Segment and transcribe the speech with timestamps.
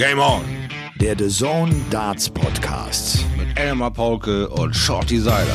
[0.00, 0.40] Game On.
[0.98, 3.22] Der The Zone Darts Podcast.
[3.36, 5.54] Mit Elmar Paulke und Shorty Seiler.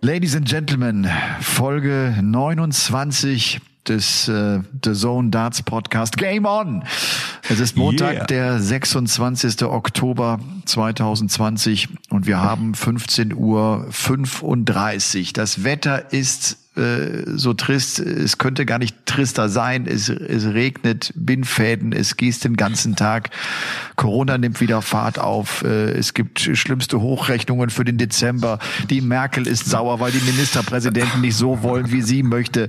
[0.00, 1.08] Ladies and Gentlemen,
[1.40, 6.16] Folge 29 des äh, The Zone Darts Podcast.
[6.16, 6.84] Game on!
[7.48, 8.26] Es ist Montag, Yeah.
[8.26, 9.62] der 26.
[9.62, 15.32] Oktober 2020 und wir haben 15 Uhr 35.
[15.32, 19.86] Das Wetter ist äh, so trist, es könnte gar nicht trister sein.
[19.86, 23.30] Es, es regnet Bindfäden, es gießt den ganzen Tag.
[23.96, 25.62] Corona nimmt wieder Fahrt auf.
[25.64, 28.58] Äh, Es gibt schlimmste Hochrechnungen für den Dezember.
[28.88, 32.68] Die Merkel ist sauer, weil die Ministerpräsidenten nicht so wollen, wie sie möchte.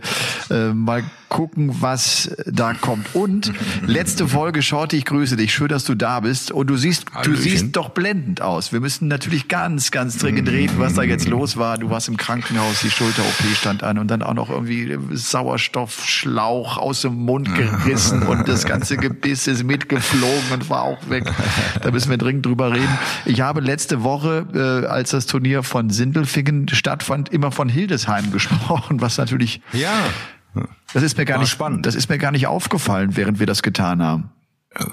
[0.49, 3.13] Äh, Mal gucken, was da kommt.
[3.13, 3.53] Und
[3.85, 5.53] letzte Folge, Shorty, ich grüße dich.
[5.53, 6.52] Schön, dass du da bist.
[6.52, 7.35] Und du siehst, du Hallöchen.
[7.44, 8.73] siehst doch blendend aus.
[8.73, 11.77] Wir müssen natürlich ganz, ganz dringend reden, was da jetzt los war.
[11.77, 17.02] Du warst im Krankenhaus, die Schulter-OP stand an und dann auch noch irgendwie Sauerstoffschlauch aus
[17.02, 21.23] dem Mund gerissen und das ganze Gebiss ist mitgeflogen und war auch weg.
[21.81, 22.97] Da müssen wir dringend drüber reden.
[23.25, 29.02] Ich habe letzte Woche, äh, als das Turnier von Sindelfingen stattfand, immer von Hildesheim gesprochen,
[29.02, 29.91] was natürlich, Ja.
[30.94, 31.86] das ist mir gar War nicht spannend.
[31.86, 34.30] das ist mir gar nicht aufgefallen, während wir das getan haben.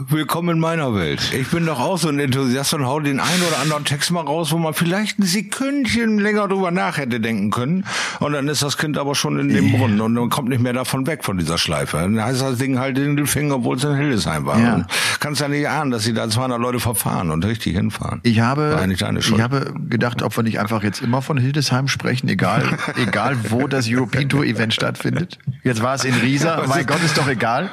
[0.08, 1.34] Willkommen in meiner Welt.
[1.34, 4.22] Ich bin doch auch so ein Enthusiast und hau den einen oder anderen Text mal
[4.22, 7.84] raus, wo man vielleicht ein Sekündchen länger drüber nach hätte denken können.
[8.20, 10.72] Und dann ist das Kind aber schon in dem Brunnen und man kommt nicht mehr
[10.72, 11.98] davon weg von dieser Schleife.
[11.98, 14.58] Dann heißt das Ding halt in den Finger, obwohl es in Hildesheim war.
[14.58, 14.86] Ja.
[15.20, 18.20] Kannst ja nicht ahnen, dass sie da 200 Leute verfahren und richtig hinfahren.
[18.22, 22.78] Ich habe, ich habe gedacht, ob wir nicht einfach jetzt immer von Hildesheim sprechen, egal,
[22.96, 25.38] egal wo das European Tour Event stattfindet.
[25.64, 27.70] Jetzt war es in Riesa, mein Gott, ist doch egal.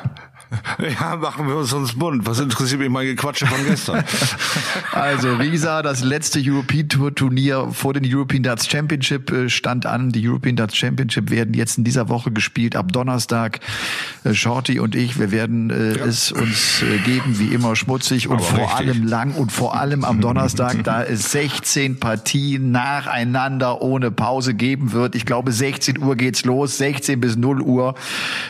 [0.99, 2.25] Ja, machen wir uns uns bunt.
[2.25, 4.03] Was interessiert mich mein Gequatsche von gestern?
[4.91, 10.11] Also Riesa, das letzte European Tour Turnier vor den European Darts Championship äh, stand an.
[10.11, 13.59] Die European Darts Championship werden jetzt in dieser Woche gespielt, ab Donnerstag.
[14.23, 18.37] Äh, Shorty und ich, wir werden äh, es uns äh, geben, wie immer schmutzig und
[18.37, 18.75] Aber vor richtig.
[18.75, 24.91] allem lang und vor allem am Donnerstag, da es 16 Partien nacheinander ohne Pause geben
[24.91, 25.15] wird.
[25.15, 27.95] Ich glaube, 16 Uhr geht's los, 16 bis 0 Uhr.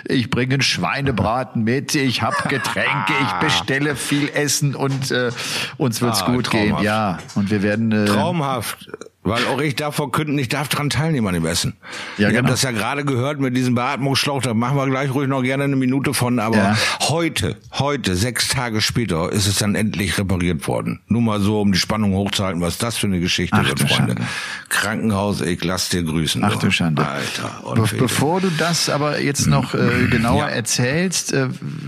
[0.05, 5.31] Ich bringe einen Schweinebraten mit, ich habe Getränke, ich bestelle viel Essen und äh,
[5.77, 6.67] uns wird's Ah, gut gehen.
[6.69, 6.83] traumhaft.
[6.83, 8.89] Ja, und wir werden äh, Traumhaft.
[9.23, 11.73] Weil auch ich darf verkünden, ich darf dran teilnehmen an dem Essen.
[12.17, 12.39] Ja, ich genau.
[12.43, 15.63] habe das ja gerade gehört mit diesem Beatmungsschlauch, da machen wir gleich ruhig noch gerne
[15.63, 16.77] eine Minute von, aber Ja.
[17.03, 20.99] heute, heute, sechs Tage später, ist es dann endlich repariert worden.
[21.07, 23.93] Nur mal so, um die Spannung hochzuhalten, was das für eine Geschichte Ach wird, Freunde.
[24.15, 24.21] Schande.
[24.69, 26.43] Krankenhaus, ich lass dir grüßen.
[26.43, 27.07] Ach du Schande.
[27.07, 30.47] Alter, Be bevor du das aber jetzt noch äh, genauer Ja.
[30.49, 31.47] erzählst, äh,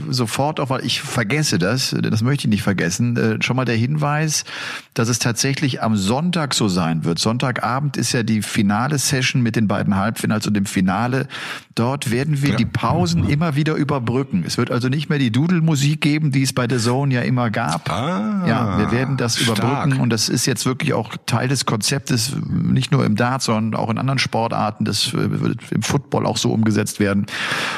[0.09, 3.75] sofort auch, weil ich vergesse das, das möchte ich nicht vergessen, äh, schon mal der
[3.75, 4.45] Hinweis,
[4.93, 7.19] dass es tatsächlich am Sonntag so sein wird.
[7.25, 11.27] Sonntagabend ist ja die finale Session mit den beiden Halbfinals und dem Finale.
[11.73, 12.55] Dort werden wir Ja.
[12.55, 14.43] die Pausen immer wieder überbrücken.
[14.45, 17.49] Es wird also nicht mehr die Dudelmusik geben, die es bei The Zone ja immer
[17.49, 17.89] gab.
[17.89, 19.57] Ah, ja, wir werden das stark.
[19.57, 23.79] überbrücken und das ist jetzt wirklich auch Teil des Konzeptes, nicht nur im Dart, sondern
[23.79, 24.85] auch in anderen Sportarten.
[24.85, 27.25] Das äh, wird im Football auch so umgesetzt werden.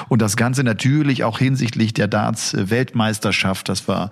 [0.10, 4.12] Und das Ganze natürlich auch hinsichtlich der Darts-Weltmeisterschaft, dass wir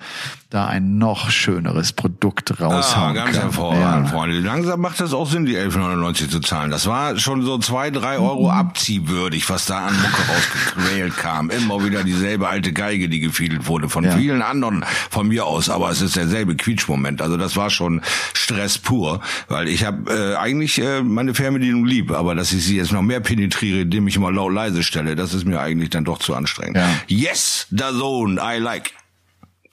[0.49, 3.41] da ein noch schöneres Produkt Ah, raushauen ganz können.
[3.43, 4.11] hervorragend, Ja.
[4.13, 4.39] Freunde.
[4.39, 6.71] Langsam macht es auch Sinn, die 11,99 zu zahlen.
[6.71, 11.49] Das war schon so zwei, drei Euro abziehwürdig, was da an Mucke rausgequält kam.
[11.49, 14.15] Immer wieder dieselbe alte Geige, die gefiedelt wurde von Ja.
[14.17, 15.69] vielen anderen von mir aus.
[15.69, 17.21] Aber es ist derselbe Quietschmoment.
[17.21, 18.01] Also das war schon
[18.33, 22.77] Stress pur, weil ich habe äh, eigentlich äh, meine Fernbedienung lieb, aber dass ich sie
[22.77, 26.05] jetzt noch mehr penetriere, indem ich immer laut leise stelle, das ist mir eigentlich dann
[26.05, 26.77] doch zu anstrengend.
[26.77, 26.87] Ja.
[27.07, 28.91] Yes, the zone, I like.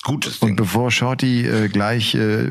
[0.02, 0.56] Gutes Und Ding.
[0.56, 2.48] bevor Shorty äh, gleich äh,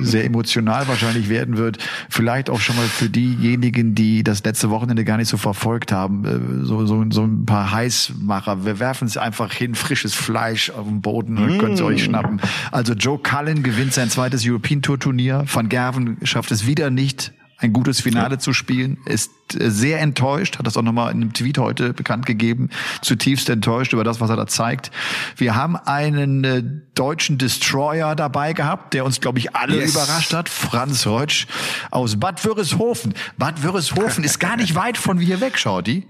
[0.00, 1.78] sehr emotional wahrscheinlich werden wird,
[2.10, 6.24] vielleicht auch schon mal für diejenigen, die das letzte Wochenende gar nicht so verfolgt haben,
[6.26, 8.66] äh, so, so, so ein paar Heißmacher.
[8.66, 12.40] Wir werfen es einfach hin, frisches Fleisch auf den Boden und könnt es euch schnappen.
[12.70, 15.44] Also Joe Cullen gewinnt sein zweites European Tour Turnier.
[15.50, 20.58] Van Gerven schafft es wieder nicht, ein gutes Finale zu spielen, ist äh, sehr enttäuscht,
[20.58, 22.70] hat das auch nochmal in einem Tweet heute bekannt gegeben,
[23.02, 24.90] zutiefst enttäuscht über das, was er da zeigt.
[25.36, 26.62] Wir haben einen äh,
[26.94, 29.92] deutschen Destroyer dabei gehabt, der uns, glaube ich, alle Yes.
[29.92, 30.48] überrascht hat.
[30.48, 31.46] Franz Reutsch
[31.90, 33.14] aus Bad Wörishofen.
[33.36, 36.06] Bad Wörishofen ist gar nicht weit von hier weg, Schauti.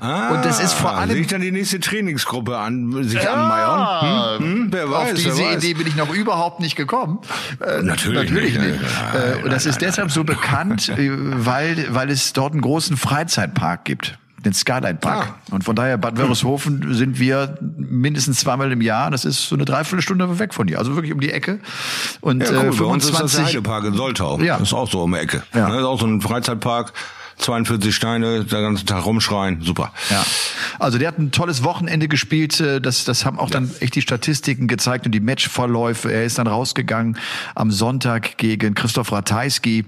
[0.00, 4.38] Ah, Und das ist vor allem- Sich dann die nächste Trainingsgruppe an, sich Ja, anmeiern.
[4.38, 4.46] Hm?
[4.46, 4.66] Hm?
[4.70, 5.56] Wer weiß, Auf diese weiß.
[5.62, 7.18] Idee bin ich noch überhaupt nicht gekommen.
[7.60, 8.80] Äh, Natürlich natürlich nicht.
[8.80, 8.80] nicht.
[9.12, 12.62] Nein, Äh, Und das nein, ist deshalb so bekannt, äh, weil, weil es dort einen
[12.62, 14.18] großen Freizeitpark gibt.
[14.44, 15.34] Den Skyline Park.
[15.50, 15.54] Ah.
[15.54, 19.10] Und von daher, Bad Wörishofen sind wir mindestens zweimal im Jahr.
[19.10, 20.78] Das ist so eine Dreiviertelstunde weg von hier.
[20.78, 21.58] Also wirklich um die Ecke.
[22.20, 24.38] Und Ja, äh, cool, bei uns ist das der 25, Heidepark in Soltau.
[24.40, 24.58] Ja.
[24.58, 25.42] Das ist auch so um die Ecke.
[25.52, 25.68] Ja.
[25.68, 26.92] Das ist auch so ein Freizeitpark.
[27.38, 29.92] 42 Steine, den ganzen Tag rumschreien, super.
[30.10, 30.24] Ja.
[30.78, 34.02] Also der hat ein tolles Wochenende gespielt, äh, das, das haben auch dann echt die
[34.02, 36.12] Statistiken gezeigt und die Matchverläufe.
[36.12, 37.18] Er ist dann rausgegangen
[37.54, 39.84] am Sonntag gegen Christoph Ratajski.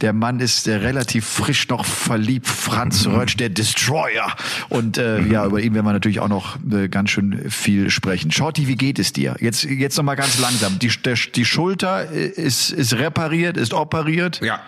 [0.00, 3.14] Der Mann ist äh, relativ frisch noch verliebt, Franz mhm.
[3.14, 4.34] Rötsch, der Destroyer.
[4.68, 8.30] Und äh, ja, über ihn werden wir natürlich auch noch äh, ganz schön viel sprechen.
[8.32, 9.36] Shorty, wie geht es dir?
[9.40, 10.78] Jetzt, jetzt noch mal ganz langsam.
[10.78, 14.40] Die, der, die Schulter äh, ist, ist repariert, ist operiert.
[14.42, 14.60] Ja.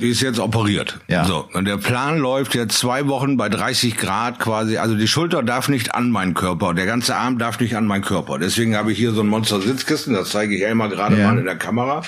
[0.00, 0.98] Die ist jetzt operiert.
[1.08, 1.24] Ja.
[1.24, 1.46] So.
[1.52, 4.78] Und der Plan läuft jetzt zwei Wochen bei 30 Grad quasi.
[4.78, 6.72] Also die Schulter darf nicht an meinen Körper.
[6.72, 8.38] Der ganze Arm darf nicht an meinen Körper.
[8.38, 10.14] Deswegen habe ich hier so ein Monster-Sitzkissen.
[10.14, 11.26] Das zeige ich Elmar gerade ja.
[11.26, 12.02] mal in der Kamera.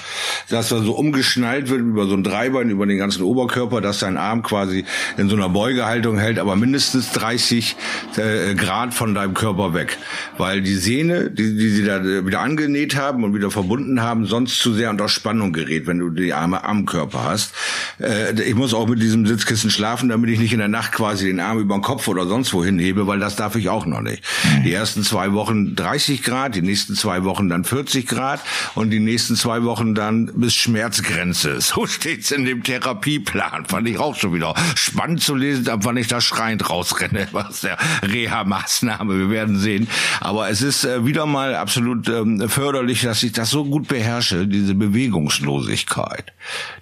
[0.48, 4.16] Dass er so umgeschnallt wird über so ein Dreibein, über den ganzen Oberkörper, dass sein
[4.16, 4.84] Arm quasi
[5.18, 7.76] in so einer Beugehaltung hält, aber mindestens 30
[8.16, 9.98] äh, Grad von deinem Körper weg.
[10.38, 14.58] Weil die Sehne, die, die sie da wieder angenäht haben und wieder verbunden haben, sonst
[14.60, 17.52] zu sehr unter Spannung gerät, wenn du die Arme am Körper hast
[18.00, 21.26] äh, ich muss auch mit diesem Sitzkissen schlafen, damit ich nicht in der Nacht quasi
[21.26, 24.00] den Arm über den Kopf oder sonst wohin hebe, weil das darf ich auch noch
[24.00, 24.22] nicht.
[24.44, 24.64] Mhm.
[24.64, 28.40] Die ersten zwei Wochen 30 Grad, die nächsten zwei Wochen dann 40 Grad
[28.74, 31.60] und die nächsten zwei Wochen dann bis Schmerzgrenze.
[31.72, 33.64] So steht's in dem Therapieplan.
[33.64, 37.62] Fand ich auch schon wieder spannend zu lesen, ab wann ich da schreiend rausrenne, was
[37.62, 39.18] der Reha-Maßnahme.
[39.18, 39.88] Wir werden sehen.
[40.20, 44.46] Aber es ist äh, wieder mal absolut ähm, förderlich, dass ich das so gut beherrsche,
[44.46, 46.32] diese Bewegungslosigkeit,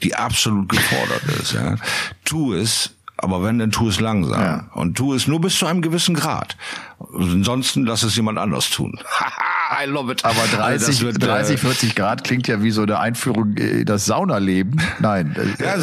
[0.02, 1.52] die absolut gefordert ist.
[1.52, 1.76] Ja.
[2.24, 4.40] Tu es, aber wenn, dann tu es langsam.
[4.40, 4.70] Ja.
[4.74, 6.56] Und tu es nur bis zu einem gewissen Grad.
[7.14, 8.98] Ansonsten lass es jemand anders tun.
[9.70, 10.24] I love it.
[10.24, 14.04] Aber 30, also wird, 30, 40 Grad klingt ja wie so eine Einführung in das
[14.04, 14.82] Saunaleben.
[14.98, 15.36] Nein.
[15.58, 15.76] ja,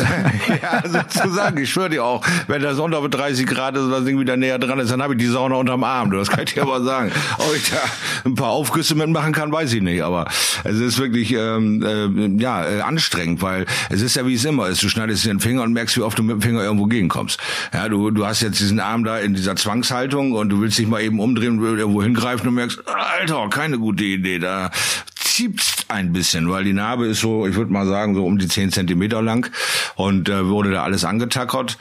[0.61, 1.57] ja, sozusagen.
[1.57, 4.35] Ich schwöre dir auch, wenn der Sonntag mit 30 Grad ist und das Ding wieder
[4.35, 6.11] näher dran ist, dann habe ich die Sauna unterm Arm.
[6.11, 7.11] Das kann ich dir aber sagen.
[7.37, 7.77] Ob ich da
[8.25, 10.03] ein paar Aufgüsse mitmachen kann, weiß ich nicht.
[10.03, 10.25] Aber
[10.65, 14.67] es ist wirklich ähm, äh, ja äh, anstrengend, weil es ist ja wie es immer
[14.67, 14.83] ist.
[14.83, 17.39] Du schneidest dir den Finger und merkst, wie oft du mit dem Finger irgendwo gegenkommst.
[17.73, 20.87] Ja, du, du hast jetzt diesen Arm da in dieser Zwangshaltung und du willst dich
[20.87, 24.39] mal eben umdrehen, irgendwo hingreifen und merkst, Alter, keine gute Idee.
[24.39, 24.71] Da
[25.15, 28.47] ziept's ein bisschen, weil die Narbe ist so, ich würde mal sagen, so um die
[28.47, 29.51] zehn Zentimeter lang
[29.95, 31.77] und äh, wurde da alles angetackert.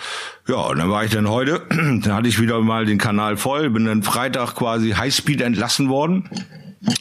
[0.46, 3.70] Ja, und dann war ich dann heute, dann hatte ich wieder mal den Kanal voll,
[3.70, 6.28] bin dann Freitag quasi Highspeed entlassen worden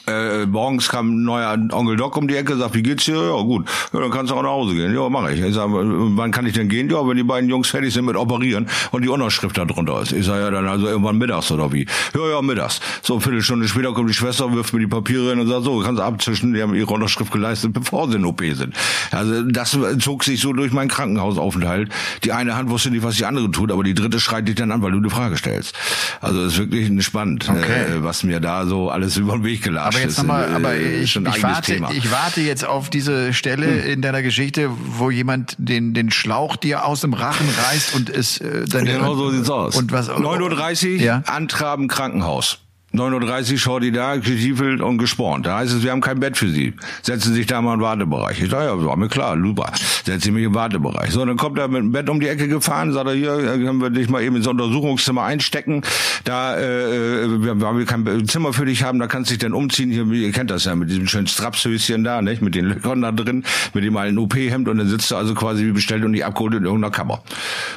[0.07, 3.15] äh, morgens kam ein neuer Onkel Doc um die Ecke, sagt, wie geht's dir?
[3.15, 3.67] Ja, gut.
[3.91, 4.93] Ja, dann kannst du auch nach Hause gehen.
[4.93, 5.41] Ja, mache ich.
[5.41, 6.89] Ich sag, wann kann ich denn gehen?
[6.89, 10.11] Ja, wenn die beiden Jungs fertig sind mit Operieren und die Unterschrift da drunter ist.
[10.11, 11.87] Ich sage, ja, dann also irgendwann mittags oder wie?
[12.13, 12.79] Ja, ja, mittags.
[13.01, 15.79] So, eine Viertelstunde später kommt die Schwester, wirft mir die Papiere hin und sagt, so,
[15.79, 18.75] kannst du abzischen, die haben ihre Unterschrift geleistet, bevor sie in OP sind.
[19.11, 21.89] Also, das zog sich so durch meinen Krankenhausaufenthalt.
[22.23, 24.71] Die eine Hand wusste nicht, was die andere tut, aber die dritte schreit dich dann
[24.71, 25.75] an, weil du eine Frage stellst.
[26.21, 27.97] Also, es ist wirklich spannend, okay.
[27.97, 31.01] äh, was mir da so alles über den Weg gelassen aber jetzt nochmal, aber äh,
[31.01, 33.91] ich, ich, warte, ich warte jetzt auf diese Stelle hm.
[33.91, 38.39] in deiner Geschichte, wo jemand den, den Schlauch dir aus dem Rachen reißt und es
[38.39, 38.85] äh, dann.
[38.85, 39.75] Genau so sieht's aus.
[39.75, 40.09] Und was?
[40.09, 41.23] 9.30 Uhr, ja?
[41.25, 42.59] Antraben Krankenhaus.
[42.99, 45.45] 9.30 Uhr schaut die da, gestiefelt und gespornt.
[45.45, 46.73] Da heißt es, wir haben kein Bett für Sie.
[47.01, 48.41] Setzen Sie sich da mal den Wartebereich.
[48.41, 49.71] Ich sage, ja, war mir klar, super.
[50.03, 51.11] Setzen Sie mich im Wartebereich.
[51.11, 53.81] So, dann kommt er mit dem Bett um die Ecke gefahren, sagt er, hier können
[53.81, 55.81] wir dich mal eben ins Untersuchungszimmer einstecken.
[56.23, 59.53] Da äh, wir, weil wir kein Zimmer für dich haben, da kannst du dich dann
[59.53, 59.91] umziehen.
[59.91, 62.41] Hier, ihr kennt das ja mit diesem schönen Strapshöschen da, nicht?
[62.41, 63.43] Mit den Löchern da drin,
[63.73, 66.53] mit dem alten OP-Hemd und dann sitzt du also quasi wie bestellt und nicht abgeholt
[66.53, 67.21] in irgendeiner Kammer.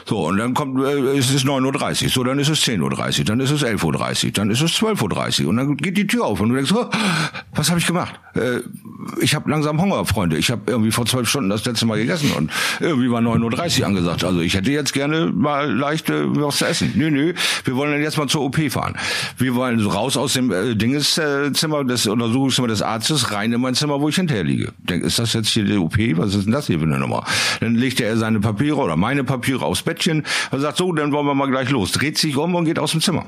[0.04, 3.24] So, und dann kommt, äh, ist es 9.30 Uhr, so, dann ist es 10.30 Uhr,
[3.24, 5.07] dann ist es 11.30 Uhr, dann ist es 12.30 Uhr.
[5.08, 6.86] 12.30 Uhr und dann geht die Tür auf und du denkst, oh,
[7.54, 8.18] was habe ich gemacht?
[8.34, 8.60] Äh,
[9.20, 10.36] ich habe langsam Hunger, Freunde.
[10.36, 12.50] Ich habe irgendwie vor zwölf Stunden das letzte Mal gegessen und
[12.80, 14.24] irgendwie war 9.30 Uhr angesagt.
[14.24, 16.92] Also ich hätte jetzt gerne mal leicht äh, was zu essen.
[16.94, 17.34] Nö, nö,
[17.64, 18.96] wir wollen dann jetzt mal zur OP fahren.
[19.36, 24.00] Wir wollen raus aus dem äh, Dingeszimmer, des Untersuchungszimmer des Arztes, rein in mein Zimmer,
[24.00, 24.72] wo ich hinterher liege.
[24.78, 25.98] Denk, ist das jetzt hier die OP?
[26.16, 27.24] Was ist denn das hier für eine Nummer?
[27.60, 31.26] Dann legte er seine Papiere oder meine Papiere aufs Bettchen und sagt, so, dann wollen
[31.26, 31.92] wir mal gleich los.
[31.92, 33.26] Dreht sich um und geht aus dem Zimmer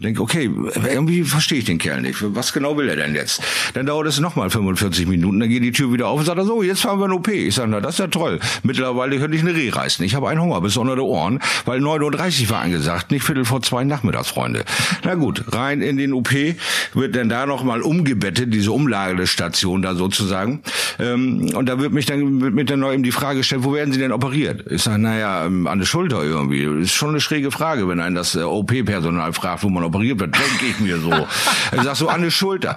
[0.00, 0.50] denke, okay,
[0.88, 2.16] irgendwie verstehe ich den Kerl nicht.
[2.34, 3.42] Was genau will er denn jetzt?
[3.74, 6.44] Dann dauert es nochmal 45 Minuten, dann geht die Tür wieder auf und sagt er
[6.44, 7.28] so, jetzt fahren wir in OP.
[7.28, 8.40] Ich sage, na, das ist ja toll.
[8.62, 10.02] Mittlerweile könnte ich eine Reh reißen.
[10.04, 13.44] Ich habe einen Hunger bis unter die Ohren, weil 9.30 Uhr war angesagt, nicht Viertel
[13.44, 14.64] vor zwei nachmittags, Freunde.
[15.04, 16.32] Na gut, rein in den OP,
[16.94, 20.62] wird dann da nochmal umgebettet, diese Umlagestation da sozusagen.
[20.98, 23.74] Ähm, und da wird mich dann, wird mir dann noch eben die Frage gestellt, wo
[23.74, 24.64] werden Sie denn operiert?
[24.70, 26.64] Ich sage, naja, an der Schulter irgendwie.
[26.82, 30.34] Ist schon eine schräge Frage, wenn einen das äh, OP-Personal fragt, wo man operiert wird,
[30.34, 31.10] denke ich mir so.
[31.10, 32.76] Er sagt so an die Schulter.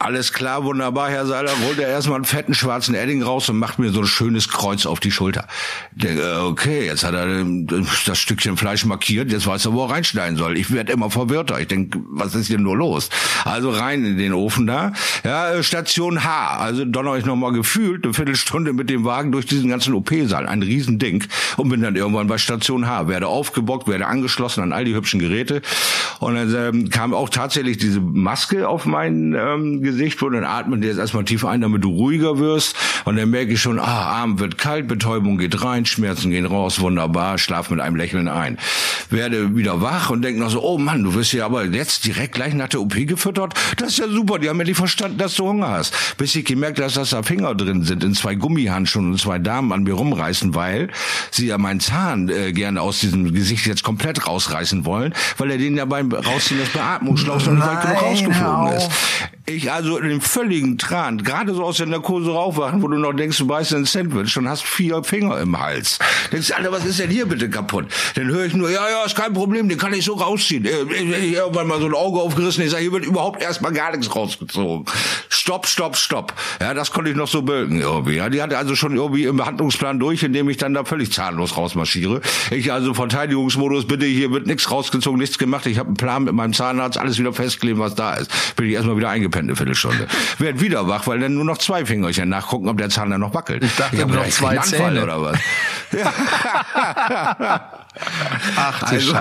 [0.00, 1.52] Alles klar, wunderbar, Herr Seiler.
[1.66, 4.86] Holt er erstmal einen fetten schwarzen Edding raus und macht mir so ein schönes Kreuz
[4.86, 5.46] auf die Schulter.
[5.92, 7.68] Denke, äh, okay, jetzt hat er ähm,
[8.04, 10.58] das Stückchen Fleisch markiert, jetzt weiß er, wo er reinschneiden soll.
[10.58, 11.60] Ich werde immer verwirrter.
[11.60, 13.08] Ich denke, was ist hier nur los?
[13.44, 14.92] Also rein in den Ofen da.
[15.24, 16.56] Ja, äh, Station H.
[16.56, 20.48] Also donner ich nochmal gefühlt eine Viertelstunde mit dem Wagen durch diesen ganzen OP-Saal.
[20.48, 21.24] Ein Riesending.
[21.56, 23.06] Und bin dann irgendwann bei Station H.
[23.06, 25.62] Werde aufgebockt, werde angeschlossen an all die hübschen Geräte.
[26.18, 30.82] Und dann ähm, kam auch tatsächlich diese Maske auf mein ähm, Gesicht, wo dann atmen
[30.82, 32.76] jetzt erstmal tief ein, damit du ruhiger wirst.
[33.04, 36.80] Und dann merke ich schon, ah, Arm wird kalt, Betäubung geht rein, Schmerzen gehen raus,
[36.80, 38.58] wunderbar, schlaf mit einem Lächeln ein.
[39.10, 42.34] Werde wieder wach und denke noch so, oh Mann, du wirst ja aber jetzt direkt
[42.34, 43.54] gleich nach der OP gefüttert.
[43.76, 46.16] Das ist ja super, die haben ja nicht verstanden, dass du Hunger hast.
[46.16, 49.72] Bis ich gemerkt habe, dass da Finger drin sind, in zwei Gummihandschuhen und zwei Damen
[49.72, 50.88] an mir rumreißen, weil
[51.30, 55.58] sie ja meinen Zahn äh, gerne aus diesem Gesicht jetzt komplett rausreißen wollen, weil er
[55.58, 58.90] den ja beim Rausziehen des Beatmungsschlauchs noch nicht weit genug rausgeflogen ist.
[59.48, 63.14] Ich also in dem völligen Tran, gerade so aus der Narkose raufwachen, wo du noch
[63.14, 65.98] denkst, du beißt ein Sandwich und hast vier Finger im Hals.
[66.30, 67.86] Denkst, Alter, was ist denn hier bitte kaputt?
[68.14, 70.66] Dann höre ich nur, ja, ja, ist kein Problem, den kann ich so rausziehen.
[70.66, 73.96] Äh, ich irgendwann mal so ein Auge aufgerissen, ich sage, hier wird überhaupt erstmal gar
[73.96, 74.84] nichts rausgezogen.
[75.30, 76.34] Stopp, stopp, stopp.
[76.60, 78.16] Ja, das konnte ich noch so bilden irgendwie.
[78.16, 81.56] Ja, die hatte also schon irgendwie im Behandlungsplan durch, indem ich dann da völlig zahnlos
[81.56, 82.20] rausmarschiere.
[82.50, 85.64] Ich also Verteidigungsmodus, bitte, hier wird nichts rausgezogen, nichts gemacht.
[85.64, 88.30] Ich habe einen Plan mit meinem Zahnarzt, alles wieder festkleben, was da ist.
[88.56, 90.06] Bin ich erstmal wieder eingepennt eine Viertelstunde.
[90.38, 93.34] Werd wieder wach, weil dann nur noch zwei Fingerchen nachgucken, ob der Zahn dann noch
[93.34, 93.64] wackelt.
[93.64, 95.38] Ich dachte, ich habe noch zwei Zähne oder was.
[98.56, 99.16] Ach, also,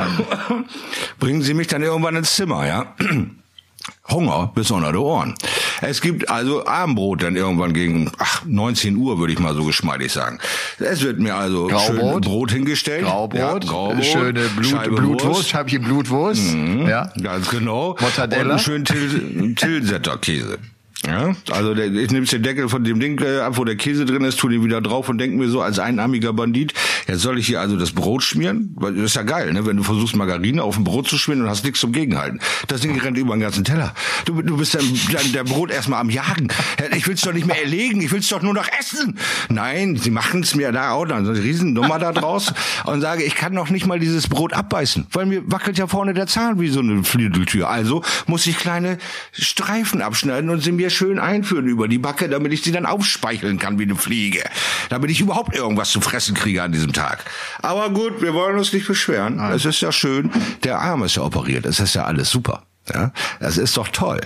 [1.19, 2.93] bringen Sie mich dann irgendwann ins Zimmer, ja?
[4.09, 5.35] Hunger bis unter die Ohren.
[5.81, 10.11] Es gibt also Abendbrot dann irgendwann gegen ach, 19 Uhr, würde ich mal so geschmeidig
[10.11, 10.39] sagen.
[10.79, 13.05] Es wird mir also Graubrot, schön Brot hingestellt.
[13.05, 16.53] Graubrot, ja, Graubrot schöne Blut, Scheibe Blutwurst, Scheibchen Blutwurst.
[16.53, 17.95] Mhm, ja, ganz genau.
[17.99, 18.43] Mortadella.
[18.43, 20.57] Und einen schönen Til Tilsetter Käse.
[21.05, 24.05] Ja, also der, ich nehme den Deckel von dem Ding äh, ab, wo der Käse
[24.05, 26.73] drin ist, tu den wieder drauf und denke mir so als einarmiger Bandit,
[27.07, 28.71] jetzt soll ich hier also das Brot schmieren?
[28.75, 29.65] Weil das ist ja geil, ne?
[29.65, 32.39] wenn du versuchst Margarine auf ein Brot zu schmieren und hast nichts zum Gegenhalten.
[32.67, 33.93] Das Ding rennt über den ganzen Teller.
[34.25, 36.49] Du, du bist dann, dann der Brot erstmal am Jagen.
[36.95, 39.17] Ich will's doch nicht mehr erlegen, ich will's doch nur noch essen.
[39.49, 42.53] Nein, sie machen es mir da auch, dann so eine Riesennummer da draus
[42.85, 46.13] und sage, ich kann noch nicht mal dieses Brot abbeißen, weil mir wackelt ja vorne
[46.13, 47.69] der Zahn wie so eine Flügeltür.
[47.69, 48.97] Also muss ich kleine
[49.31, 53.59] Streifen abschneiden und sie mir schön einführen über die Backe, damit ich sie dann aufspeicheln
[53.59, 54.43] kann wie eine Fliege.
[54.89, 57.23] Damit ich überhaupt irgendwas zu fressen kriege an diesem Tag.
[57.61, 59.37] Aber gut, wir wollen uns nicht beschweren.
[59.37, 59.53] Nein.
[59.53, 60.31] Es ist ja schön.
[60.63, 61.65] Der Arm ist ja operiert.
[61.65, 62.63] Es ist ja alles super.
[62.93, 64.21] Ja, das ist doch toll.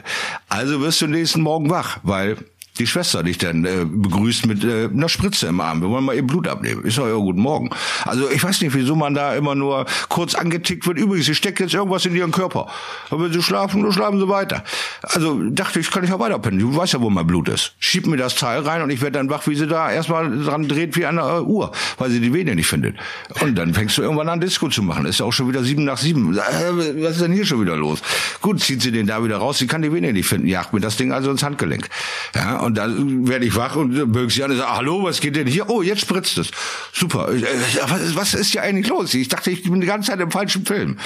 [0.47, 2.37] Also wirst du nächsten Morgen wach, weil
[2.79, 5.81] die Schwester dich dann äh, begrüßt mit äh, einer Spritze im Arm.
[5.81, 6.83] Wir wollen mal ihr Blut abnehmen.
[6.85, 7.69] Ich sage, ja, guten Morgen.
[8.05, 10.97] Also ich weiß nicht, wieso man da immer nur kurz angetickt wird.
[10.97, 12.67] Übrigens, sie steckt jetzt irgendwas in ihren Körper.
[13.09, 14.63] Und wenn sie schlafen, dann schlafen sie weiter.
[15.01, 16.59] Also dachte ich, kann ich ja weiterpennen.
[16.59, 17.75] Du weißt ja, wo mein Blut ist.
[17.79, 20.67] Schieb mir das Teil rein und ich werde dann wach, wie sie da erstmal dran
[20.67, 22.95] dreht wie eine uh, Uhr, weil sie die Vene nicht findet.
[23.41, 25.05] Und dann fängst du irgendwann an, Disco zu machen.
[25.05, 26.33] Ist ja auch schon wieder sieben nach sieben.
[26.33, 28.01] Äh, was ist denn hier schon wieder los?
[28.41, 29.57] Gut, zieht sie den da wieder raus.
[29.57, 30.47] Sie kann die Vene nicht finden.
[30.47, 31.89] Jagt mir das Ding also ins Handgelenk.
[32.33, 35.35] Ja, und dann werde ich wach und bög sie an und sage, hallo, was geht
[35.35, 35.69] denn hier?
[35.69, 36.51] Oh, jetzt spritzt es.
[36.93, 37.29] Super.
[37.29, 37.43] Äh,
[37.87, 39.13] was, was ist hier eigentlich los?
[39.13, 40.97] Ich dachte, ich bin die ganze Zeit im falschen Film.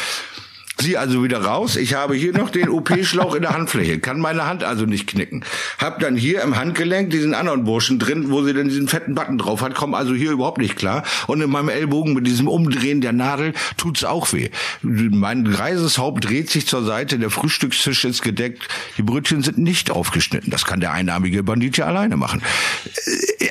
[0.78, 1.78] Sie also wieder raus.
[1.78, 5.46] Ich habe hier noch den OP-Schlauch in der Handfläche, kann meine Hand also nicht knicken.
[5.78, 9.38] Hab dann hier im Handgelenk diesen anderen Burschen drin, wo sie dann diesen fetten Button
[9.38, 11.04] drauf hat, komm also hier überhaupt nicht klar.
[11.28, 14.50] Und in meinem Ellbogen mit diesem Umdrehen der Nadel tut's auch weh.
[14.82, 18.68] Mein greises Haupt dreht sich zur Seite, der Frühstückstisch ist gedeckt,
[18.98, 20.52] die Brötchen sind nicht aufgeschnitten.
[20.52, 22.42] Das kann der einarmige Bandit ja alleine machen.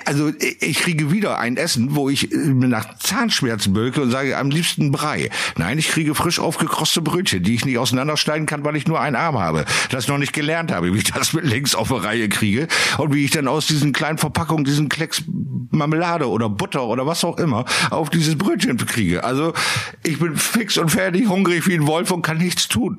[0.04, 4.92] Also ich kriege wieder ein Essen, wo ich nach Zahnschmerzen bölke und sage am liebsten
[4.92, 5.30] Brei.
[5.56, 9.00] Nein, ich kriege frisch aufgekroste Brötchen Brötchen, die ich nicht auseinanderschneiden kann, weil ich nur
[9.00, 9.64] einen Arm habe.
[9.90, 13.14] Das noch nicht gelernt habe, wie ich das mit links auf eine Reihe kriege und
[13.14, 15.22] wie ich dann aus diesen kleinen Verpackungen diesen Klecks
[15.70, 19.24] Marmelade oder Butter oder was auch immer auf dieses Brötchen kriege.
[19.24, 19.54] Also
[20.02, 22.98] ich bin fix und fertig, hungrig wie ein Wolf und kann nichts tun.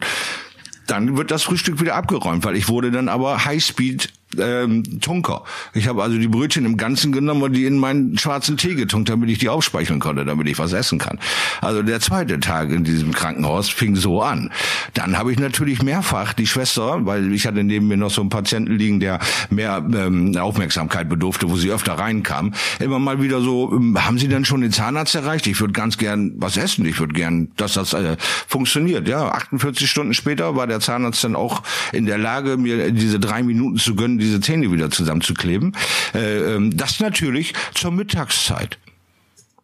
[0.88, 5.44] Dann wird das Frühstück wieder abgeräumt, weil ich wurde dann aber Highspeed ähm, Tunker.
[5.74, 9.10] Ich habe also die Brötchen im Ganzen genommen und die in meinen schwarzen Tee getunkt,
[9.10, 11.20] damit ich die aufspeicheln konnte, damit ich was essen kann.
[11.62, 14.52] Also der zweite Tag in diesem Krankenhaus fing so an.
[14.94, 18.30] Dann habe ich natürlich mehrfach die Schwester, weil ich hatte neben mir noch so einen
[18.30, 23.72] Patienten liegen, der mehr ähm, Aufmerksamkeit bedurfte, wo sie öfter reinkam, immer mal wieder so,
[23.72, 25.48] ähm, haben Sie denn schon den Zahnarzt erreicht?
[25.48, 26.86] Ich würde ganz gern was essen.
[26.86, 29.08] Ich würde gern, dass das äh, funktioniert.
[29.08, 33.44] Ja, 48 Stunden später war der Zahnarzt dann auch in der Lage, mir diese drei
[33.44, 35.76] Minuten zu gönnen, diese Zähne wieder zusammenzukleben.
[36.14, 38.78] Äh, ähm, das natürlich zur Mittagszeit.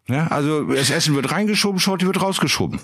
[0.08, 2.80] Ja, also das Essen wird reingeschoben, Shorty wird rausgeschoben.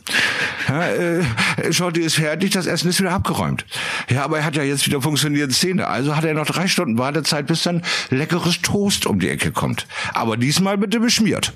[0.70, 1.24] Ja, äh,
[1.72, 3.66] Shorty ist fertig, das Essen ist wieder abgeräumt.
[4.10, 5.88] Ja, aber er hat ja jetzt wieder funktionierende Zähne.
[5.88, 9.88] Also hat er noch drei Stunden Wartezeit, bis dann leckeres Toast um die Ecke kommt.
[10.14, 11.54] Aber diesmal bitte beschmiert.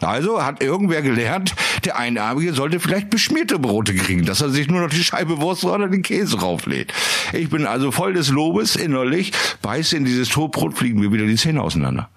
[0.00, 4.80] Also hat irgendwer gelernt, der Einarmige sollte vielleicht beschmierte Brote kriegen, dass er sich nur
[4.80, 6.92] noch die Scheibe Wurst oder den Käse rauflädt.
[7.32, 11.36] Ich bin also voll des Lobes innerlich, beiße in dieses Toastbrot, fliegen mir wieder die
[11.36, 12.10] Zähne auseinander.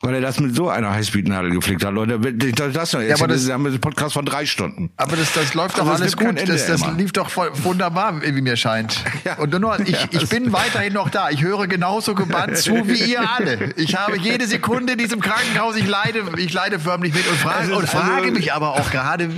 [0.00, 2.20] Weil er das mit so einer Highspeed-Nadel geflickt hat, Leute.
[2.20, 4.90] Das, das, ja, aber das, haben wir einen Podcast von drei Stunden.
[4.96, 6.48] Aber das, das läuft doch also alles gut.
[6.48, 9.04] Das, das lief doch voll, wunderbar, wie mir scheint.
[9.24, 9.36] Ja.
[9.38, 11.30] Und nur, ich, ich bin weiterhin noch da.
[11.30, 13.72] Ich höre genauso gebannt zu wie ihr alle.
[13.76, 17.74] Ich habe jede Sekunde in diesem Krankenhaus, ich leide, ich leide förmlich mit und frage,
[17.74, 19.28] und frage also, mich aber auch gerade,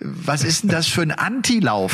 [0.00, 1.92] was ist denn das für ein Antilauf?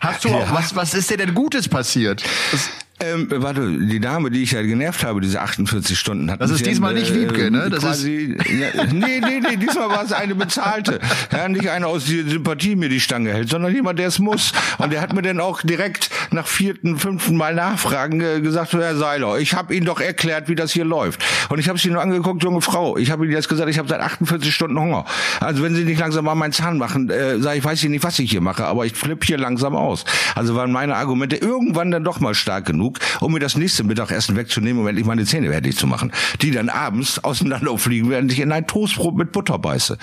[0.00, 0.54] Hast du auch, ja.
[0.54, 2.24] was, was ist dir denn Gutes passiert?
[2.50, 2.68] Das,
[3.02, 6.40] ähm, warte, die Dame, die ich ja genervt habe, diese 48 Stunden hat.
[6.40, 7.68] Das ist diesmal nicht Wiebke, ne?
[7.70, 11.00] Das quasi, ist ja, nee, nee, nee, diesmal war es eine bezahlte.
[11.32, 14.52] Ja, nicht einer aus der Sympathie mir die Stange hält, sondern jemand, der es muss.
[14.78, 18.96] Und der hat mir dann auch direkt nach vierten, fünften Mal Nachfragen äh, gesagt, Herr
[18.96, 21.22] Seiler, ich habe Ihnen doch erklärt, wie das hier läuft.
[21.48, 22.96] Und ich habe sie nur angeguckt, junge Frau.
[22.96, 25.04] Ich habe Ihnen jetzt gesagt, ich habe seit 48 Stunden Hunger.
[25.40, 28.04] Also wenn Sie nicht langsam mal meinen Zahn machen, äh, sage ich, weiß ich nicht,
[28.04, 30.04] was ich hier mache, aber ich flippe hier langsam aus.
[30.34, 33.84] Also waren meine Argumente irgendwann dann doch mal stark genug genug, um mir das nächste
[33.84, 36.12] Mittagessen wegzunehmen und endlich meine Zähne fertig zu machen.
[36.40, 39.98] Die dann abends auseinanderfliegen, während ich in ein Toastbrot mit Butter beiße.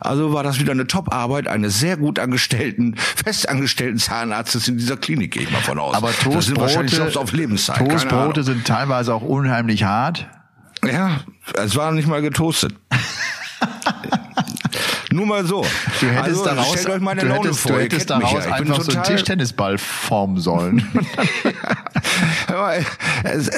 [0.00, 5.32] Also war das wieder eine Top-Arbeit eines sehr gut angestellten, festangestellten Zahnarztes in dieser Klinik,
[5.32, 5.94] gehe ich mal von aus.
[5.94, 7.78] Aber Toastbrote, auf Lebenszeit.
[7.78, 10.28] Toastbrote sind teilweise auch unheimlich hart.
[10.84, 11.20] Ja,
[11.54, 12.74] es war nicht mal getoastet.
[15.12, 15.64] Nur mal so.
[16.00, 17.72] Du hättest also, daraus, stellt euch meine Laune hättest, vor.
[17.72, 18.52] Du hättest daraus ja.
[18.52, 20.88] einfach so einen Tischtennisball formen sollen.
[23.24, 23.48] es,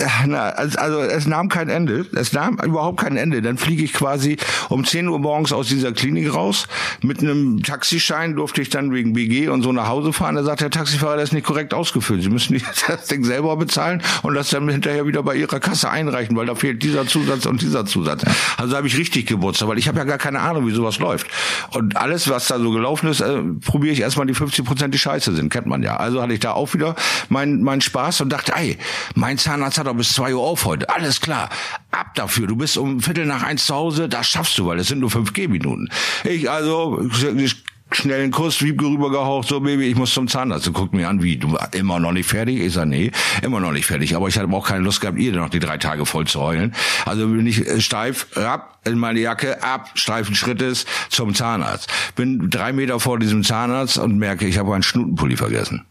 [0.77, 2.07] also es nahm kein Ende.
[2.15, 3.43] Es nahm überhaupt kein Ende.
[3.43, 4.37] Dann fliege ich quasi
[4.69, 6.67] um 10 Uhr morgens aus dieser Klinik raus.
[7.03, 10.35] Mit einem Taxischein durfte ich dann wegen BG und so nach Hause fahren.
[10.35, 12.23] Da sagt der Taxifahrer, das ist nicht korrekt ausgefüllt.
[12.23, 16.37] Sie müssen das Ding selber bezahlen und das dann hinterher wieder bei Ihrer Kasse einreichen,
[16.37, 18.25] weil da fehlt dieser Zusatz und dieser Zusatz.
[18.57, 21.27] Also habe ich richtig gewurzt, weil ich habe ja gar keine Ahnung, wie sowas läuft.
[21.71, 24.99] Und alles, was da so gelaufen ist, äh, probiere ich erstmal die 50 Prozent, die
[24.99, 25.97] scheiße sind, kennt man ja.
[25.97, 26.95] Also hatte ich da auch wieder
[27.29, 28.79] meinen mein Spaß und dachte, ey,
[29.15, 30.89] mein Zahnarzt hat doch bis zwei Uhr auf heute.
[30.91, 31.49] Alles klar.
[31.91, 32.47] Ab dafür.
[32.47, 35.11] Du bist um Viertel nach eins zu Hause, das schaffst du, weil es sind nur
[35.11, 35.91] fünf Gehminuten.
[36.25, 37.64] Ich also, ich,
[37.97, 40.67] schnell einen Kuss, Wiebke rübergehaucht, so Baby, ich muss zum Zahnarzt.
[40.67, 42.61] Du guckt mir an, wie, du immer noch nicht fertig?
[42.61, 43.11] Ich sag, nee,
[43.43, 44.15] immer noch nicht fertig.
[44.17, 46.75] Aber ich hatte auch keine Lust gehabt, ihr noch die drei Tage voll zu heulen.
[47.07, 51.91] Also bin ich äh, steif, ab in meine Jacke, ab, steifen Schrittes zum Zahnarzt.
[52.17, 55.85] Bin drei Meter vor diesem Zahnarzt und merke, ich habe einen Schnutenpulli vergessen.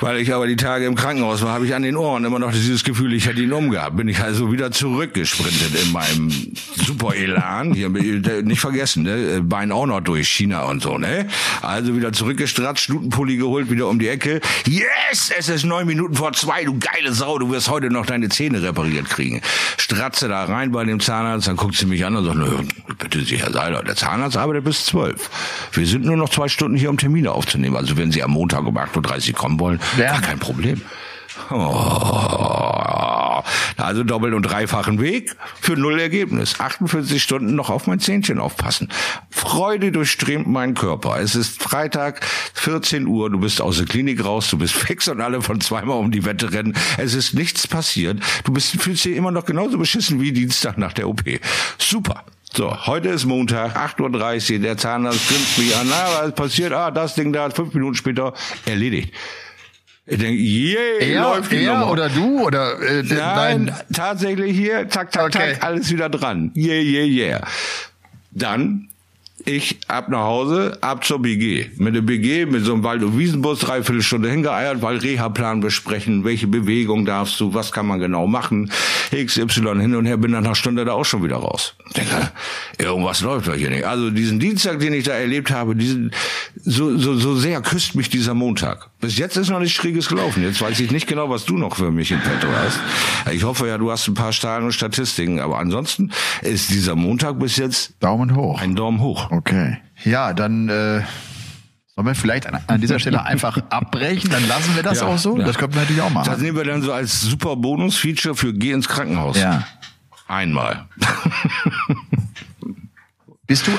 [0.00, 2.52] Weil ich aber die Tage im Krankenhaus war, habe ich an den Ohren immer noch
[2.52, 3.96] dieses Gefühl, ich hätte ihn umgehabt.
[3.96, 6.30] Bin ich also wieder zurückgesprintet in meinem
[6.76, 7.74] super Elan.
[7.74, 9.42] Hier, nicht vergessen, ne?
[9.42, 11.26] Bein auch noch durch China und so, ne?
[11.62, 14.40] Also wieder zurückgestratzt, Stutenpulli geholt, wieder um die Ecke.
[14.66, 15.32] Yes!
[15.36, 18.62] Es ist neun Minuten vor zwei, du geile Sau, du wirst heute noch deine Zähne
[18.62, 19.40] repariert kriegen.
[19.76, 23.38] Stratze da rein bei dem Zahnarzt, dann guckt sie mich an und sagt, bitte Sie,
[23.38, 25.30] Herr Seiler, der Zahnarzt arbeitet bis zwölf.
[25.72, 27.76] Wir sind nur noch zwei Stunden hier, um Termine aufzunehmen.
[27.76, 30.12] Also wenn Sie am Montag um 8.30 Uhr kommen wollen, ja.
[30.12, 30.80] Gar kein Problem.
[31.50, 33.42] Oh,
[33.76, 36.60] also doppelt und dreifachen Weg für null Ergebnis.
[36.60, 38.88] 48 Stunden noch auf mein Zähnchen aufpassen.
[39.30, 41.18] Freude durchströmt meinen Körper.
[41.20, 45.20] Es ist Freitag, 14 Uhr, du bist aus der Klinik raus, du bist fix und
[45.20, 46.74] alle von zweimal um die Wette rennen.
[46.98, 48.20] Es ist nichts passiert.
[48.44, 51.22] Du bist, fühlst dich immer noch genauso beschissen wie Dienstag nach der OP.
[51.78, 52.24] Super.
[52.54, 56.72] So, heute ist Montag, 8.30 Uhr, der Zahnarzt grinst mich an, na, was passiert?
[56.72, 58.32] Ah, das Ding da, fünf Minuten später,
[58.64, 59.14] erledigt.
[60.10, 61.92] Ich denke, yeah, er, läuft die er Nummer.
[61.92, 63.74] oder du oder äh, Nein, dein...
[63.92, 65.52] tatsächlich hier, zack, zack, okay.
[65.52, 66.50] zack, alles wieder dran.
[66.56, 67.46] Yeah, yeah, yeah.
[68.30, 68.88] Dann
[69.44, 71.70] ich ab nach Hause, ab zur BG.
[71.76, 76.24] Mit der BG, mit so einem Wald- und Wiesenbus, dreiviertel Stunde hingeeiert, weil Reha-Plan besprechen,
[76.24, 78.70] welche Bewegung darfst du, was kann man genau machen,
[79.10, 81.74] XY hin und her, bin dann nach einer Stunde da auch schon wieder raus.
[81.96, 82.30] Denke,
[82.78, 83.84] irgendwas läuft doch hier nicht.
[83.84, 86.12] Also diesen Dienstag, den ich da erlebt habe, diesen,
[86.56, 88.90] so, so, so sehr küsst mich dieser Montag.
[89.00, 90.42] Bis jetzt ist noch nichts Schräges gelaufen.
[90.42, 92.80] Jetzt weiß ich nicht genau, was du noch für mich in petto hast.
[93.32, 96.10] Ich hoffe ja, du hast ein paar Zahlen und Statistiken, aber ansonsten
[96.42, 98.60] ist dieser Montag bis jetzt Daumen hoch.
[98.60, 99.30] Ein Daumen hoch.
[99.30, 99.78] Okay.
[100.04, 101.02] Ja, dann äh,
[101.94, 105.18] sollen wir vielleicht an, an dieser Stelle einfach abbrechen, dann lassen wir das ja, auch
[105.18, 105.38] so.
[105.38, 105.44] Ja.
[105.44, 106.28] Das können wir natürlich auch machen.
[106.28, 109.38] Das nehmen wir dann so als super Bonus-Feature für Geh ins Krankenhaus.
[109.38, 109.64] Ja.
[110.26, 110.86] Einmal.
[113.46, 113.72] Bist du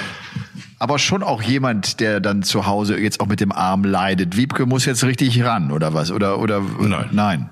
[0.79, 4.37] aber schon auch jemand, der dann zu Hause jetzt auch mit dem Arm leidet.
[4.37, 6.11] Wiebke muss jetzt richtig ran oder was?
[6.11, 7.09] Oder oder nein.
[7.11, 7.49] Nein.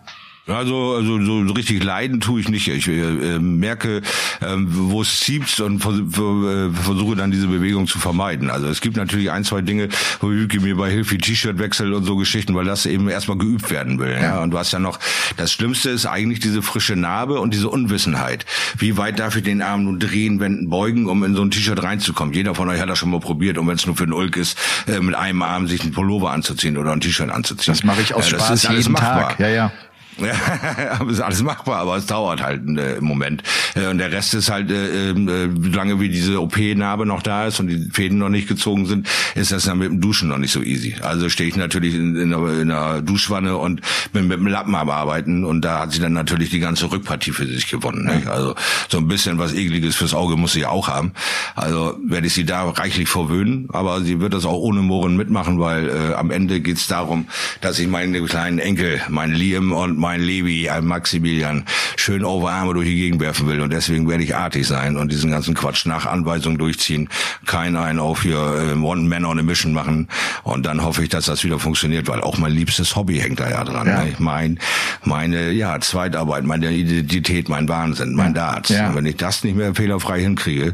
[0.47, 2.67] Also, also so richtig leiden tue ich nicht.
[2.67, 7.99] Ich äh, merke, äh, wo es zieht und vers äh, versuche dann diese Bewegung zu
[7.99, 8.49] vermeiden.
[8.49, 9.89] Also es gibt natürlich ein, zwei Dinge,
[10.21, 13.69] wo Yuki mir bei hilft, wie T-Shirt-Wechsel und so Geschichten, weil das eben erstmal geübt
[13.69, 14.11] werden will.
[14.11, 14.21] Ja.
[14.21, 14.41] ja.
[14.41, 14.99] Und du hast ja noch,
[15.35, 18.45] das Schlimmste ist eigentlich diese frische Narbe und diese Unwissenheit.
[18.77, 21.81] Wie weit darf ich den Arm nun drehen, wenden, beugen, um in so ein T-Shirt
[21.83, 22.33] reinzukommen?
[22.33, 24.37] Jeder von euch hat das schon mal probiert, und wenn es nur für den Ulk
[24.37, 24.57] ist,
[24.87, 27.73] äh, mit einem Arm sich ein Pullover anzuziehen oder ein T-Shirt anzuziehen.
[27.73, 29.29] Das mache ich aus ja, Spaß jeden machbar.
[29.29, 29.39] Tag.
[29.39, 29.71] Ja, ja.
[30.19, 33.43] Ja, ist alles machbar, aber es dauert halt äh, im Moment.
[33.75, 37.47] Äh, und der Rest ist halt, äh, ähm, äh, lange wie diese OP-Narbe noch da
[37.47, 40.39] ist und die Fäden noch nicht gezogen sind, ist das dann mit dem Duschen noch
[40.39, 40.95] nicht so easy.
[41.01, 44.75] Also stehe ich natürlich in, in, einer, in einer Duschwanne und bin mit dem Lappen
[44.75, 48.05] am Arbeiten und da hat sie dann natürlich die ganze Rückpartie für sich gewonnen.
[48.05, 48.23] Ne?
[48.29, 48.55] Also
[48.89, 51.11] so ein bisschen was Ekliges fürs Auge muss sie auch haben.
[51.55, 55.59] Also werde ich sie da reichlich verwöhnen, aber sie wird das auch ohne Mohren mitmachen,
[55.59, 57.27] weil äh, am Ende geht's darum,
[57.61, 61.65] dass ich meine kleinen Enkel, mein Liam und mein Levi, ein Maximilian,
[61.97, 63.61] schön Overarme durch die Gegend werfen will.
[63.61, 67.09] Und deswegen werde ich artig sein und diesen ganzen Quatsch nach Anweisung durchziehen.
[67.45, 70.07] Kein einen auf hier äh, One Man on a Mission machen.
[70.43, 73.49] Und dann hoffe ich, dass das wieder funktioniert, weil auch mein liebstes Hobby hängt da
[73.49, 73.87] ja dran.
[73.87, 74.03] Ja.
[74.03, 74.13] Ne?
[74.19, 74.59] Mein,
[75.03, 78.53] meine, ja, Zweitarbeit, meine Identität, mein Wahnsinn, mein ja.
[78.53, 78.69] Darts.
[78.69, 78.95] Ja.
[78.95, 80.73] Wenn ich das nicht mehr fehlerfrei hinkriege,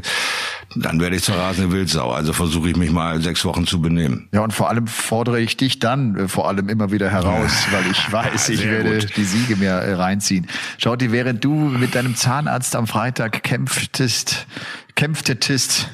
[0.76, 2.12] dann werde ich zur rasende Wildsau.
[2.12, 4.28] Also versuche ich mich mal sechs Wochen zu benehmen.
[4.32, 7.90] Ja, und vor allem fordere ich dich dann äh, vor allem immer wieder heraus, weil
[7.90, 9.16] ich weiß, ich werde gut.
[9.16, 10.46] die Siege mir äh, reinziehen.
[10.78, 14.46] Schau dir, während du mit deinem Zahnarzt am Freitag kämpftest,
[14.94, 15.88] kämpftetest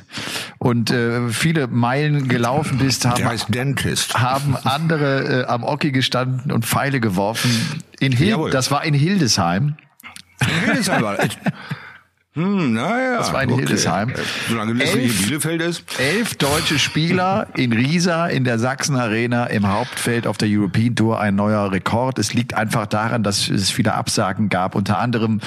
[0.58, 3.24] und äh, viele Meilen gelaufen bist, haben,
[4.14, 7.50] haben andere äh, am Oki gestanden und Pfeile geworfen.
[7.98, 8.50] In Hil Jawohl.
[8.50, 9.76] das war in Hildesheim.
[10.40, 11.18] In Hildesheim war
[12.34, 13.18] hm, naja.
[13.18, 13.58] Das war in okay.
[13.58, 14.12] Hildesheim.
[14.48, 15.84] Solange das elf, nicht in Bielefeld ist.
[15.98, 21.18] Elf deutsche Spieler in Riesa in der Sachsen Arena im Hauptfeld auf der European Tour
[21.18, 22.20] ein neuer Rekord.
[22.20, 24.76] Es liegt einfach daran, dass es viele Absagen gab.
[24.76, 25.40] Unter anderem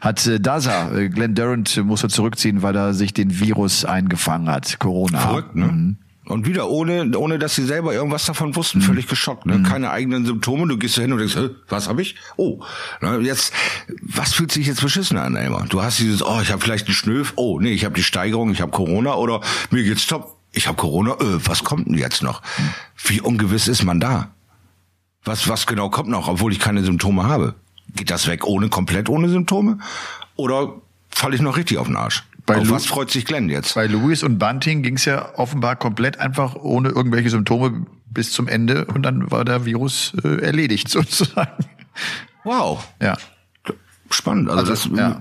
[0.00, 4.78] hat äh, Daza, äh, Glenn Durant musste zurückziehen, weil er sich den Virus eingefangen hat.
[4.78, 5.18] Corona.
[5.18, 5.66] Verrückt, ne?
[5.66, 5.96] Mhm.
[6.28, 8.82] Und wieder ohne, ohne dass sie selber irgendwas davon wussten, mhm.
[8.82, 9.46] völlig geschockt.
[9.46, 9.58] Ne?
[9.58, 9.62] Mhm.
[9.62, 10.68] Keine eigenen Symptome.
[10.68, 11.36] Du gehst da hin und denkst,
[11.68, 12.16] was habe ich?
[12.36, 12.62] Oh,
[13.00, 13.54] ne, jetzt,
[14.02, 15.64] was fühlt sich jetzt beschissen an, Elmar?
[15.70, 17.32] Du hast dieses, oh, ich habe vielleicht einen Schnöf.
[17.36, 20.36] Oh, nee, ich habe die Steigerung, ich habe Corona oder mir geht's top.
[20.52, 21.12] Ich habe Corona.
[21.12, 22.42] Äh, was kommt denn jetzt noch?
[23.02, 24.30] Wie ungewiss ist man da?
[25.24, 27.54] Was, was genau kommt noch, obwohl ich keine Symptome habe?
[27.94, 29.78] Geht das weg ohne komplett ohne Symptome?
[30.36, 30.74] Oder
[31.10, 32.24] falle ich noch richtig auf den Arsch?
[32.48, 33.74] Bei Auf Lu was freut sich Glenn jetzt?
[33.74, 38.48] Bei Louis und Bunting ging es ja offenbar komplett einfach ohne irgendwelche Symptome bis zum
[38.48, 41.64] Ende und dann war der Virus äh, erledigt sozusagen.
[42.44, 42.88] Wow.
[43.02, 43.18] Ja
[44.10, 44.48] spannend.
[44.48, 45.20] Also, also das ja.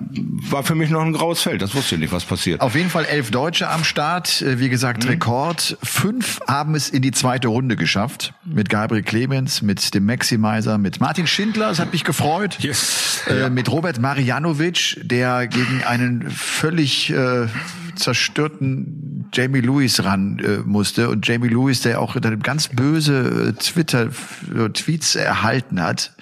[0.49, 1.61] war für mich noch ein graues Feld.
[1.61, 2.61] Das wusste ich nicht, was passiert.
[2.61, 4.41] Auf jeden Fall elf Deutsche am Start.
[4.41, 5.11] Äh, wie gesagt, mhm.
[5.11, 5.77] Rekord.
[5.83, 8.33] Fünf haben es in die zweite Runde geschafft.
[8.45, 11.69] Mit Gabriel Clemens, mit dem Maximizer, mit Martin Schindler.
[11.69, 12.57] Das hat mich gefreut.
[12.59, 13.21] Yes.
[13.27, 13.49] Äh, ja.
[13.49, 17.47] Mit Robert Marianovic, der gegen einen völlig äh,
[17.95, 25.15] zerstörten Jamie Lewis ran äh, musste und Jamie Lewis, der auch ganz böse äh, Twitter-Tweets
[25.15, 26.13] erhalten hat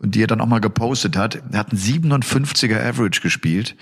[0.00, 1.40] und die er dann auch mal gepostet hat.
[1.52, 3.76] Er hat einen 57er Average gespielt.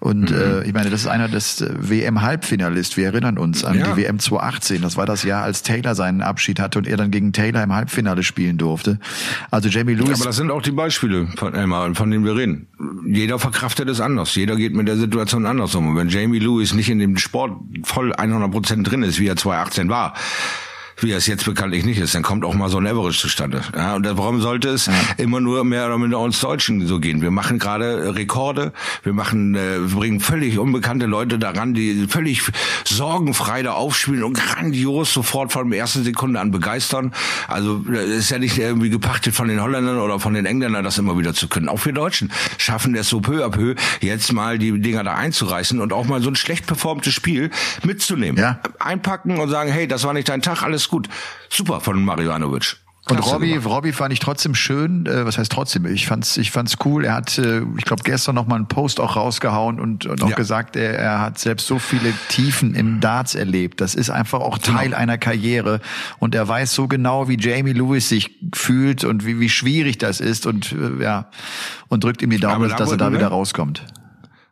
[0.00, 0.36] Und mhm.
[0.36, 2.96] äh, ich meine, das ist einer des äh, WM-Halbfinalist.
[2.96, 3.92] Wir erinnern uns an ja.
[3.92, 4.82] die WM 2018.
[4.82, 7.72] Das war das Jahr, als Taylor seinen Abschied hatte und er dann gegen Taylor im
[7.72, 8.98] Halbfinale spielen durfte.
[9.50, 10.08] Also Jamie Lewis.
[10.08, 12.66] Ja, aber das sind auch die Beispiele, von, Emma, von denen wir reden.
[13.06, 14.34] Jeder verkraftet es anders.
[14.34, 15.88] Jeder geht mit der Situation anders um.
[15.88, 17.52] Und wenn Jamie Lewis nicht in dem Sport
[17.84, 20.14] voll 100 Prozent drin ist, wie er 2018 war,
[20.98, 23.60] wie es jetzt bekanntlich nicht ist, dann kommt auch mal so ein Average zustande.
[23.74, 24.92] Ja, und warum sollte es ja.
[25.18, 27.20] immer nur mehr oder minder uns Deutschen so gehen?
[27.20, 32.42] Wir machen gerade Rekorde, wir machen, äh, wir bringen völlig unbekannte Leute daran, die völlig
[32.84, 37.12] sorgenfrei da aufspielen und grandios sofort von der ersten Sekunde an begeistern.
[37.46, 40.96] Also das ist ja nicht irgendwie gepachtet von den Holländern oder von den Engländern, das
[40.96, 41.68] immer wieder zu können.
[41.68, 45.78] Auch wir Deutschen schaffen es so peu à peu, jetzt mal die Dinger da einzureißen
[45.78, 47.50] und auch mal so ein schlecht performtes Spiel
[47.84, 48.40] mitzunehmen.
[48.40, 48.60] Ja.
[48.78, 51.08] Einpacken und sagen, hey, das war nicht dein Tag, alles alles gut.
[51.48, 52.76] Super von Marianovic.
[53.08, 55.06] Und Robby, Robby fand ich trotzdem schön.
[55.06, 55.86] Äh, was heißt trotzdem?
[55.86, 57.04] Ich fand's, ich fand's cool.
[57.04, 60.30] Er hat, äh, ich glaube, gestern noch mal einen Post auch rausgehauen und, und auch
[60.30, 60.34] ja.
[60.34, 63.80] gesagt, er, er hat selbst so viele Tiefen im Darts erlebt.
[63.80, 64.78] Das ist einfach auch genau.
[64.78, 64.98] Teil genau.
[64.98, 65.80] einer Karriere.
[66.18, 70.18] Und er weiß so genau, wie Jamie Lewis sich fühlt und wie, wie schwierig das
[70.18, 71.30] ist und äh, ja
[71.88, 73.18] und drückt ihm die Daumen, dass er da ne?
[73.18, 73.84] wieder rauskommt.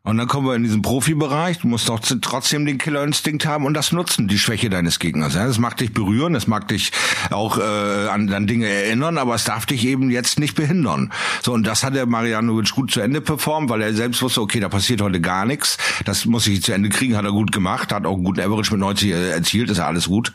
[0.07, 1.61] Und dann kommen wir in diesen Profibereich.
[1.61, 5.35] Du musst doch trotzdem den Killerinstinkt haben und das nutzen, die Schwäche deines Gegners.
[5.35, 6.93] Ja, das mag dich berühren, das mag dich
[7.31, 11.11] auch äh, an, an Dinge erinnern, aber es darf dich eben jetzt nicht behindern.
[11.43, 14.61] So, und das hat der Marianovic gut zu Ende performt, weil er selbst wusste, okay,
[14.61, 15.79] da passiert heute gar nichts.
[16.05, 18.73] Das muss ich zu Ende kriegen, hat er gut gemacht, hat auch einen guten Average
[18.73, 20.35] mit 90 äh, erzielt, ist ja alles gut.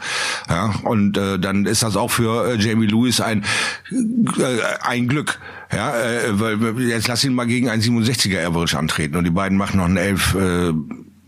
[0.50, 3.46] Ja, und äh, dann ist das auch für äh, Jamie Lewis ein,
[3.92, 5.40] äh, ein Glück
[5.72, 9.58] Ja, äh, weil jetzt lass ihn mal gegen einen 67er Average antreten und die beiden
[9.58, 10.74] machen noch ein 11 äh,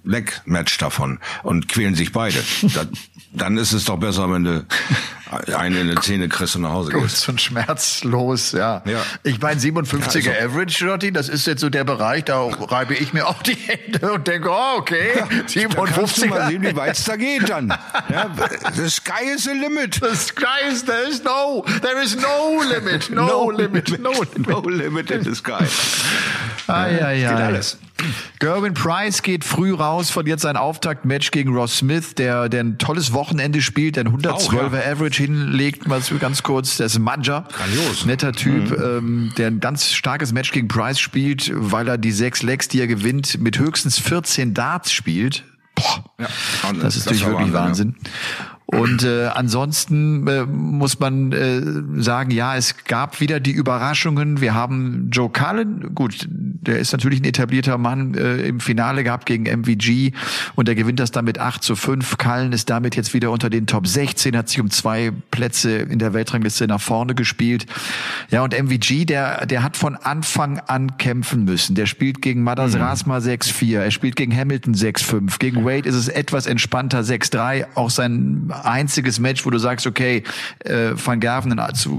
[0.04, 2.44] Leg-Match davon und quälen sich beide.
[2.62, 2.88] das,
[3.34, 4.66] dann ist es doch besser, wenn du
[5.32, 8.82] einen in die Zähne kriegst und nach Hause Gut, so schmerzlos, ja.
[8.86, 9.02] Ja.
[9.24, 12.94] Ich meine, 57er Ja, also- Average, Jotti, das ist jetzt so der Bereich, da reibe
[12.96, 16.48] ich mir auch die Hände und denke, oh, okay, Da kannst du mal 57er.
[16.48, 17.70] sehen, wie weit es da geht dann.
[18.10, 18.30] Ja,
[18.76, 19.96] the sky is the limit.
[19.96, 24.48] The sky is, there is no, there is no limit, no, limit, no limit.
[24.48, 25.64] No limit in the sky.
[26.74, 27.46] Ai, ai, Geht ai.
[27.46, 27.78] alles.
[28.40, 32.78] Gerwin Price geht früh raus von jetzt sein Auftaktmatch gegen Ross Smith, der, der ein
[32.80, 34.92] tolles Wochenende spielt, der ein 112er Auch, ja.
[34.92, 36.78] Average hinlegt, mal so ganz kurz.
[36.78, 37.46] Der ist ein Madja.
[37.56, 38.06] Grandios.
[38.06, 42.42] Netter Typ, ähm, der ein ganz starkes Match gegen Price spielt, weil er die sechs
[42.42, 45.44] Legs, die er gewinnt, mit höchstens 14 Darts spielt.
[45.76, 46.28] Boah, Ja.
[46.82, 48.12] das ist natürlich wirklich Wahnsinn, Wahnsinn.
[48.72, 51.62] Und äh, ansonsten äh, muss man äh,
[52.02, 54.40] sagen, ja, es gab wieder die Überraschungen.
[54.40, 59.26] Wir haben Joe Cullen, gut, der ist natürlich ein etablierter Mann äh, im Finale gehabt
[59.26, 60.14] gegen MVG
[60.56, 62.18] und der gewinnt das damit 8 zu 5.
[62.18, 66.00] Cullen ist damit jetzt wieder unter den Top 16, hat sich um zwei Plätze in
[66.00, 67.66] der Weltrangliste nach vorne gespielt.
[68.30, 71.76] Ja, und MVG, der, der hat von Anfang an kämpfen müssen.
[71.76, 76.08] Der spielt gegen Madas Rasma 6-4, er spielt gegen Hamilton 6-5, gegen Wade ist es
[76.08, 80.24] etwas entspannter 6-3, auch sein einziges Match, wo du sagst, okay,
[80.60, 81.52] äh, Van Gerven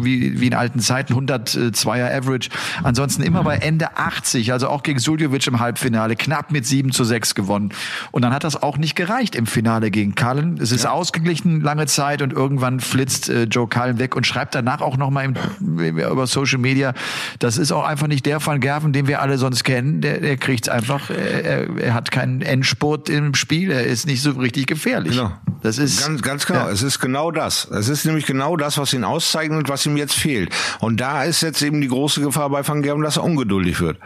[0.03, 2.51] wie, wie in alten Zeiten 102er Average,
[2.83, 7.05] ansonsten immer bei Ende 80, also auch gegen Suljovic im Halbfinale, knapp mit 7 zu
[7.05, 7.73] 6 gewonnen.
[8.11, 10.59] Und dann hat das auch nicht gereicht im Finale gegen Cullen.
[10.61, 14.81] Es ist ausgeglichen lange Zeit und irgendwann flitzt äh, Joe Cullen weg und schreibt danach
[14.81, 16.95] auch nochmal über Social Media,
[17.39, 20.01] das ist auch einfach nicht der Van Gerven, den wir alle sonst kennen.
[20.01, 24.23] Der, der kriegt einfach, äh, er, er hat keinen Endspurt im Spiel, er ist nicht
[24.23, 25.13] so richtig gefährlich.
[25.13, 25.33] Genau.
[25.63, 26.67] Das ist Ganz, ganz genau.
[26.67, 26.71] Ja.
[26.71, 27.69] Es ist genau das.
[27.71, 30.55] Es ist nämlich genau das, was ihn auszeichnet und was ihm jetzt fehlt.
[30.81, 33.99] Und da ist jetzt eben die große Gefahr bei Van Gerven, dass er ungeduldig wird.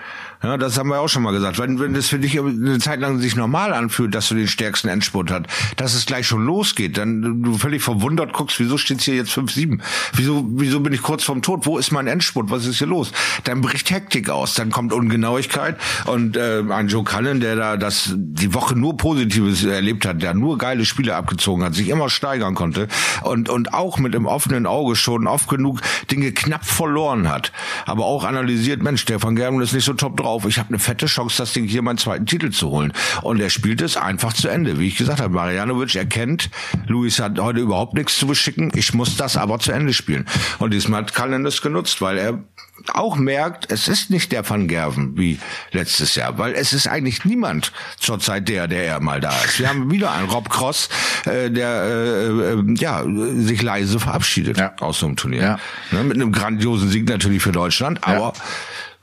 [0.46, 1.58] Ja, das haben wir auch schon mal gesagt.
[1.58, 4.86] Wenn, wenn das für dich eine Zeit lang sich normal anfühlt, dass du den stärksten
[4.86, 9.16] Endspurt hast, dass es gleich schon losgeht, dann du völlig verwundert guckst, wieso steht's hier
[9.16, 9.80] jetzt 5-7?
[10.12, 11.66] Wieso, wieso bin ich kurz vorm Tod?
[11.66, 12.48] Wo ist mein Endspurt?
[12.48, 13.10] Was ist hier los?
[13.42, 18.12] Dann bricht Hektik aus, dann kommt Ungenauigkeit und äh, ein Joe Cullen, der da das
[18.14, 22.54] die Woche nur Positives erlebt hat, der nur geile Spiele abgezogen hat, sich immer steigern
[22.54, 22.86] konnte
[23.24, 27.50] und und auch mit dem offenen Auge schon oft genug Dinge knapp verloren hat,
[27.84, 30.35] aber auch analysiert, Mensch, Van Gerben ist nicht so top drauf.
[30.44, 33.50] Ich habe eine fette Chance, das Ding hier meinen zweiten Titel zu holen und er
[33.50, 35.34] spielt es einfach zu Ende, wie ich gesagt habe.
[35.34, 36.50] Marianovic erkennt,
[36.86, 40.26] Luis hat heute überhaupt nichts zu beschicken, ich muss das aber zu Ende spielen
[40.58, 42.38] und diesmal hat Cullen das genutzt, weil er
[42.92, 45.38] auch merkt, es ist nicht der Van Gerven wie
[45.72, 49.58] letztes Jahr, weil es ist eigentlich niemand zurzeit der, der er mal da ist.
[49.58, 50.88] Wir haben wieder einen Rob Cross,
[51.24, 53.02] äh, der äh, äh, ja
[53.34, 54.74] sich leise verabschiedet Ja.
[54.80, 55.42] aus so einem Turnier.
[55.42, 55.58] Ja.
[55.90, 58.34] Ne, mit einem grandiosen Sieg natürlich für Deutschland, aber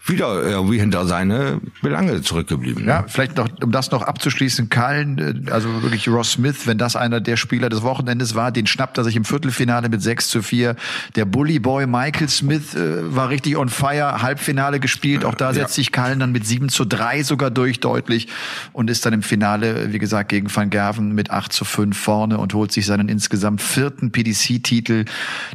[0.06, 2.86] wieder irgendwie hinter seine Belange zurückgeblieben.
[2.86, 6.98] Ja, vielleicht noch, um das noch abzuschließen, Cullen, äh, also wirklich Ross Smith, wenn das
[6.98, 10.42] einer der Spieler des Wochenendes war, den schnappt er sich im Viertelfinale mit 6 zu
[10.42, 10.76] 4.
[11.16, 15.76] Der Bully Boy Michael Smith äh, war richtig on fire, Halbfinale gespielt, auch da setzt
[15.76, 18.28] sich Cullen dann mit 7 zu 3 sogar durch, deutlich,
[18.74, 22.40] und ist dann im Finale, wie gesagt, gegen Van Gerven mit 8 zu 5 vorne
[22.40, 25.06] und holt sich seinen insgesamt vierten PDC-Titel.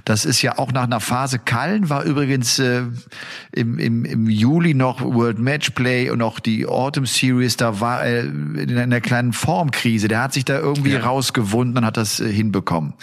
[0.07, 1.39] Das ist ja auch nach einer Phase.
[1.39, 2.85] Cullen war übrigens äh,
[3.53, 8.23] im, im, im Juli noch World Matchplay und auch die Autumn Series, da war er
[8.25, 10.09] in einer kleinen Formkrise.
[10.09, 12.95] Der hat sich da irgendwie rausgewunden und hat das äh, hinbekommen.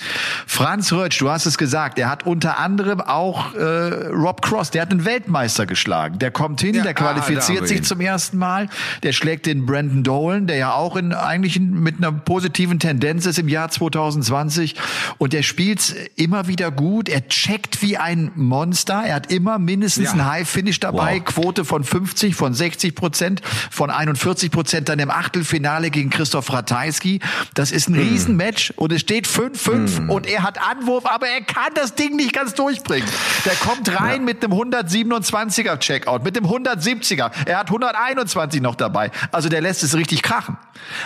[0.48, 4.82] Franz Rötsch, du hast es gesagt, er hat unter anderem auch äh, Rob Cross, der
[4.84, 6.20] hat einen Weltmeister geschlagen.
[6.20, 8.70] Der kommt hin, Ja, der ah, qualifiziert wir sich zum ersten Mal.
[9.04, 13.26] Der schlägt den Brandon Dolan, der ja auch in eigentlich in, mit einer positiven Tendenz
[13.26, 14.76] ist im Jahr 2020
[15.18, 17.10] und der spielt immer wieder gut.
[17.10, 19.04] Er checkt wie ein Monster.
[19.06, 20.14] Er hat immer mindestens Ja.
[20.14, 21.18] ein High Finish dabei.
[21.18, 21.25] Wow.
[21.26, 27.20] Quote von 50, von 60 Prozent, von 41 Prozent dann im Achtelfinale gegen Christoph Ratajski.
[27.54, 28.02] Das ist ein Hm.
[28.02, 32.34] Riesenmatch und es steht 5-5 und er hat Anwurf, aber er kann das Ding nicht
[32.34, 33.08] ganz durchbringen.
[33.46, 37.32] Der kommt rein mit einem 127er Checkout, mit dem 170er.
[37.46, 39.12] Er hat 121 noch dabei.
[39.32, 40.58] Also der lässt es richtig krachen.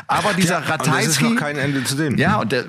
[0.07, 2.17] Aber dieser Ja, und das ist Ratajski noch kein Ende zu dem.
[2.17, 2.65] ja, und der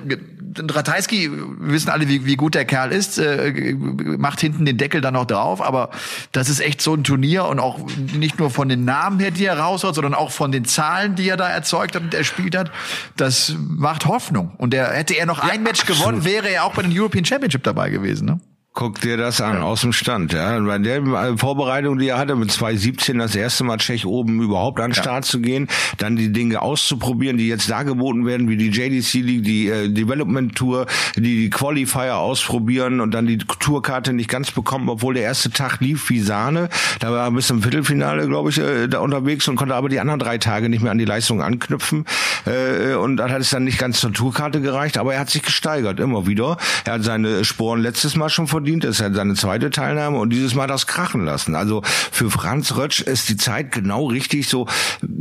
[0.69, 3.75] Ratajski, wir wissen alle, wie, wie gut der Kerl ist, äh,
[4.19, 5.91] macht hinten den Deckel dann noch drauf, aber
[6.33, 7.79] das ist echt so ein Turnier und auch
[8.17, 11.29] nicht nur von den Namen her, die er raushaut, sondern auch von den Zahlen, die
[11.29, 12.71] er da erzeugt hat und erspielt hat,
[13.17, 14.53] das macht Hoffnung.
[14.59, 16.01] Und der hätte er noch ein Match absolut.
[16.01, 18.41] gewonnen, wäre er auch bei den European Championship dabei gewesen, ne?
[18.73, 20.33] Guck dir das an, aus dem Stand.
[20.33, 20.57] Ja.
[20.61, 24.79] Bei der äh, Vorbereitung, die er hatte, mit 2017 das erste Mal Tschech oben überhaupt
[24.79, 25.03] an den ja.
[25.03, 25.67] Start zu gehen,
[25.99, 30.55] dann die Dinge auszuprobieren, die jetzt dargeboten werden, wie die JDC League, die äh, Development
[30.55, 35.51] Tour, die die Qualifier ausprobieren und dann die Tourkarte nicht ganz bekommen, obwohl der erste
[35.51, 36.69] Tag lief wie Sahne.
[37.01, 39.99] Da war er bis zum Viertelfinale, glaube ich, äh, da unterwegs und konnte aber die
[39.99, 42.05] anderen drei Tage nicht mehr an die Leistung anknüpfen.
[42.47, 45.43] Äh, und dann hat es dann nicht ganz zur Tourkarte gereicht, aber er hat sich
[45.43, 46.57] gesteigert, immer wieder.
[46.85, 50.31] Er hat seine Sporen letztes Mal schon verdient, das ist ja seine zweite Teilnahme und
[50.31, 51.55] dieses Mal das krachen lassen.
[51.55, 54.67] Also für Franz Rötsch ist die Zeit genau richtig, so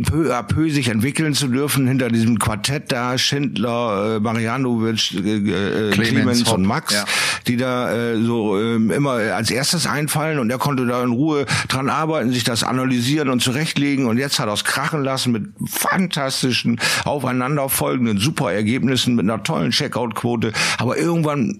[0.05, 5.17] peu à peu sich entwickeln zu dürfen hinter diesem Quartett da, Schindler, äh, Marianovic, äh,
[5.17, 7.05] äh, Clemens, Clemens und Max, ja.
[7.47, 11.45] die da äh, so äh, immer als erstes einfallen und er konnte da in Ruhe
[11.69, 15.47] dran arbeiten, sich das analysieren und zurechtlegen und jetzt hat er es krachen lassen mit
[15.65, 21.59] fantastischen, aufeinanderfolgenden super Ergebnissen, mit einer tollen Checkout-Quote, aber irgendwann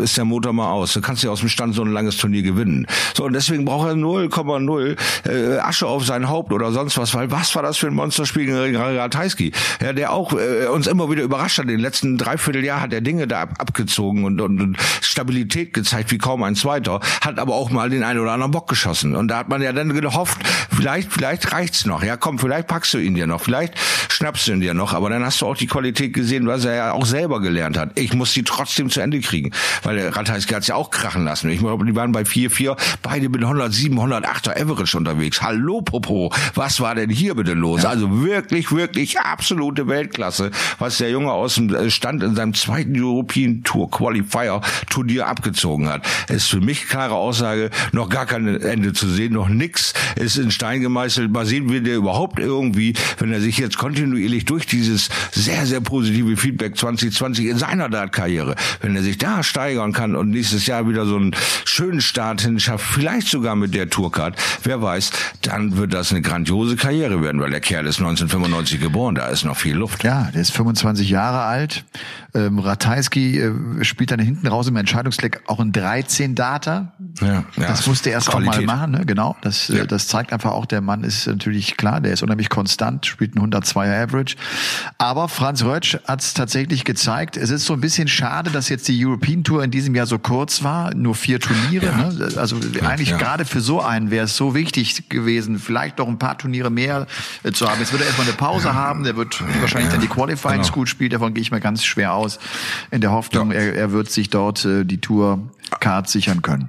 [0.00, 0.92] ist der Motor mal aus.
[1.08, 2.86] Kannst ja aus dem Stand so ein langes Turnier gewinnen.
[3.16, 7.30] So, und deswegen braucht er 0,0 äh, Asche auf sein Haupt oder sonst was, weil
[7.30, 9.52] was war das für ein Monsterspiel gegen Ratajski?
[9.80, 11.64] Ja, der auch äh, uns immer wieder überrascht hat.
[11.64, 16.10] In den letzten Dreivierteljahr hat er Dinge da ab, abgezogen und, und, und Stabilität gezeigt
[16.10, 19.16] wie kaum ein zweiter, hat aber auch mal den einen oder anderen Bock geschossen.
[19.16, 20.38] Und da hat man ja dann gehofft,
[20.70, 22.02] vielleicht, vielleicht reicht's noch.
[22.02, 23.72] Ja, komm, vielleicht packst du ihn dir noch, vielleicht
[24.10, 26.74] schnappst du ihn dir noch, aber dann hast du auch die Qualität gesehen, was er
[26.74, 27.98] ja auch selber gelernt hat.
[27.98, 29.52] Ich muss sie trotzdem zu Ende kriegen,
[29.84, 31.48] weil der Ratajski hat's ja auch krachen lassen.
[31.50, 35.40] Ich glaube, die waren bei 4-4, beide mit 107, 108er Average unterwegs.
[35.42, 37.84] Hallo Popo, was war denn hier bitte los?
[37.84, 37.90] Ja.
[37.90, 43.00] Also wirklich, wirklich absolute Weltklasse, was der Junge aus dem äh, Stand in seinem zweiten
[43.00, 46.06] European Tour Qualifier Turnier abgezogen hat.
[46.28, 50.50] Ist für mich klare Aussage, noch gar kein Ende zu sehen, noch nix ist in
[50.50, 51.30] Stein gemeißelt.
[51.30, 55.80] Mal sehen, wie der überhaupt irgendwie, wenn er sich jetzt kontinuierlich durch dieses sehr, sehr
[55.80, 60.87] positive Feedback 2020 in seiner Dart-Karriere, wenn er sich da steigern kann und nächstes Jahr
[60.88, 65.10] wieder so einen schönen Start hin schafft, vielleicht sogar mit der Tourcard, wer weiß,
[65.42, 69.44] dann wird das eine grandiose Karriere werden, weil der Kerl ist 1995 geboren, da ist
[69.44, 70.04] noch viel Luft.
[70.04, 71.84] Ja, der ist 25 Jahre alt.
[72.34, 76.92] Ähm, Ratajski äh, spielt dann hinten raus im Entscheidungsleck auch ein 13 Data.
[77.20, 79.06] Ja, ja, das musste er erst auch mal machen, ne?
[79.06, 79.36] genau.
[79.42, 79.86] Das, äh, ja.
[79.86, 83.50] das zeigt einfach auch, der Mann ist natürlich klar, der ist unheimlich konstant, spielt ein
[83.50, 84.36] 102er Average.
[84.98, 87.36] Aber Franz Rötsch hat es tatsächlich gezeigt.
[87.36, 90.18] Es ist so ein bisschen schade, dass jetzt die European Tour in diesem Jahr so
[90.18, 91.86] kurz war, nur vier Turniere.
[91.86, 92.10] Ja.
[92.10, 92.28] Ne?
[92.36, 96.38] Also eigentlich gerade für so einen wäre es so wichtig gewesen, vielleicht noch ein paar
[96.38, 97.06] Turniere mehr
[97.42, 97.80] äh, zu haben.
[97.80, 100.64] Jetzt wird er erstmal eine Pause haben, der wird wahrscheinlich dann die Qualifying genau.
[100.64, 102.38] School spielen, davon gehe ich mal ganz schwer aus,
[102.90, 105.40] in der Hoffnung, er, er wird sich dort äh, die Tour
[105.80, 106.68] Card sichern können.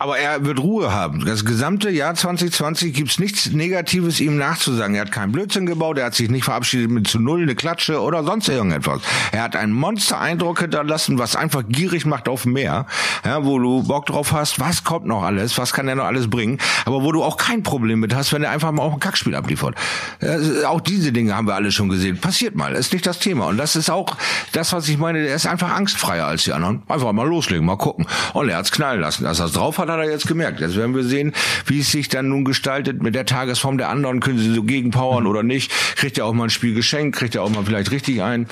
[0.00, 1.24] Aber er wird Ruhe haben.
[1.24, 4.94] Das gesamte Jahr 2020 gibt's nichts Negatives ihm nachzusagen.
[4.94, 8.00] Er hat keinen Blödsinn gebaut, er hat sich nicht verabschiedet mit zu Null, eine Klatsche
[8.00, 9.00] oder sonst irgendetwas.
[9.32, 12.86] Er hat einen Monster-Eindruck hinterlassen, was einfach gierig macht auf mehr,
[13.24, 16.30] ja, wo du Bock drauf hast, was kommt noch alles, was kann er noch alles
[16.30, 19.00] bringen, aber wo du auch kein Problem mit hast, wenn er einfach mal auch ein
[19.00, 19.74] Kackspiel abliefert.
[20.20, 22.18] Ja, auch diese Dinge haben wir alle schon gesehen.
[22.20, 23.46] Passiert mal, ist nicht das Thema.
[23.46, 24.16] Und das ist auch
[24.52, 26.82] das, was ich meine, er ist einfach angstfreier als die anderen.
[26.86, 28.06] Einfach mal loslegen, mal gucken.
[28.32, 29.24] Und er hat's knallen lassen.
[29.24, 30.60] Dass er drauf hat, hat er jetzt gemerkt.
[30.60, 31.32] Jetzt werden wir sehen,
[31.66, 34.20] wie es sich dann nun gestaltet mit der Tagesform der anderen.
[34.20, 35.30] Können sie so gegenpowern mhm.
[35.30, 35.72] oder nicht?
[35.96, 37.16] Kriegt er auch mal ein Spiel geschenkt?
[37.16, 38.46] Kriegt er auch mal vielleicht richtig ein?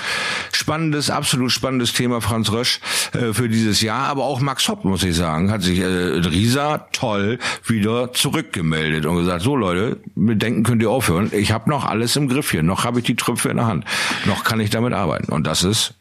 [0.53, 2.81] Spannendes, absolut spannendes Thema, Franz Rösch,
[3.13, 4.09] äh, für dieses Jahr.
[4.09, 9.17] Aber auch Max Hopp, muss ich sagen, hat sich äh, Risa toll wieder zurückgemeldet und
[9.17, 11.31] gesagt, so Leute, mit Denken könnt ihr aufhören.
[11.33, 12.63] Ich habe noch alles im Griff hier.
[12.63, 13.85] Noch habe ich die Trümpfe in der Hand.
[14.25, 15.33] Noch kann ich damit arbeiten.
[15.33, 15.95] Und das ist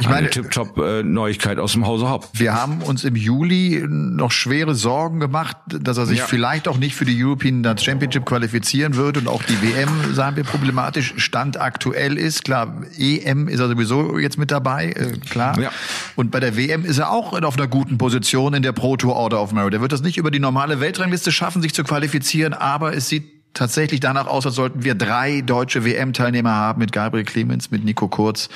[0.00, 2.28] ich meine, Tip-Top äh, Neuigkeit aus dem Hause Haupt.
[2.32, 6.26] Wir haben uns im Juli noch schwere Sorgen gemacht, dass er sich ja.
[6.26, 10.44] vielleicht auch nicht für die European Championship qualifizieren wird und auch die WM, sagen wir,
[10.44, 12.44] problematisch Stand aktuell ist.
[12.44, 15.58] Klar, EM ist er sowieso jetzt mit dabei, äh, klar.
[15.60, 15.70] Ja.
[16.16, 19.16] Und bei der WM ist er auch auf einer guten Position in der Pro Tour
[19.16, 19.74] Order of Merit.
[19.74, 23.33] Er wird das nicht über die normale Weltrangliste schaffen, sich zu qualifizieren, aber es sieht
[23.54, 28.08] tatsächlich danach aus, als sollten wir drei deutsche WM-Teilnehmer haben mit Gabriel Clemens, mit Nico
[28.08, 28.48] Kurz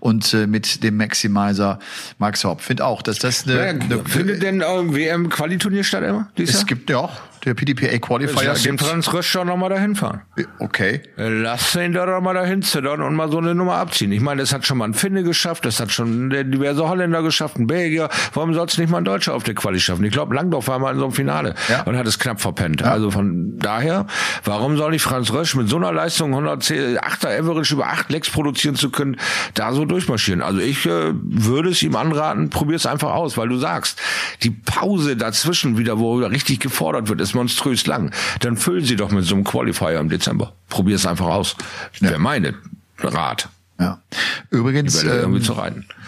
[0.00, 1.78] und äh, mit dem Maximizer
[2.18, 2.60] Max Hopp.
[2.62, 6.28] Find auch, dass das eine, ja, eine findet denn äh, WM-Qualiturnier statt immer?
[6.36, 8.48] Es gibt ja auch der PDPA Qualifier.
[8.48, 10.22] Lass den Franz Rösch doch nochmal dahin fahren.
[10.58, 11.00] Okay.
[11.16, 14.10] Lass ihn doch mal dahin zittern und mal so eine Nummer abziehen.
[14.10, 17.56] Ich meine, das hat schon mal ein Finne geschafft, das hat schon diverse Holländer geschafft,
[17.58, 18.08] ein Belgier.
[18.34, 20.04] Warum soll es nicht mal ein Deutscher auf der Quali schaffen?
[20.04, 21.82] Ich glaube, Langdorf war mal in so einem Finale ja.
[21.84, 22.80] und hat es knapp verpennt.
[22.80, 22.90] Ja.
[22.90, 24.06] Also von daher,
[24.44, 28.28] warum soll ich Franz Rösch mit so einer Leistung 110, 8er Average über 8 Lecks
[28.28, 29.18] produzieren zu können,
[29.54, 30.42] da so durchmarschieren?
[30.42, 34.00] Also ich äh, würde es ihm anraten, probier es einfach aus, weil du sagst,
[34.42, 38.12] die Pause dazwischen wieder, wo er richtig gefordert wird, ist monströs lang.
[38.40, 40.52] Dann füllen Sie doch mit so einem Qualifier im Dezember.
[40.68, 41.56] Probier es einfach aus.
[42.00, 42.10] Ja.
[42.10, 42.54] Wäre meine
[42.98, 43.48] Rat.
[43.78, 44.02] Ja.
[44.50, 45.40] Übrigens, ähm,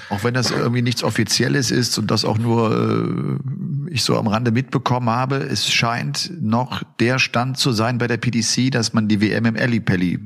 [0.09, 4.27] auch wenn das irgendwie nichts Offizielles ist und das auch nur äh, ich so am
[4.27, 9.07] Rande mitbekommen habe, es scheint noch der Stand zu sein bei der PDC, dass man
[9.07, 10.19] die WM im Ellipelli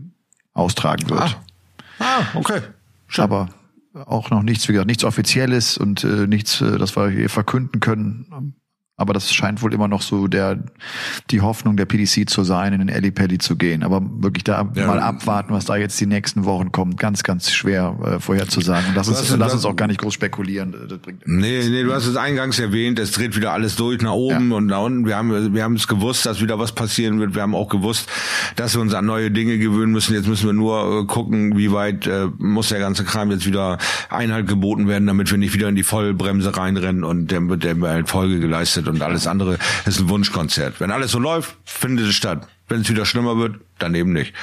[0.54, 1.20] austragen wird.
[1.20, 1.34] Ah,
[1.98, 2.60] ah okay.
[3.08, 3.24] Schön.
[3.24, 3.48] Aber
[3.94, 7.80] auch noch nichts, wie gesagt, nichts Offizielles und äh, nichts, äh, das wir hier verkünden
[7.80, 8.54] können.
[8.96, 10.62] Aber das scheint wohl immer noch so der
[11.30, 13.82] die Hoffnung der PDC zu sein, in den Ellipelli zu gehen.
[13.82, 14.86] Aber wirklich da ja.
[14.86, 18.90] mal abwarten, was da jetzt die nächsten Wochen kommt, ganz, ganz schwer äh, vorherzusagen.
[18.90, 20.72] Und lass uns, lass das, uns auch gar nicht groß spekulieren.
[20.88, 24.12] Das bringt nee, nee, du hast es eingangs erwähnt, es dreht wieder alles durch nach
[24.12, 24.56] oben ja.
[24.56, 25.06] und nach unten.
[25.06, 27.34] Wir haben, wir haben es gewusst, dass wieder was passieren wird.
[27.34, 28.08] Wir haben auch gewusst,
[28.56, 30.14] dass wir uns an neue Dinge gewöhnen müssen.
[30.14, 33.78] Jetzt müssen wir nur äh, gucken, wie weit äh, muss der ganze Kram jetzt wieder
[34.10, 37.80] Einhalt geboten werden, damit wir nicht wieder in die Vollbremse reinrennen und dem wird der
[37.80, 40.80] halt Folge geleistet und alles andere ist ein Wunschkonzert.
[40.80, 42.46] Wenn alles so läuft, findet es statt.
[42.68, 44.34] Wenn es wieder schlimmer wird, dann eben nicht.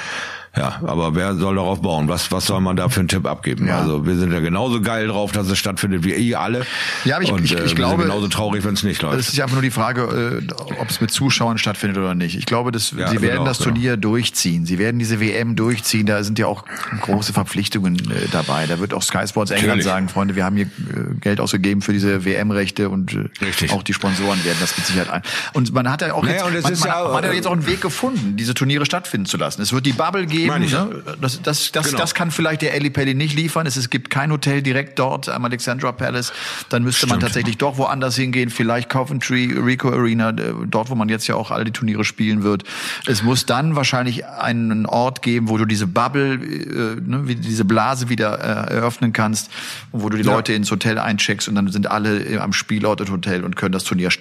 [0.56, 2.08] Ja, aber wer soll darauf bauen?
[2.08, 3.68] Was, was soll man da für einen Tipp abgeben?
[3.68, 3.80] Ja.
[3.80, 6.66] Also wir sind ja genauso geil drauf, dass es stattfindet wie ihr alle.
[7.06, 9.20] Ja, aber ich, Und, ich, ich äh, glaube, genauso traurig, wenn es nicht läuft.
[9.20, 12.36] Es ist ja einfach nur die Frage, äh, ob es mit Zuschauern stattfindet oder nicht.
[12.36, 14.10] Ich glaube, dass ja, sie werden auch, das Turnier genau.
[14.10, 14.66] durchziehen.
[14.66, 16.08] Sie werden diese WM durchziehen.
[16.08, 16.66] Da sind ja auch
[17.02, 18.66] große Verpflichtungen äh, dabei.
[18.66, 19.86] Da wird auch Sky Sports England Natürlich.
[19.86, 23.94] sagen, Freunde, wir haben hier äh, Geld ausgegeben für diese WM-Rechte und äh, auch die
[23.94, 25.22] Sponsoren werden das mit Sicherheit ein.
[25.54, 27.54] Und man hat ja auch naja, jetzt, man, man, ja, man hat ja jetzt auch
[27.54, 29.62] einen Weg gefunden, diese Turniere stattfinden zu lassen.
[29.62, 30.49] Es wird die Bubble geben.
[30.58, 31.04] Ich, ne?
[31.22, 31.98] Das, das, das, genau.
[32.00, 33.66] das kann vielleicht der Eli Pelli nicht liefern.
[33.66, 36.34] Es, es gibt kein Hotel direkt dort am Alexandra Palace.
[36.70, 37.12] Dann müsste Stimmt.
[37.14, 38.50] man tatsächlich doch woanders hingehen.
[38.50, 42.44] Vielleicht Coventry, Rico Arena, äh, dort, wo man jetzt ja auch all die Turniere spielen
[42.44, 42.64] wird.
[43.06, 48.10] Es muss dann wahrscheinlich einen Ort geben, wo du diese Bubble, äh, ne, diese Blase
[48.10, 49.50] wieder äh, eröffnen kannst
[49.92, 50.34] und wo du die ja.
[50.34, 53.84] Leute ins Hotel eincheckst und dann sind alle am Spielort im Hotel und können das
[53.84, 54.12] Turnier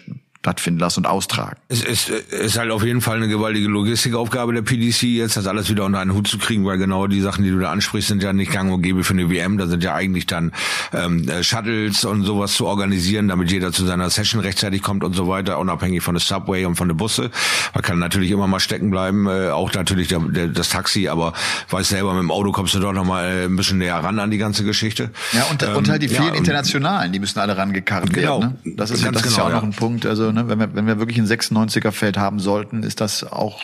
[0.41, 1.57] stattfinden lassen und austragen.
[1.69, 5.69] Es ist, ist halt auf jeden Fall eine gewaltige Logistikaufgabe der PDC, jetzt das alles
[5.69, 8.23] wieder unter einen Hut zu kriegen, weil genau die Sachen, die du da ansprichst, sind
[8.23, 9.59] ja nicht gang und gäbe für eine WM.
[9.59, 10.53] Da sind ja eigentlich dann
[10.93, 15.15] ähm, äh, Shuttles und sowas zu organisieren, damit jeder zu seiner Session rechtzeitig kommt und
[15.15, 17.31] so weiter, unabhängig von der Subway und von der Busse.
[17.75, 21.33] Man kann natürlich immer mal stecken bleiben, äh, auch natürlich der, der, das Taxi, aber
[21.69, 24.21] weiß selber, mit dem Auto kommst du doch noch mal äh, ein bisschen näher ran
[24.21, 25.11] an die ganze Geschichte.
[25.33, 28.59] Ja, und, ähm, und halt die vielen ja, Internationalen, die müssen alle rangekarrt genau, werden.
[28.63, 28.75] Ne?
[28.77, 30.07] Das ist, das genau, ist ja auch noch ein Punkt.
[30.07, 33.63] Also ne, wenn wir, wenn wir wirklich ein 96er Feld haben sollten, ist das auch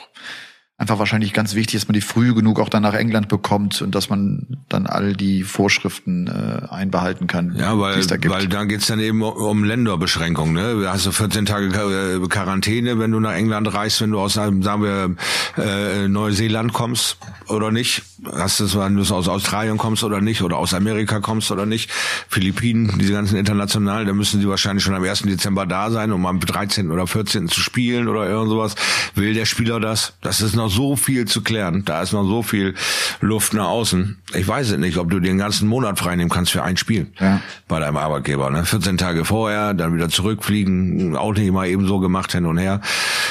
[0.77, 3.95] einfach wahrscheinlich ganz wichtig, dass man die früh genug auch dann nach England bekommt und
[3.95, 7.55] dass man dann all die Vorschriften äh, einbehalten kann.
[7.57, 10.55] Ja, weil, da weil da geht's dann eben um Länderbeschränkungen.
[10.55, 10.83] Ne?
[10.83, 14.37] Da hast du 14 Tage äh, Quarantäne, wenn du nach England reist, wenn du aus
[14.37, 15.17] einem, sagen wir,
[15.63, 18.03] äh, Neuseeland kommst oder nicht.
[18.37, 21.91] Hast du, wenn du aus Australien kommst oder nicht oder aus Amerika kommst oder nicht.
[22.29, 25.23] Philippinen, diese ganzen internationalen, da müssen sie wahrscheinlich schon am 1.
[25.23, 26.91] Dezember da sein, um am 13.
[26.91, 27.49] oder 14.
[27.49, 28.75] zu spielen oder irgend sowas.
[29.15, 30.15] Will der Spieler das?
[30.21, 31.85] Das ist noch noch so viel zu klären.
[31.85, 32.75] Da ist noch so viel
[33.21, 34.17] Luft nach außen.
[34.35, 37.41] Ich weiß es nicht, ob du den ganzen Monat freinehmen kannst für ein Spiel ja.
[37.69, 38.51] bei deinem Arbeitgeber.
[38.51, 38.65] Ne?
[38.65, 42.81] 14 Tage vorher, dann wieder zurückfliegen, auch nicht mal eben so gemacht hin und her.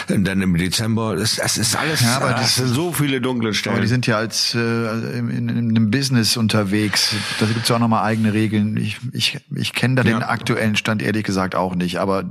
[0.09, 3.53] Und dann im Dezember, das, das ist alles, ja, aber das sind so viele dunkle
[3.53, 3.75] Stellen.
[3.75, 7.15] Aber die sind ja als äh, in, in, in einem Business unterwegs.
[7.39, 8.77] Da gibt's ja auch nochmal eigene Regeln.
[8.77, 10.17] Ich, ich, ich kenne da ja.
[10.17, 11.99] den aktuellen Stand ehrlich gesagt auch nicht.
[11.99, 12.25] Aber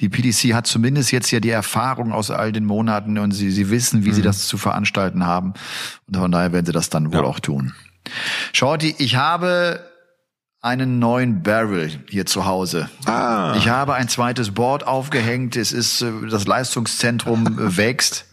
[0.00, 3.70] die PDC hat zumindest jetzt ja die Erfahrung aus all den Monaten und sie, sie
[3.70, 4.14] wissen, wie mhm.
[4.14, 5.54] sie das das zu veranstalten haben.
[6.06, 7.24] Und von daher werden sie das dann wohl ja.
[7.24, 7.72] auch tun.
[8.52, 9.84] Shorty, ich habe
[10.62, 12.90] einen neuen Barrel hier zu Hause.
[13.06, 13.54] Ah.
[13.56, 15.56] Ich habe ein zweites Board aufgehängt.
[15.56, 18.26] Es ist, äh, das Leistungszentrum wächst.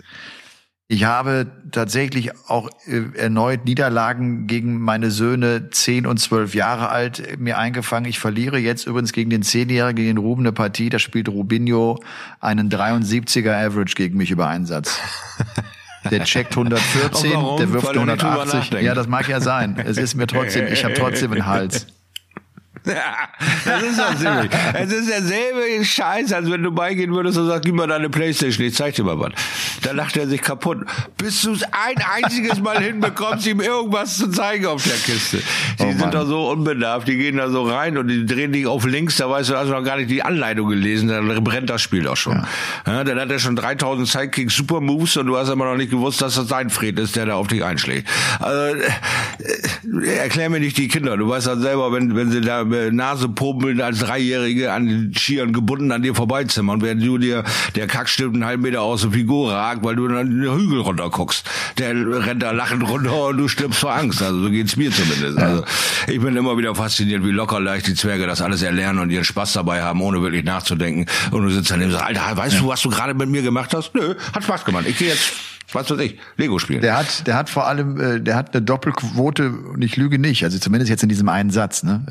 [0.89, 7.39] Ich habe tatsächlich auch äh, erneut Niederlagen gegen meine Söhne zehn und zwölf Jahre alt
[7.39, 8.09] mir eingefangen.
[8.09, 10.89] Ich verliere jetzt übrigens gegen den Zehnjährigen, gegen Ruben eine Partie.
[10.89, 12.01] Da spielt Rubinho
[12.39, 14.99] einen 73er Average gegen mich über Einsatz.
[16.09, 18.81] Der checkt 114, der wirft 180.
[18.81, 19.77] Ja, das mag ja sein.
[19.85, 21.87] Es ist mir trotzdem, ich habe trotzdem einen Hals.
[22.87, 23.29] Ja,
[23.65, 24.51] das ist ja ziemlich.
[24.73, 28.65] Es ist derselbe Scheiß, als wenn du beigehen würdest und sagst, gib mal deine Playstation,
[28.65, 29.33] ich zeig dir mal was.
[29.81, 30.79] Da lacht er sich kaputt.
[31.17, 35.41] Bis du es ein einziges Mal hinbekommst, ihm irgendwas zu zeigen auf der Kiste.
[35.79, 38.67] Die oh sind da so unbedarft, die gehen da so rein und die drehen dich
[38.67, 41.69] auf links, da weißt du, hast du noch gar nicht die Anleitung gelesen, dann brennt
[41.69, 42.45] das Spiel auch schon.
[42.85, 42.93] Ja.
[42.93, 45.91] ja dann hat er schon 3000 Sidekick Super Moves und du hast immer noch nicht
[45.91, 48.07] gewusst, dass das sein Fred ist, der da auf dich einschlägt.
[48.39, 51.17] Also, äh, erklär mir nicht die Kinder.
[51.17, 55.13] Du weißt dann selber, wenn, wenn sie da äh, Nase popelnd als Dreijährige an den
[55.15, 57.43] Skiern gebunden an dir vorbeizimmern, während du dir
[57.75, 61.09] der Kackstimmt einen halben Meter aus der Figur ragt, weil du dann den Hügel runter
[61.09, 61.45] guckst.
[61.77, 64.21] Der rennt da lachend runter und du stirbst vor Angst.
[64.21, 65.37] Also so geht's mir zumindest.
[65.37, 65.63] Also
[66.07, 69.25] ich bin immer wieder fasziniert, wie locker leicht die Zwerge das alles erlernen und ihren
[69.25, 71.05] Spaß dabei haben, ohne wirklich nachzudenken.
[71.31, 72.61] Und du sitzt daneben und sagst, Alter, weißt ja.
[72.61, 73.95] du, was du gerade mit mir gemacht hast?
[73.95, 74.85] Nö, hat Spaß gemacht.
[74.87, 75.33] Ich gehe jetzt
[75.73, 76.81] was weiß ich, Lego spielen.
[76.81, 80.43] Der hat, der hat vor allem, äh, der hat eine Doppelquote, und ich lüge nicht,
[80.45, 82.03] also zumindest jetzt in diesem einen Satz, ne?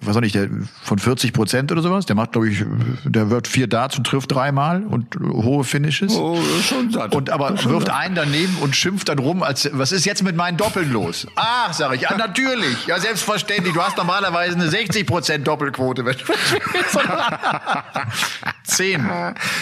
[0.00, 0.48] Was soll ich, der
[0.82, 2.64] von 40 Prozent oder sowas, der macht, glaube ich,
[3.04, 6.12] der wird vier Darts und trifft dreimal und hohe Finishes.
[6.14, 6.38] Oh,
[6.68, 7.14] schon satt.
[7.14, 7.96] Und aber Schon wirft satt.
[7.96, 11.26] einen daneben und schimpft dann rum, als was ist jetzt mit meinen Doppeln los?
[11.36, 13.74] Ach, sag ich, ja natürlich, ja selbstverständlich.
[13.74, 16.04] Du hast normalerweise eine 60 Prozent Doppelquote.
[16.04, 16.98] wenn du spielst.
[18.64, 19.08] Zehn.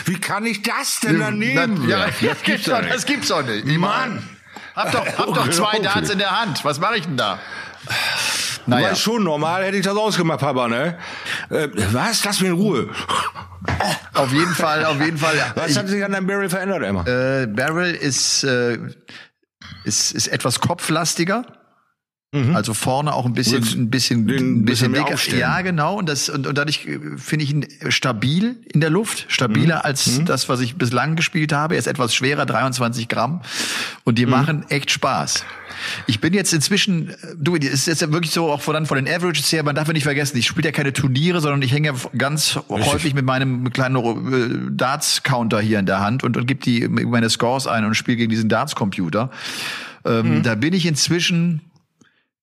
[0.05, 1.89] Wie kann ich das denn daneben?
[1.89, 3.67] ja, das gibt's doch, das gibt's doch nicht.
[3.67, 4.23] Ich Mann.
[4.75, 6.65] Hab doch, hab doch zwei Darts in der Hand.
[6.65, 7.39] Was mache ich denn da?
[8.67, 8.91] Naja.
[8.91, 10.99] weißt schon, normal hätte ich das ausgemacht, Papa, ne?
[11.51, 12.25] Äh, was?
[12.25, 12.89] Lass mich in Ruhe.
[14.15, 15.35] Auf jeden Fall, auf jeden Fall.
[15.55, 17.05] Was hat sich an deinem Barrel verändert, Emma?
[17.07, 18.77] äh, Barrel ist, äh,
[19.85, 21.45] ist, ist etwas kopflastiger.
[22.55, 25.17] Also vorne auch ein bisschen, ein bisschen, ein bisschen dicker.
[25.37, 25.99] Ja, genau.
[25.99, 29.83] Und das und, und dadurch äh, finde ich ihn stabil in der Luft, stabiler Mhm.
[29.83, 31.75] als das, was ich bislang gespielt habe.
[31.75, 33.43] Er ist etwas schwerer, 23 Gramm.
[34.05, 34.17] Und Mhm.
[34.17, 35.45] die machen echt Spaß.
[36.07, 38.87] Ich bin jetzt inzwischen, äh, du, es ist jetzt ja wirklich so auch von, dann
[38.87, 41.61] von den Averages her, man darf ja nicht vergessen, ich spiele ja keine Turniere, sondern
[41.61, 46.39] ich hänge ja ganz häufig mit meinem kleinen äh, Darts-Counter hier in der Hand und,
[46.39, 49.31] und gebe die meine Scores ein und spiele gegen diesen Darts-Computer.
[50.07, 50.43] Ähm, Mhm.
[50.45, 51.61] Da bin ich inzwischen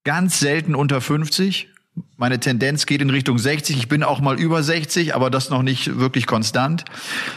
[0.09, 1.69] ganz selten unter 50.
[2.19, 3.77] Meine Tendenz geht in Richtung 60.
[3.77, 6.83] Ich bin auch mal über 60, aber das noch nicht wirklich konstant.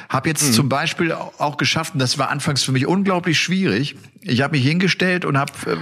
[0.09, 3.94] Hab jetzt zum Beispiel auch geschafft, und das war anfangs für mich unglaublich schwierig.
[4.22, 5.76] Ich habe mich hingestellt und habe äh,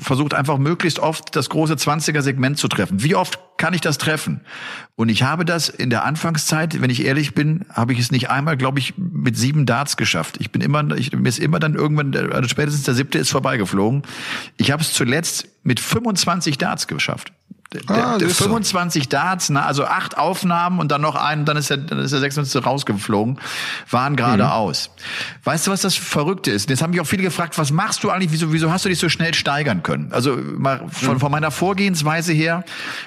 [0.00, 3.02] versucht, einfach möglichst oft das große 20er-Segment zu treffen.
[3.02, 4.40] Wie oft kann ich das treffen?
[4.96, 8.30] Und ich habe das in der Anfangszeit, wenn ich ehrlich bin, habe ich es nicht
[8.30, 10.36] einmal, glaube ich, mit sieben Darts geschafft.
[10.40, 14.02] Ich bin immer, ich, mir ist immer dann irgendwann, also spätestens der siebte ist vorbeigeflogen.
[14.56, 17.32] Ich habe es zuletzt mit 25 Darts geschafft.
[17.88, 18.44] Ah, der siehst du.
[18.44, 22.12] 25 Darts, na, also acht Aufnahmen und dann noch einen, dann ist der, dann ist
[22.12, 22.64] der 26.
[22.64, 23.38] rausgeflogen,
[23.90, 24.88] waren geradeaus.
[25.44, 26.70] Weißt du, was das Verrückte ist?
[26.70, 28.98] Jetzt haben mich auch viele gefragt, was machst du eigentlich, wieso, wieso hast du dich
[28.98, 30.12] so schnell steigern können?
[30.12, 32.64] Also mal von, von meiner Vorgehensweise her,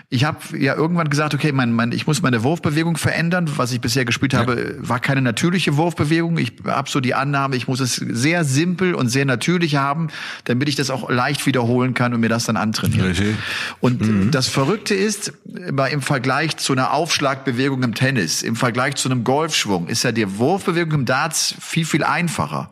[0.09, 3.49] ich habe ja irgendwann gesagt, okay, mein, mein, ich muss meine Wurfbewegung verändern.
[3.55, 6.37] Was ich bisher gespielt habe, war keine natürliche Wurfbewegung.
[6.37, 10.09] Ich habe so die Annahme, ich muss es sehr simpel und sehr natürlich haben,
[10.43, 13.07] damit ich das auch leicht wiederholen kann und mir das dann antrainieren.
[13.07, 13.35] Richtig.
[13.79, 19.23] Und das Verrückte ist, im Vergleich zu einer Aufschlagbewegung im Tennis, im Vergleich zu einem
[19.23, 22.69] Golfschwung, ist ja die Wurfbewegung im Darts viel, viel einfacher.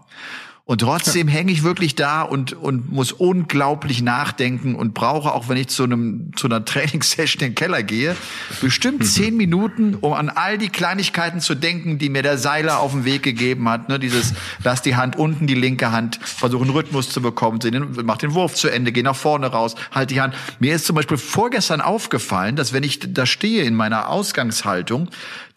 [0.69, 5.57] Und trotzdem hänge ich wirklich da und, und muss unglaublich nachdenken und brauche, auch wenn
[5.57, 8.15] ich zu einem, zu einer Trainingssession in den Keller gehe,
[8.61, 12.91] bestimmt zehn Minuten, um an all die Kleinigkeiten zu denken, die mir der Seiler auf
[12.91, 13.89] den Weg gegeben hat.
[13.89, 17.57] Ne, dieses, lass die Hand unten, die linke Hand, versuche einen Rhythmus zu bekommen,
[18.03, 20.35] mach den Wurf zu Ende, geh nach vorne raus, halt die Hand.
[20.59, 25.09] Mir ist zum Beispiel vorgestern aufgefallen, dass wenn ich da stehe in meiner Ausgangshaltung,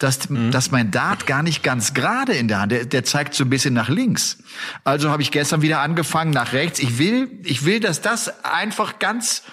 [0.03, 0.19] dass,
[0.51, 3.49] dass mein Dart gar nicht ganz gerade in der Hand, der, der zeigt so ein
[3.49, 4.37] bisschen nach links.
[4.83, 6.79] Also habe ich gestern wieder angefangen nach rechts.
[6.79, 9.43] Ich will, ich will, dass das einfach ganz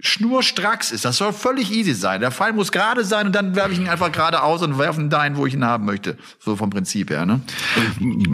[0.00, 1.04] schnurstracks ist.
[1.04, 2.20] Das soll völlig easy sein.
[2.20, 5.00] Der Pfeil muss gerade sein und dann werfe ich ihn einfach gerade aus und werfe
[5.00, 6.16] ihn dahin, wo ich ihn haben möchte.
[6.38, 7.40] So vom Prinzip her, ne?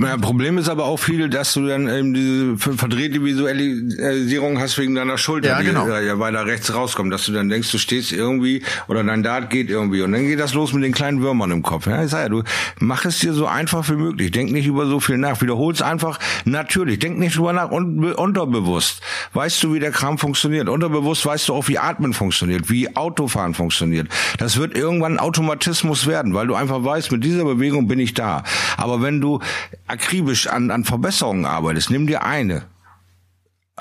[0.01, 4.79] Ja, Problem ist aber auch viel, dass du dann eben diese ver- verdrehte Visualisierung hast
[4.79, 5.85] wegen deiner Schulter, Ja, genau.
[5.87, 9.51] die ja, weiter rechts rauskommt, dass du dann denkst, du stehst irgendwie oder dein Dart
[9.51, 11.87] geht irgendwie und dann geht das los mit den kleinen Würmern im Kopf.
[11.87, 12.43] Ja, ich sag ja, du
[12.81, 14.31] mach es dir so einfach wie möglich.
[14.31, 15.41] Denk nicht über so viel nach.
[15.41, 16.99] Wiederhol's einfach natürlich.
[16.99, 19.01] Denk nicht drüber nach und unterbewusst.
[19.33, 20.69] Weißt du, wie der Kram funktioniert?
[20.69, 24.09] Unterbewusst weißt du auch, wie Atmen funktioniert, wie Autofahren funktioniert.
[24.38, 28.42] Das wird irgendwann Automatismus werden, weil du einfach weißt, mit dieser Bewegung bin ich da.
[28.76, 29.40] Aber wenn du
[29.86, 32.64] akribisch an, an Verbesserungen arbeitest, nimm dir eine.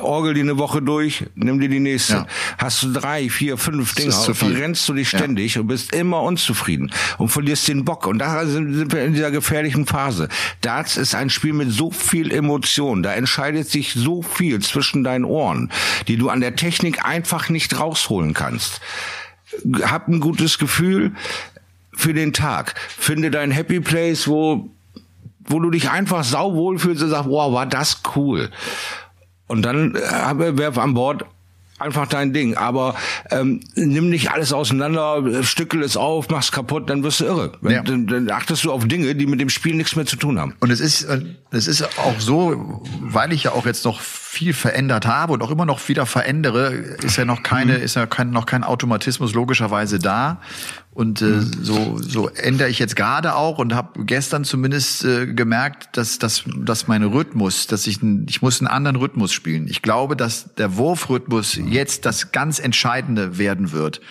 [0.02, 2.14] Orgel die eine Woche durch, nimm dir die nächste.
[2.14, 2.28] Ja.
[2.58, 4.12] Hast du drei, vier, fünf viel.
[4.12, 5.20] verrennst du dich Ja.
[5.20, 8.08] ständig und bist immer unzufrieden und verlierst den Bock.
[8.08, 10.30] Und da sind sind wir in dieser gefährlichen Phase.
[10.62, 13.04] Darts ist ein Spiel mit so viel Emotion.
[13.04, 15.72] Da entscheidet sich so viel zwischen deinen Ohren,
[16.08, 18.82] die du an der Technik einfach nicht rausholen kannst.
[19.84, 21.12] Hab ein gutes Gefühl
[21.94, 22.74] für den Tag.
[22.98, 24.72] Finde dein Happy Place, wo
[25.46, 28.50] wo du dich einfach sauwohl fühlst und sagst, wow, war das cool.
[29.48, 31.26] Und dann äh, werf an Bord
[31.80, 32.56] einfach dein Ding.
[32.56, 32.96] Aber
[33.30, 37.52] ähm, nimm nicht alles auseinander, stückel es auf, mach's kaputt, dann wirst du irre.
[37.62, 37.84] Ja.
[37.84, 40.56] dann, dann achtest du auf Dinge, die mit dem Spiel nichts mehr zu tun haben.
[40.60, 41.22] Und es ist, äh,
[41.52, 45.52] es ist auch so, weil ich ja auch jetzt noch viel verändert habe und auch
[45.52, 46.70] immer noch wieder verändere,
[47.04, 50.42] ist ja noch keine, ist ja kein, noch kein Automatismus logischerweise da.
[50.94, 55.98] Und äh, so, so ändere ich jetzt gerade auch und habe gestern zumindest äh, gemerkt,
[55.98, 59.68] dass, dass, dass mein Rhythmus, dass ich, ich muss einen anderen Rhythmus spielen.
[59.68, 64.02] Ich glaube, dass der Wurfrhythmus jetzt das ganz Entscheidende werden wird.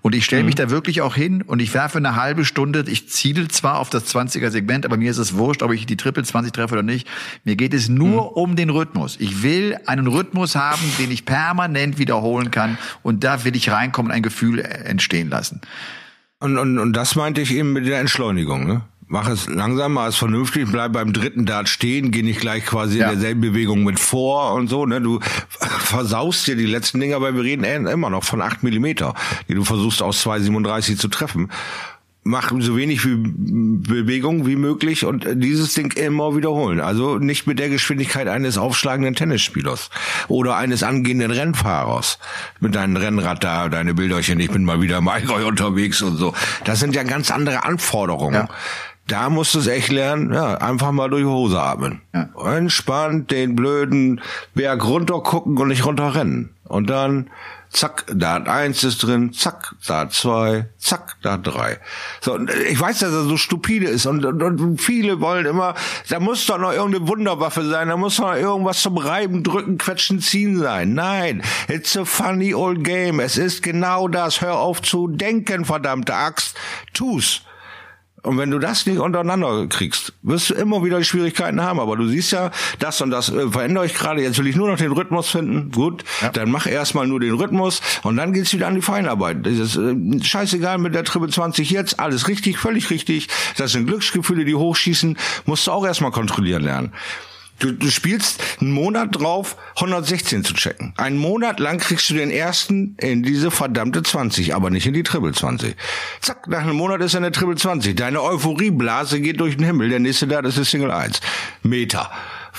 [0.00, 2.84] Und ich stelle mich da wirklich auch hin und ich werfe eine halbe Stunde.
[2.88, 5.96] Ich ziele zwar auf das 20er Segment, aber mir ist es wurscht, ob ich die
[5.96, 7.06] Triple 20 treffe oder nicht.
[7.44, 8.28] Mir geht es nur mhm.
[8.34, 9.16] um den Rhythmus.
[9.20, 12.78] Ich will einen Rhythmus haben, den ich permanent wiederholen kann.
[13.04, 15.60] Und da will ich reinkommen und ein Gefühl entstehen lassen.
[16.42, 18.82] Und, und, und das meinte ich eben mit der Entschleunigung, ne?
[19.06, 22.98] Mach es langsam, mach es vernünftig, bleib beim dritten Dart stehen, geh nicht gleich quasi
[22.98, 23.04] ja.
[23.04, 25.00] in derselben Bewegung mit vor und so, ne?
[25.00, 25.20] Du
[25.50, 29.14] versaust dir die letzten Dinger, weil wir reden immer noch von acht Millimeter,
[29.48, 31.48] die du versuchst aus 2,37 zu treffen
[32.24, 36.80] mach so wenig wie Bewegung wie möglich und dieses Ding immer wiederholen.
[36.80, 39.90] Also nicht mit der Geschwindigkeit eines aufschlagenden Tennisspielers
[40.28, 42.18] oder eines angehenden Rennfahrers
[42.60, 46.32] mit deinem Rennrad da, deine Bilderchen, ich bin mal wieder im Allgäu unterwegs und so.
[46.64, 48.34] Das sind ja ganz andere Anforderungen.
[48.34, 48.48] Ja.
[49.08, 52.00] Da musst du es echt lernen, ja, einfach mal durch die Hose atmen.
[52.14, 52.28] Ja.
[52.56, 54.20] Entspannt den blöden
[54.54, 56.50] Berg runter gucken und nicht runterrennen.
[56.64, 57.28] Und dann
[57.72, 61.78] zack, da hat eins ist drin, zack, da hat zwei, zack, da hat drei.
[62.20, 65.74] So, ich weiß, dass er so stupide ist und, und, und viele wollen immer,
[66.08, 70.20] da muss doch noch irgendeine Wunderwaffe sein, da muss noch irgendwas zum Reiben, Drücken, Quetschen,
[70.20, 70.94] Ziehen sein.
[70.94, 73.20] Nein, it's a funny old game.
[73.20, 74.40] Es ist genau das.
[74.40, 76.56] Hör auf zu denken, verdammte Axt.
[76.92, 77.42] Tu's.
[78.22, 81.80] Und wenn du das nicht untereinander kriegst, wirst du immer wieder Schwierigkeiten haben.
[81.80, 84.22] Aber du siehst ja, das und das äh, verändere ich gerade.
[84.22, 85.72] Jetzt will ich nur noch den Rhythmus finden.
[85.72, 86.28] Gut, ja.
[86.28, 89.44] dann mach erstmal nur den Rhythmus und dann geht's wieder an die Feinarbeit.
[89.46, 91.98] Ist äh, scheißegal mit der Triple 20 jetzt.
[91.98, 93.28] Alles richtig, völlig richtig.
[93.56, 95.18] Das sind Glücksgefühle, die hochschießen.
[95.46, 96.92] Musst du auch erstmal kontrollieren lernen.
[97.58, 100.94] Du, du spielst einen Monat drauf, 116 zu checken.
[100.96, 105.04] Einen Monat lang kriegst du den ersten in diese verdammte 20, aber nicht in die
[105.04, 105.76] Triple 20.
[106.20, 107.94] Zack, nach einem Monat ist er in der Triple 20.
[107.94, 109.90] Deine Euphorieblase geht durch den Himmel.
[109.90, 111.20] Der nächste da, das ist Single 1.
[111.62, 112.10] Meter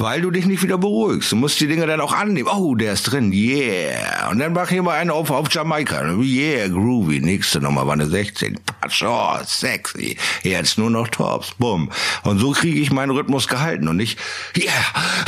[0.04, 1.32] weil du dich nicht wieder beruhigst.
[1.32, 2.50] Du musst die Dinge dann auch annehmen.
[2.54, 4.30] Oh, der ist drin, yeah.
[4.30, 6.04] Und dann mach ich mal einen auf, auf Jamaika.
[6.20, 7.22] Yeah, groovy.
[7.22, 8.60] Nächste Nummer war eine 16.
[8.66, 10.18] Patsch, oh, sexy.
[10.44, 11.90] Jetzt nur noch Tops, bumm.
[12.24, 14.20] Und so kriege ich meinen Rhythmus gehalten und nicht,
[14.58, 14.74] yeah,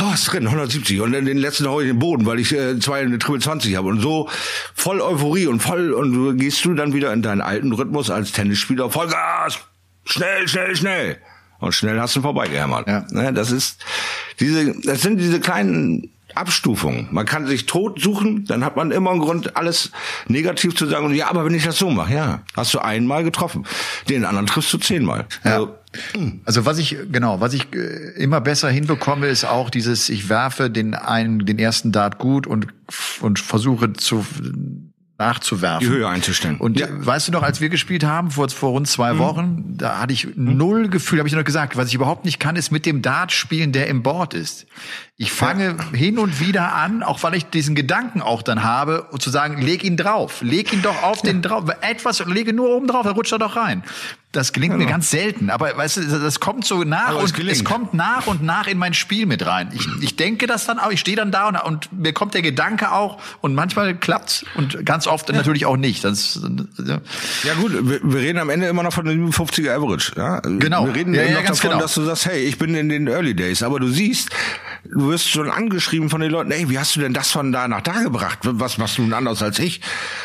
[0.02, 1.00] oh, ist drin, 170.
[1.00, 3.74] Und dann den letzten hau ich den Boden, weil ich äh, zwei eine Triple 20
[3.76, 3.88] habe.
[3.88, 4.28] Und so
[4.74, 8.32] voll Euphorie und voll, und du gehst du dann wieder in deinen alten Rhythmus als
[8.32, 8.90] Tennisspieler.
[8.90, 9.58] Vollgas!
[10.04, 11.18] Schnell, schnell, schnell!
[11.58, 12.86] Und schnell hast du vorbeigehämmert.
[12.86, 13.06] Ja.
[13.10, 13.84] Ne, das ist
[14.40, 17.08] diese, das sind diese kleinen Abstufungen.
[17.10, 19.90] Man kann sich tot suchen, dann hat man immer einen Grund, alles
[20.28, 21.06] negativ zu sagen.
[21.06, 23.64] Und ja, aber wenn ich das so mache, ja, hast du einmal getroffen.
[24.08, 25.26] Den anderen triffst du zehnmal.
[25.44, 25.52] Ja.
[25.52, 25.74] Also,
[26.12, 26.40] hm.
[26.44, 30.68] also was ich genau, was ich äh, immer besser hinbekomme, ist auch dieses: Ich werfe
[30.68, 32.66] den einen, den ersten Dart gut und
[33.20, 34.26] und versuche zu
[35.18, 35.86] nachzuwerfen.
[35.86, 36.58] Die Höhe einzustellen.
[36.58, 36.88] Und ja.
[36.90, 39.18] weißt du noch, als wir gespielt haben, vor, vor rund zwei mhm.
[39.18, 42.56] Wochen, da hatte ich null Gefühl, habe ich noch gesagt, was ich überhaupt nicht kann,
[42.56, 44.66] ist mit dem Dart spielen, der im Board ist.
[45.16, 45.96] Ich fange ja.
[45.96, 49.84] hin und wieder an, auch weil ich diesen Gedanken auch dann habe, zu sagen, leg
[49.84, 53.32] ihn drauf, leg ihn doch auf den drauf, etwas, lege nur oben drauf, er rutscht
[53.32, 53.82] er doch rein.
[54.36, 54.78] Das gelingt ja.
[54.78, 57.94] mir ganz selten, aber weißt du, das kommt so nach aber und es, es, kommt
[57.94, 59.70] nach und nach in mein Spiel mit rein.
[59.72, 62.42] Ich, ich denke das dann auch, ich stehe dann da und, und, mir kommt der
[62.42, 65.36] Gedanke auch und manchmal klappt's und ganz oft ja.
[65.36, 66.04] natürlich auch nicht.
[66.04, 66.38] Das,
[66.84, 67.00] ja.
[67.44, 70.12] ja gut, wir, wir, reden am Ende immer noch von dem 50er Average.
[70.16, 70.40] Ja?
[70.40, 70.84] Genau.
[70.84, 71.80] Wir reden ja, immer noch davon, genau.
[71.80, 74.28] dass du sagst, hey, ich bin in den Early Days, aber du siehst,
[74.84, 77.68] du wirst schon angeschrieben von den Leuten, ey, wie hast du denn das von da
[77.68, 78.40] nach da gebracht?
[78.42, 79.80] Was machst du denn anders als ich?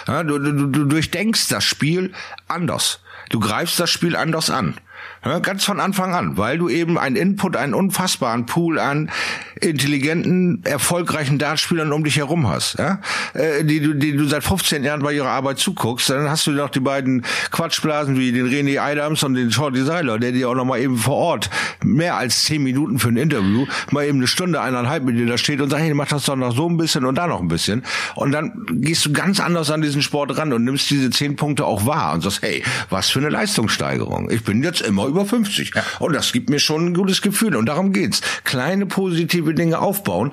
[0.06, 2.12] Du, du, du durchdenkst das Spiel
[2.50, 3.00] anders.
[3.32, 4.76] Du greifst das Spiel anders an.
[5.22, 9.12] Ganz von Anfang an, weil du eben einen Input, einen unfassbaren Pool an
[9.60, 13.00] intelligenten, erfolgreichen Dartspielern um dich herum hast, ja?
[13.34, 16.10] Äh, die, du, die du seit 15 Jahren bei ihrer Arbeit zuguckst.
[16.10, 20.18] Dann hast du noch die beiden Quatschblasen wie den René Adams und den Shorty Seiler,
[20.18, 21.52] der dir auch noch mal eben vor Ort
[21.84, 25.38] mehr als zehn Minuten für ein Interview mal eben eine Stunde, eineinhalb mit dir da
[25.38, 27.48] steht und sagt, hey, mach das doch noch so ein bisschen und da noch ein
[27.48, 27.84] bisschen.
[28.16, 31.66] Und dann gehst du ganz anders an diesen Sport ran und nimmst diese zehn Punkte
[31.66, 34.32] auch wahr und sagst, hey, was für eine Leistungssteigerung.
[34.32, 35.72] Ich bin jetzt immer über 50.
[35.76, 35.84] Ja.
[36.00, 37.56] Und das gibt mir schon ein gutes Gefühl.
[37.56, 38.22] Und darum geht's.
[38.44, 40.32] Kleine positive Dinge aufbauen,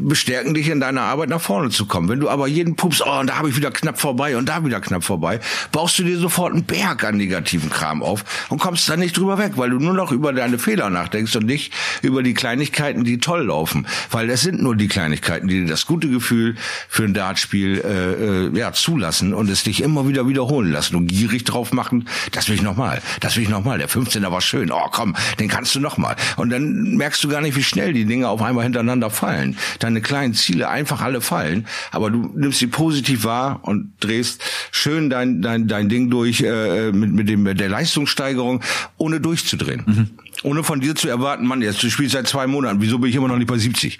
[0.00, 2.08] bestärken dich in deiner Arbeit nach vorne zu kommen.
[2.08, 4.64] Wenn du aber jeden Pups, oh, und da habe ich wieder knapp vorbei und da
[4.64, 5.40] wieder knapp vorbei,
[5.72, 9.38] baust du dir sofort einen Berg an negativen Kram auf und kommst dann nicht drüber
[9.38, 11.72] weg, weil du nur noch über deine Fehler nachdenkst und nicht
[12.02, 13.86] über die Kleinigkeiten, die toll laufen.
[14.10, 16.56] Weil das sind nur die Kleinigkeiten, die dir das gute Gefühl
[16.88, 21.06] für ein Dartspiel äh, äh, ja, zulassen und es dich immer wieder wiederholen lassen und
[21.06, 24.40] gierig drauf machen, das will ich nochmal, das will ich nochmal mal, der 15er war
[24.40, 24.70] schön.
[24.70, 26.16] Oh, komm, den kannst du noch mal.
[26.36, 29.56] Und dann merkst du gar nicht, wie schnell die Dinge auf einmal hintereinander fallen.
[29.78, 35.10] Deine kleinen Ziele einfach alle fallen, aber du nimmst sie positiv wahr und drehst schön
[35.10, 38.62] dein dein dein Ding durch äh, mit mit dem der Leistungssteigerung,
[38.96, 39.82] ohne durchzudrehen.
[39.86, 40.10] Mhm.
[40.42, 43.16] Ohne von dir zu erwarten, Mann, jetzt du spielst seit zwei Monaten, wieso bin ich
[43.16, 43.98] immer noch nicht bei 70?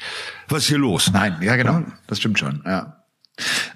[0.49, 1.11] Was ist hier los?
[1.13, 2.63] Nein, ja genau, das stimmt schon.
[2.65, 2.97] Ja.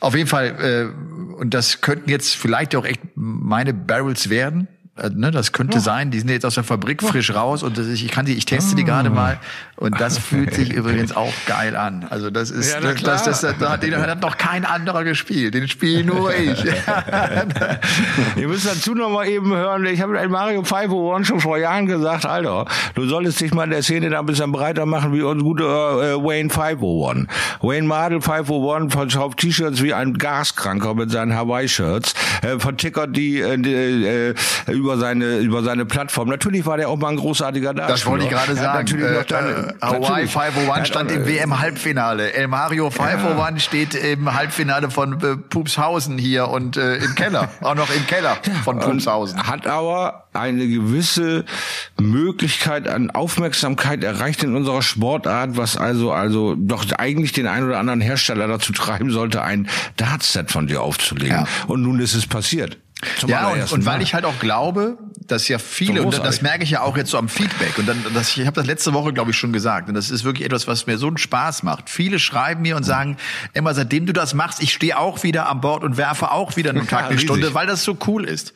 [0.01, 4.69] Auf jeden Fall, äh, und das könnten jetzt vielleicht auch echt meine Barrels werden.
[4.97, 5.81] Äh, ne, das könnte ja.
[5.81, 8.45] sein, die sind jetzt aus der Fabrik frisch raus und das ich kann die, ich
[8.45, 9.13] teste die gerade ah.
[9.13, 9.39] mal
[9.75, 12.07] und das fühlt sich übrigens auch geil an.
[12.11, 15.55] Also das ist, ja, das, das, das, das, das, den hat noch kein anderer gespielt,
[15.55, 16.65] den spiele nur ich.
[18.37, 22.25] Ihr müsst dazu noch mal eben hören, ich habe Mario 501 schon vor Jahren gesagt,
[22.25, 25.45] Alter, du solltest dich mal in der Szene da ein bisschen breiter machen wie unser
[25.45, 27.27] guter äh, Wayne 501.
[27.61, 33.59] Wayne Madel 501 verkauft T-Shirts wie ein Gaskranker mit seinen Hawaii-Shirts, äh, vertickert die, äh,
[33.59, 34.35] die äh,
[34.85, 36.29] über seine über seine Plattform.
[36.29, 37.89] Natürlich war der auch mal ein großartiger Darsteller.
[37.89, 38.79] Das wollte ich gerade sagen.
[38.85, 42.35] Natürlich äh, noch äh, Hawaii 501 stand im WM-Halbfinale.
[42.35, 43.59] El Mario 501 ja.
[43.67, 47.49] steht im Halbfinale von äh, Pupshausen hier und äh, im Keller.
[47.63, 49.47] auch noch im Keller von Pupshausen.
[49.47, 51.45] Hat aber eine gewisse
[51.99, 57.79] Möglichkeit an Aufmerksamkeit erreicht in unserer Sportart, was also also doch eigentlich den einen oder
[57.79, 61.37] anderen Hersteller dazu treiben sollte, ein Dartset von dir aufzulegen.
[61.37, 61.47] Ja.
[61.69, 62.79] Und nun ist es passiert.
[63.19, 66.65] Zum ja, und, und weil ich halt auch glaube, dass ja viele, und das merke
[66.65, 69.13] ich ja auch jetzt so am Feedback, und dann, das, ich habe das letzte Woche,
[69.13, 71.91] glaube ich, schon gesagt, und das ist wirklich etwas, was mir so einen Spaß macht.
[71.91, 73.17] Viele schreiben mir und sagen,
[73.53, 76.71] Emma, seitdem du das machst, ich stehe auch wieder an Bord und werfe auch wieder
[76.71, 78.55] einen Tag eine Stunde, weil das so cool ist.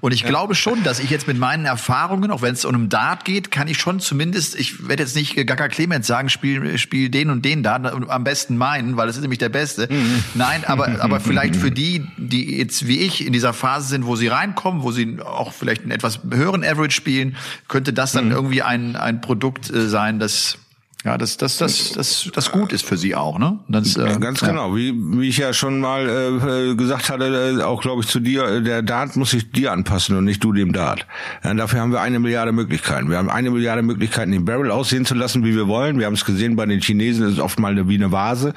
[0.00, 0.28] Und ich ja.
[0.28, 3.50] glaube schon, dass ich jetzt mit meinen Erfahrungen, auch wenn es um einen Dart geht,
[3.50, 7.44] kann ich schon zumindest, ich werde jetzt nicht Gaga Clemens sagen, spiel, spiel den und
[7.44, 9.88] den Dart, am besten meinen, weil das ist nämlich der Beste.
[9.90, 10.24] Mhm.
[10.34, 14.16] Nein, aber, aber vielleicht für die, die jetzt wie ich in dieser Phase sind, wo
[14.16, 17.36] sie reinkommen, wo sie auch vielleicht einen etwas höheren Average spielen,
[17.68, 18.32] könnte das dann mhm.
[18.32, 20.58] irgendwie ein, ein Produkt äh, sein, das
[21.06, 23.60] ja, das, das, das, das, das gut ist für sie auch, ne?
[23.68, 24.48] Das, äh, Ganz ja.
[24.48, 28.18] genau, wie, wie ich ja schon mal äh, gesagt hatte, äh, auch glaube ich zu
[28.18, 31.06] dir, äh, der Dart muss sich dir anpassen und nicht du dem Dart.
[31.44, 33.08] Ja, dafür haben wir eine Milliarde Möglichkeiten.
[33.08, 36.00] Wir haben eine Milliarde Möglichkeiten, den Barrel aussehen zu lassen, wie wir wollen.
[36.00, 38.52] Wir haben es gesehen bei den Chinesen, ist oft mal eine, wie eine Vase.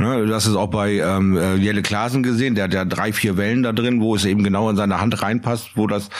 [0.00, 0.26] Ne?
[0.26, 3.62] Das ist auch bei ähm, äh, Jelle Klasen gesehen, der hat ja drei, vier Wellen
[3.62, 6.10] da drin, wo es eben genau in seine Hand reinpasst, wo das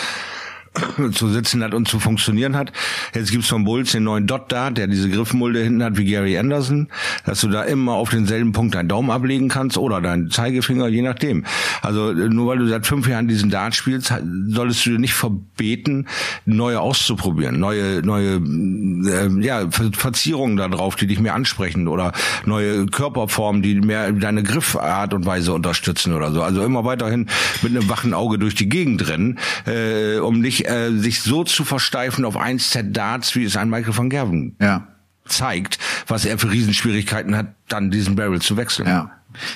[1.13, 2.73] zu sitzen hat und zu funktionieren hat.
[3.15, 6.37] Jetzt gibt's von Bulls den neuen Dot da, der diese Griffmulde hinten hat wie Gary
[6.39, 6.89] Anderson,
[7.25, 11.03] dass du da immer auf denselben Punkt deinen Daumen ablegen kannst oder deinen Zeigefinger, je
[11.03, 11.45] nachdem.
[11.83, 14.13] Also nur weil du seit fünf Jahren diesen Dart spielst,
[14.49, 16.09] solltest du dir nicht verbeten,
[16.45, 22.13] neue auszuprobieren, neue neue äh, ja Verzierungen da drauf, die dich mehr ansprechen oder
[22.45, 26.43] neue Körperformen, die mehr deine Griffart und Weise unterstützen oder so.
[26.43, 27.29] Also immer weiterhin
[27.63, 31.65] mit einem wachen Auge durch die Gegend rennen, äh, um nicht äh, sich so zu
[31.65, 34.87] versteifen auf ein Set Darts, wie es ein Michael van Gerven ja.
[35.27, 38.89] zeigt, was er für Riesenschwierigkeiten hat, dann diesen Barrel zu wechseln.
[38.89, 39.11] Ja.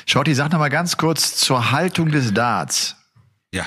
[0.06, 2.96] Schaut, die Sache noch mal ganz kurz zur Haltung des Darts.
[3.52, 3.64] Ja.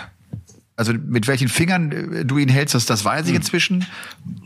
[0.75, 3.37] Also mit welchen Fingern äh, du ihn hältst, das, das weiß ich hm.
[3.37, 3.85] inzwischen.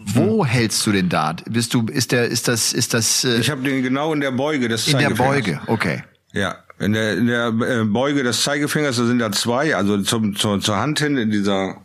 [0.06, 0.50] Wo hm.
[0.50, 1.44] hältst du den Dart?
[1.50, 3.24] Bist du, ist der, ist das, ist das?
[3.24, 6.04] Äh, ich habe den genau in der Beuge des In der Beuge, okay.
[6.34, 10.36] Ja, in der, in der äh, Beuge des Zeigefingers, da sind da zwei, also zum,
[10.36, 11.78] zur, zur Hand hin in dieser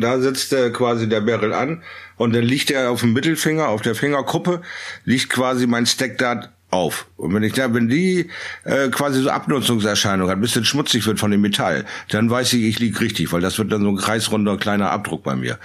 [0.00, 1.82] da sitzt äh, quasi der Barrel an
[2.16, 4.62] und dann liegt er auf dem Mittelfinger, auf der Fingerkuppe,
[5.04, 7.06] liegt quasi mein Stackdart auf.
[7.16, 8.30] Und wenn ich da, wenn die
[8.64, 12.62] äh, quasi so Abnutzungserscheinung hat, ein bisschen schmutzig wird von dem Metall, dann weiß ich,
[12.62, 15.58] ich lieg richtig, weil das wird dann so ein kreisrunder kleiner Abdruck bei mir.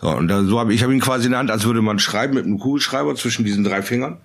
[0.00, 1.98] So, und da, so habe ich habe ihn quasi in der Hand, als würde man
[1.98, 4.18] schreiben mit einem Kugelschreiber zwischen diesen drei Fingern.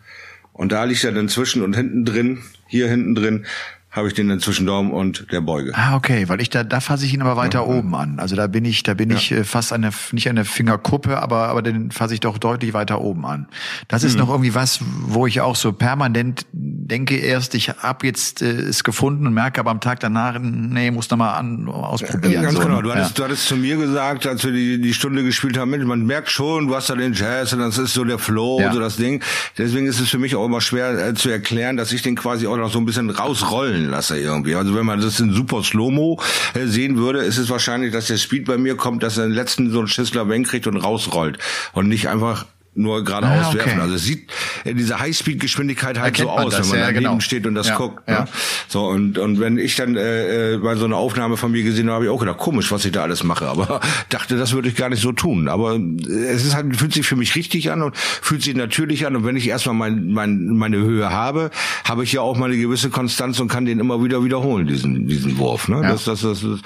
[0.53, 3.45] Und da liegt er dann zwischen und hinten drin, hier hinten drin,
[3.91, 5.71] habe ich den dann zwischen Daumen und der Beuge.
[5.73, 7.77] Ah, okay, weil ich da, da fasse ich ihn aber weiter mhm.
[7.77, 8.19] oben an.
[8.19, 9.15] Also da bin ich, da bin ja.
[9.15, 12.37] ich äh, fast an der, nicht an der Fingerkuppe, aber, aber den fasse ich doch
[12.37, 13.47] deutlich weiter oben an.
[13.87, 14.19] Das ist mhm.
[14.19, 18.83] noch irgendwie was, wo ich auch so permanent denke erst, ich hab jetzt äh, es
[18.83, 22.43] gefunden und merke aber am Tag danach, nee, muss noch mal an, ausprobieren.
[22.43, 22.61] Ganz so.
[22.61, 22.83] genau.
[22.83, 23.15] Du hattest, ja.
[23.15, 26.29] du hattest zu mir gesagt, als wir die, die Stunde gespielt haben, Mensch, man merkt
[26.29, 28.71] schon, du hast da den Jazz und das ist so der Flow, ja.
[28.71, 29.23] so das Ding.
[29.57, 32.45] Deswegen ist es für mich auch immer schwer äh, zu erklären, dass ich den quasi
[32.45, 34.55] auch noch so ein bisschen rausrollen rollen lasse irgendwie.
[34.55, 36.19] Also wenn man das in super Slow-Mo
[36.53, 39.34] äh, sehen würde, ist es wahrscheinlich, dass der Speed bei mir kommt, dass er den
[39.34, 41.38] letzten so einen Schissler Wenk kriegt und rausrollt
[41.73, 42.45] und nicht einfach
[42.76, 43.57] nur geradeaus Ah, okay.
[43.57, 43.80] werfen.
[43.82, 44.30] Also es sieht
[44.63, 47.20] in dieser Highspeed-Geschwindigkeit halt so aus, das, wenn man ja, daneben genau.
[47.20, 48.07] steht und das Ja, guckt.
[48.07, 48.22] ja.
[48.22, 48.28] Ne?
[48.67, 51.88] So und und wenn ich dann äh, äh, bei so einer Aufnahme von mir gesehen
[51.88, 53.47] habe, habe ich auch gedacht, komisch, was ich da alles mache.
[53.47, 55.47] Aber dachte, das würde ich gar nicht so tun.
[55.49, 55.80] Aber äh,
[56.28, 59.15] es ist halt fühlt sich für mich richtig an und fühlt sich natürlich an.
[59.15, 61.49] Und wenn ich erstmal mein, mein, meine Höhe habe,
[61.84, 65.07] habe ich ja auch mal eine gewisse Konstanz und kann den immer wieder wiederholen, diesen
[65.07, 65.67] diesen Wurf.
[65.67, 65.82] Ne?
[65.82, 65.91] Ja.
[65.91, 66.59] Das, das, das, das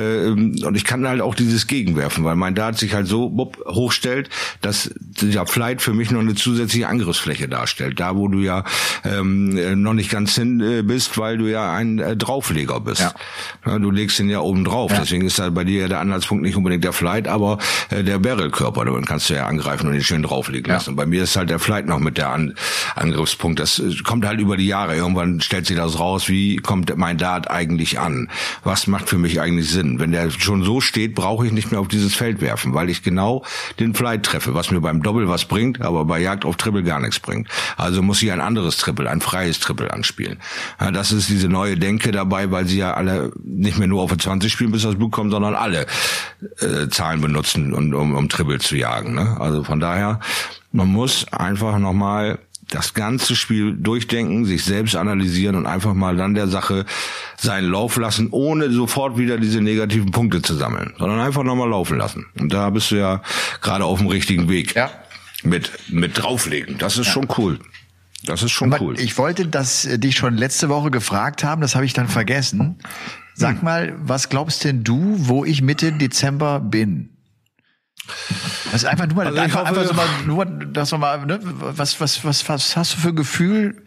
[0.00, 3.58] äh, und ich kann halt auch dieses Gegenwerfen, weil mein Dart sich halt so bupp,
[3.66, 4.28] hochstellt,
[4.60, 4.90] dass
[5.46, 8.00] Flight für mich noch eine zusätzliche Angriffsfläche darstellt.
[8.00, 8.64] Da, wo du ja
[9.04, 13.00] ähm, äh, noch nicht ganz hin äh, bist, weil du ja ein äh, Draufleger bist.
[13.00, 13.12] Ja.
[13.66, 14.90] Ja, du legst den ja oben drauf.
[14.92, 15.00] Ja.
[15.00, 17.58] Deswegen ist da bei dir ja der Anhaltspunkt nicht unbedingt der Flight, aber
[17.90, 18.84] äh, der Barrelkörper.
[18.84, 20.74] Dann kannst du ja angreifen und den schön drauflegen Ja.
[20.74, 20.90] lassen.
[20.90, 22.54] Und bei mir ist halt der Flight noch mit der An
[22.96, 23.60] Angriffspunkt.
[23.60, 24.96] Das äh, kommt halt über die Jahre.
[24.96, 28.28] Irgendwann stellt sich das raus, wie kommt mein Dart eigentlich an?
[28.64, 29.98] Was macht für mich eigentlich Sinn?
[29.98, 33.02] Wenn der schon so steht, brauche ich nicht mehr auf dieses Feld werfen, weil ich
[33.02, 33.44] genau
[33.80, 37.00] den Flight treffe, was mir beim Doppel was bringt, aber bei Jagd auf Triple gar
[37.00, 37.48] nichts bringt.
[37.76, 40.38] Also muss ich ein anderes Triple, ein freies Triple anspielen.
[40.80, 44.16] Ja, das ist diese neue Denke dabei, weil sie ja alle nicht mehr nur auf
[44.16, 45.86] 20 spielen, bis das Blut kommt, sondern alle
[46.60, 49.14] äh, Zahlen benutzen, um, um, um Triple zu jagen.
[49.14, 49.36] Ne?
[49.40, 50.20] Also von daher,
[50.70, 52.38] man muss einfach nochmal
[52.72, 56.84] das ganze Spiel durchdenken, sich selbst analysieren und einfach mal dann der Sache
[57.36, 61.98] seinen Lauf lassen, ohne sofort wieder diese negativen Punkte zu sammeln, sondern einfach nochmal laufen
[61.98, 62.26] lassen.
[62.38, 63.22] Und da bist du ja
[63.60, 64.74] gerade auf dem richtigen Weg.
[64.74, 64.90] Ja.
[65.42, 66.78] Mit, mit drauflegen.
[66.78, 67.58] Das ist schon cool.
[68.24, 69.00] Das ist schon Aber cool.
[69.00, 72.76] Ich wollte das äh, dich schon letzte Woche gefragt haben, das habe ich dann vergessen.
[73.34, 73.64] Sag Hm.
[73.64, 77.10] mal, was glaubst denn du, wo ich Mitte Dezember bin?
[78.66, 81.24] Das ist einfach nur mal, Also einfach, hoffe- einfach so mal, nur, dass wir mal,
[81.26, 83.82] ne, was, was, was, was hast du für ein Gefühl?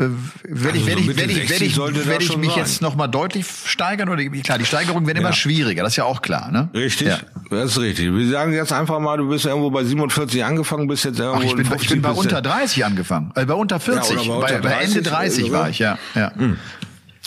[0.00, 0.08] Äh,
[0.44, 2.58] Werde ich, Also so ich, werde ich, 60 werde ich, werde ich mich sein.
[2.60, 6.04] jetzt noch mal deutlich steigern oder klar, die Steigerungen werden immer schwieriger, das ist ja
[6.04, 6.70] auch klar, ne?
[6.72, 7.18] Richtig, Ja.
[7.50, 8.10] das ist richtig.
[8.12, 11.44] Wir sagen jetzt einfach mal, du bist irgendwo bei 47 angefangen, bist jetzt irgendwo Ach,
[11.44, 14.16] ich bin, in ich bin bei 50 unter 30 angefangen, äh, bei unter 40, Ja,
[14.16, 16.32] bei bei, unter bei Ende 30, 30 also, war ich, ja, ja.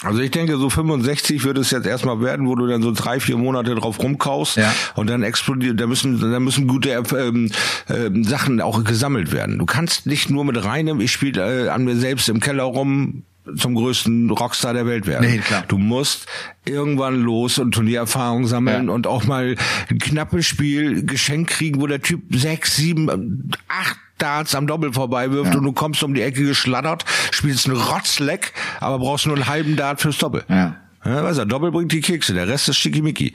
[0.02, 3.20] Also ich denke, so 65 wird es jetzt erstmal werden, wo du dann so drei,
[3.20, 4.74] vier Monate drauf rumkaust Ja.
[4.96, 7.52] und dann explodiert, da müssen, da müssen gute ähm,
[7.90, 9.60] ähm, Sachen auch gesammelt werden.
[9.60, 13.24] Du kannst nicht nur mit reinem, ich spiele äh, an mir selbst im Keller rum,
[13.58, 15.30] zum größten Rockstar der Welt werden.
[15.30, 15.66] Nee, klar.
[15.68, 16.28] Du musst
[16.66, 18.94] irgendwann los und Turniererfahrung sammeln Ja.
[18.94, 19.56] und auch mal
[19.90, 25.32] ein knappes Spiel geschenkt kriegen, wo der Typ sechs, sieben, acht Darts am Doppel vorbei
[25.32, 25.58] wirft Ja.
[25.60, 29.76] und du kommst um die Ecke geschlattert, spielst einen Rotzleck, aber brauchst nur einen halben
[29.76, 30.44] Dart fürs Doppel.
[30.48, 30.76] Ja.
[31.06, 33.34] Ja, weißt du, Doppel bringt die Kekse, der Rest ist schickimicki.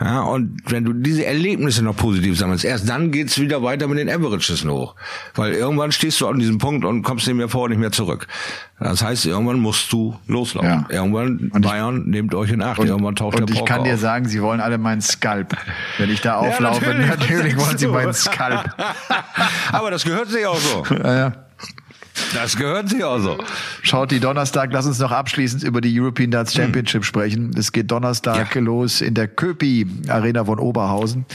[0.00, 3.98] Ja, und wenn du diese Erlebnisse noch positiv sammelst, erst dann geht's wieder weiter mit
[3.98, 4.94] den Averages hoch.
[5.34, 7.92] Weil irgendwann stehst du an diesem Punkt und kommst nicht mehr vor und nicht mehr
[7.92, 8.26] zurück.
[8.78, 10.70] Das heißt, irgendwann musst du loslaufen.
[10.70, 10.86] Ja.
[10.88, 12.78] Irgendwann, Und ich- Bayern, nehmt euch in Acht.
[12.78, 14.00] irgendwann taucht und der ich Poker kann dir auf.
[14.00, 15.54] sagen, sie wollen alle meinen Skalp.
[15.98, 18.74] Wenn ich da auflaufe, natürlich, natürlich, was wollen sie meinen Skalp.
[19.72, 20.84] Aber das gehört sich auch so.
[20.94, 21.32] Ja, ja.
[22.34, 23.38] Das gehört sich auch so.
[23.82, 27.50] Schaut die Donnerstag, lass uns noch abschließend über die European Darts Championship sprechen.
[27.56, 28.60] Es geht Donnerstag Ja.
[28.60, 31.26] los in der Köpi Arena von Oberhausen.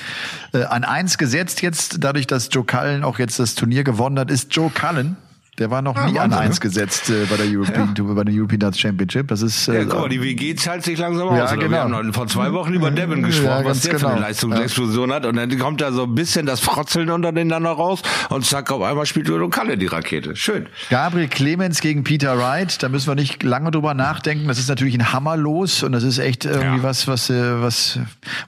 [0.54, 4.32] Äh, an eins gesetzt jetzt, dadurch, dass Joe Cullen auch jetzt das Turnier gewonnen hat,
[4.32, 5.18] ist Joe Cullen.
[5.58, 6.60] Der war noch Ja, nie an eins ne?
[6.64, 9.30] gesetzt äh, bei der European, bei der European Darts Championship.
[9.30, 11.38] Das ist äh, Ja, guck mal, die WG zahlt sich langsam aus.
[11.38, 11.70] Ja, genau.
[11.70, 14.12] Wir haben vor zwei Wochen über Devin Ja, gesprochen, ganz was der für genau.
[14.12, 15.26] eine Leistungsexplosion hat.
[15.26, 18.46] Und dann kommt da so ein bisschen das Frotzeln unter den dann noch raus und
[18.46, 20.36] zack, auf einmal spielt Udo Kalle die Rakete.
[20.36, 20.66] Schön.
[20.90, 24.50] Gabriel Clemens gegen Peter Wright, da müssen wir nicht lange drüber nachdenken.
[24.50, 26.84] Das ist natürlich ein Hammerlos und das ist echt irgendwie Ja.
[26.84, 27.98] was, was, äh, was.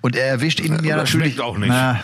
[0.01, 1.39] Und er erwischt ihn ja natürlich.
[1.39, 1.69] auch nicht.
[1.69, 2.01] Na,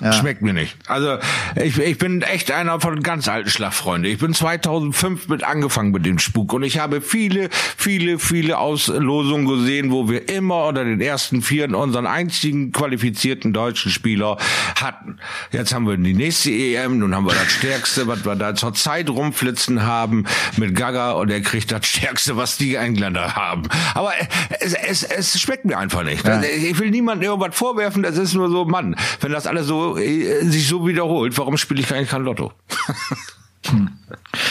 [0.00, 0.12] Ja.
[0.12, 0.76] Schmeckt mir nicht.
[0.88, 1.18] Also
[1.54, 4.10] ich, ich bin echt einer von ganz alten Schlagfreunde.
[4.10, 9.46] Ich bin 2005 mit angefangen mit dem Spuk und ich habe viele, viele, viele Auslosungen
[9.46, 14.36] gesehen, wo wir immer unter den ersten vier unseren einzigen qualifizierten deutschen Spieler
[14.80, 15.18] hatten.
[15.50, 18.74] Jetzt haben wir die nächste EM, nun haben wir das Stärkste, was wir da zur
[18.74, 20.26] Zeit rumflitzen haben
[20.58, 23.62] mit Gaga und er kriegt das Stärkste, was die Engländer haben.
[23.94, 24.12] Aber
[24.60, 26.26] es, es, es schmeckt mir einfach nicht.
[26.26, 26.42] Ja.
[26.42, 30.44] Ich will niemandem irgendwas vorwerfen, das ist nur so, Mann, wenn das alles so äh,
[30.44, 32.52] sich so wiederholt, warum spiele ich eigentlich kein Lotto?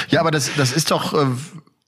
[0.10, 1.28] Ja, aber das, das ist doch, äh,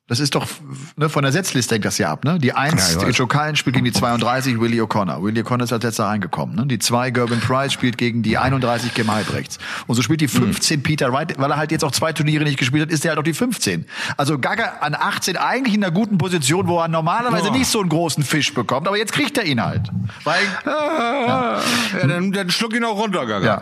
[0.07, 0.47] das ist doch,
[0.95, 2.39] ne, von der Setzliste hängt das ja ab, ne?
[2.39, 3.17] Die eins, Ja, ich weiß.
[3.17, 5.21] Joe Cullen spielt gegen die 32, Willie O'Connor.
[5.21, 6.65] Willie O'Connor ist als letzter reingekommen, ne?
[6.65, 9.57] Die zwei, Gerben Price spielt gegen die 31, Kim Halbrechts.
[9.85, 12.57] Und so spielt die 15 Peter Wright, weil er halt jetzt auch zwei Turniere nicht
[12.57, 13.85] gespielt hat, ist er halt auch die 15.
[14.15, 17.51] Also Gaga an 18 eigentlich in einer guten Position, wo er normalerweise Ja.
[17.53, 19.89] nicht so einen großen Fisch bekommt, aber jetzt kriegt er ihn halt.
[20.23, 21.59] Weil, Ah,
[22.01, 22.07] ja.
[22.07, 23.45] dann, dann schluck ihn auch runter, Gaga.
[23.45, 23.61] Ja.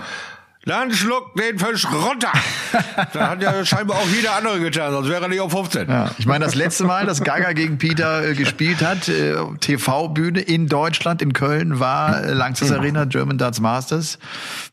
[0.66, 2.32] Dann schluck den Fisch runter.
[3.14, 5.88] da hat ja scheinbar auch jeder andere getan, sonst wäre er nicht auf 15.
[5.88, 10.42] Ja, ich meine, das letzte Mal, dass Gaga gegen Peter äh, gespielt hat, äh, TV-Bühne
[10.42, 14.18] in Deutschland, in Köln, war äh, Langsys Arena German Darts Masters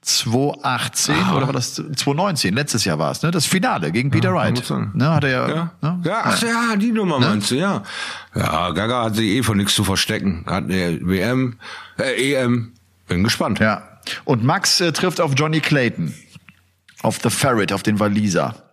[0.00, 1.36] 2018 ah.
[1.36, 2.54] oder war das 2019?
[2.54, 3.30] Letztes Jahr war es, ne?
[3.30, 4.70] Das Finale gegen Peter ja, Wright.
[4.94, 5.48] Ne, hat er ja.
[5.48, 6.00] Ja, ne?
[6.04, 7.26] ja ach ja, die Nummer ne?
[7.26, 7.82] meinst du, ja.
[8.34, 10.46] Ja, Gaga hat sich eh von nichts zu verstecken.
[10.46, 11.58] Hat eine WM,
[11.98, 12.72] äh, EM.
[13.08, 13.58] Bin gespannt.
[13.58, 13.82] Ja,
[14.24, 16.14] und Max äh, trifft auf Johnny Clayton.
[17.02, 18.72] Auf The Ferret, auf den Waliser.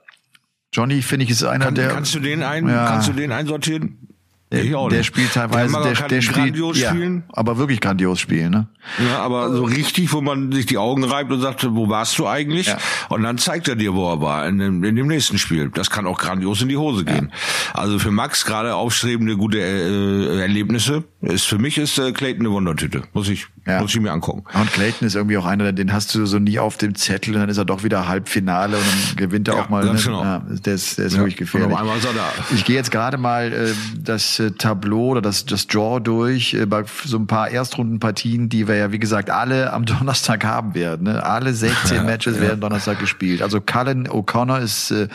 [0.72, 1.90] Johnny, finde ich, ist einer Kann, der.
[1.90, 2.86] Kannst du den ein, ja.
[2.86, 4.10] kannst du den einsortieren?
[4.52, 7.24] Der, der spielt teilweise, der, der, der spielt, ja, spielen.
[7.34, 8.68] aber wirklich grandios spielen, ne?
[8.98, 12.26] Ja, aber so richtig, wo man sich die Augen reibt und sagt, wo warst du
[12.26, 12.66] eigentlich?
[12.66, 12.80] Ja.
[13.10, 15.70] Und dann zeigt er dir, wo er war, in dem, in dem nächsten Spiel.
[15.70, 17.32] Das kann auch grandios in die Hose gehen.
[17.32, 17.80] Ja.
[17.80, 21.04] Also für Max gerade aufstrebende gute äh, Erlebnisse.
[21.22, 23.82] Ist für mich ist äh, Clayton eine Wundertüte, muss ich ja.
[23.82, 24.44] muss ich mir angucken.
[24.54, 27.42] Und Clayton ist irgendwie auch einer, den hast du so nie auf dem Zettel und
[27.42, 29.86] dann ist er doch wieder Halbfinale und dann gewinnt er auch mal.
[29.86, 30.12] Ganz ne?
[30.12, 30.24] genau.
[30.24, 31.76] Ja, der ist, der ist wirklich gefährlich.
[31.76, 32.32] einmal ist er da.
[32.54, 36.66] Ich gehe jetzt gerade mal äh, das äh, Tableau oder das, das Draw durch äh,
[36.66, 41.04] bei so ein paar Erstrundenpartien, die wir ja wie gesagt alle am Donnerstag haben werden.
[41.04, 41.24] Ne?
[41.24, 42.42] Alle 16 Matches ja.
[42.42, 43.42] werden Donnerstag gespielt.
[43.42, 45.08] Also Cullen O'Connor ist äh,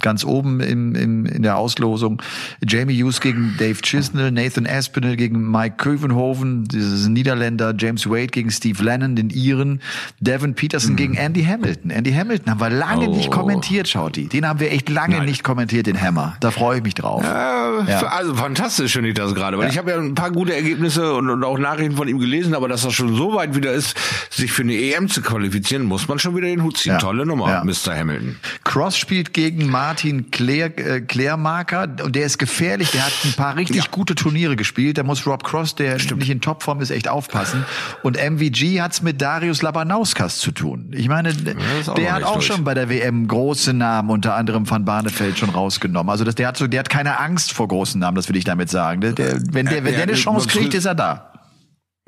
[0.00, 2.22] ganz oben im, im, in der Auslosung.
[2.66, 8.50] Jamie Hughes gegen Dave Chisnell, Nathan Aspinall gegen Mike Kövenhoven, dieses Niederländer, James Wade gegen
[8.50, 9.80] Steve Lennon, den Iren,
[10.18, 10.96] Devin Peterson mhm.
[10.96, 11.90] gegen Andy Hamilton.
[11.90, 13.14] Andy Hamilton haben wir lange oh.
[13.14, 14.26] nicht kommentiert, Schauti.
[14.26, 15.26] Den haben wir echt lange Nein.
[15.26, 16.36] nicht kommentiert, den Hammer.
[16.40, 17.22] Da freue ich mich drauf.
[17.22, 18.06] Äh, ja.
[18.08, 19.70] Also fantastisch finde ich das gerade, weil ja.
[19.70, 22.66] ich habe ja ein paar gute Ergebnisse und, und auch Nachrichten von ihm gelesen, aber
[22.66, 23.96] dass er schon so weit wieder ist,
[24.30, 26.92] sich für eine EM zu qualifizieren, muss man schon wieder den Hut ziehen.
[26.92, 26.98] Ja.
[26.98, 27.62] Tolle Nummer.
[27.64, 27.96] Mr.
[27.96, 28.36] Hamilton.
[28.64, 32.90] Cross spielt gegen Martin Claire, äh, Klärmarker und der ist gefährlich.
[32.90, 34.98] Der hat ein paar richtig gute Turniere gespielt.
[34.98, 36.20] Da muss Rob Cross, der Stimmt.
[36.20, 37.64] nicht in Topform ist, echt aufpassen.
[38.02, 40.90] Und MVG hat's mit Darius Labanauskas zu tun.
[40.92, 42.46] Ich meine, der hat auch durch.
[42.46, 46.10] schon bei der WM große Namen, unter anderem Van Barneveld, schon rausgenommen.
[46.10, 48.44] Also das, der hat so, der hat keine Angst vor großen Namen, das will ich
[48.44, 49.00] damit sagen.
[49.00, 51.32] Der, der, wenn der, wenn der eine Chance kriegt, ist er da.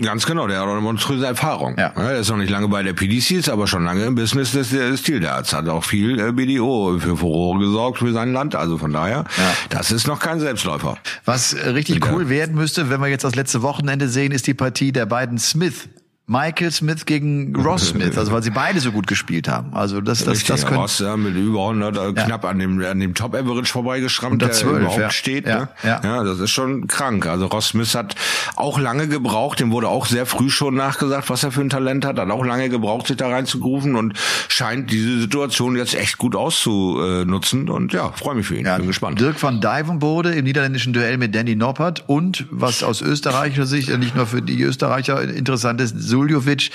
[0.01, 1.77] Ganz genau, der hat auch eine monströse Erfahrung.
[1.77, 1.93] Ja.
[1.97, 5.01] Er ist noch nicht lange bei der PDC, aber schon lange im Business des, des
[5.01, 5.53] Stildarts.
[5.53, 8.55] Hat auch viel äh, BDO für Furore gesorgt für sein Land.
[8.55, 9.55] Also von daher, ja.
[9.71, 10.99] das ist noch kein Selbstläufer.
[11.25, 14.93] Was richtig cool werden müsste, wenn wir jetzt das letzte Wochenende sehen, ist die Partie
[14.93, 15.89] der beiden Smith
[16.31, 19.73] Michael Smith gegen Ross Smith, also weil sie beide so gut gespielt haben.
[19.73, 22.13] Also das, das, Richtig, das können, Ross ja, mit über 100 äh, ja.
[22.13, 25.11] knapp an dem an dem Top Average vorbeigeschrammt, der 12, überhaupt ja.
[25.11, 25.47] steht.
[25.47, 25.69] Ja, ne?
[25.83, 26.01] ja.
[26.05, 27.27] ja, das ist schon krank.
[27.27, 28.15] Also Ross Smith hat
[28.57, 32.05] auch lange gebraucht, dem wurde auch sehr früh schon nachgesagt, was er für ein Talent
[32.05, 34.13] hat, hat auch lange gebraucht, sich da reinzugrufen und
[34.49, 37.71] scheint diese Situation jetzt echt gut auszunutzen.
[37.71, 38.67] Und ja, freue mich für ihn.
[38.67, 39.19] Ja, Bin gespannt.
[39.19, 44.15] Dirk van Dijvenbode im niederländischen Duell mit Danny Noppert und was aus österreichischer Sicht nicht
[44.15, 46.71] nur für die Österreicher interessant ist, Suljovic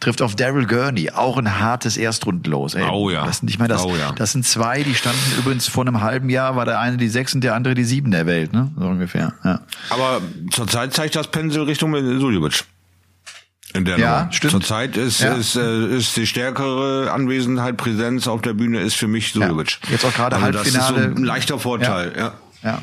[0.00, 1.10] trifft auf Daryl Gurney.
[1.10, 2.74] Auch ein hartes Erstrundenlos.
[2.74, 2.84] Ey.
[2.90, 3.24] Oh ja.
[3.24, 4.12] Das, ich meine, das, oh ja.
[4.12, 7.34] das sind zwei, die standen übrigens vor einem halben Jahr, war der eine die sechs
[7.34, 8.70] und der andere die sieben der Welt, ne?
[8.76, 9.34] So ungefähr.
[9.44, 9.60] Ja.
[9.90, 10.20] Aber
[10.50, 12.64] zurzeit zeigt das Pensel Richtung Suljovic.
[13.74, 14.32] In der ja, Nummer.
[14.32, 14.50] stimmt.
[14.50, 15.34] Zurzeit ist, ja.
[15.34, 19.78] ist, äh, ist die stärkere Anwesenheit, Präsenz auf der Bühne ist für mich Suljovic.
[19.84, 19.90] Ja.
[19.92, 20.94] Jetzt auch gerade also Halbfinale.
[20.94, 22.22] Das ist so ein leichter Vorteil, ja.
[22.22, 22.34] ja.
[22.62, 22.82] ja.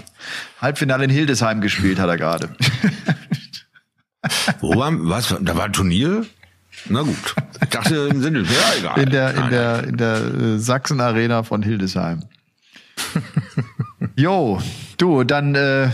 [0.61, 2.49] Halbfinale in Hildesheim gespielt hat er gerade.
[4.59, 6.25] Wo war, was, da war ein Turnier?
[6.89, 7.35] Na gut.
[7.61, 8.99] Ich dachte in Sindel, ja, egal.
[8.99, 12.23] In der, in der, in der äh, Sachsen Arena von Hildesheim.
[14.15, 14.61] jo,
[14.97, 15.89] du, dann, äh,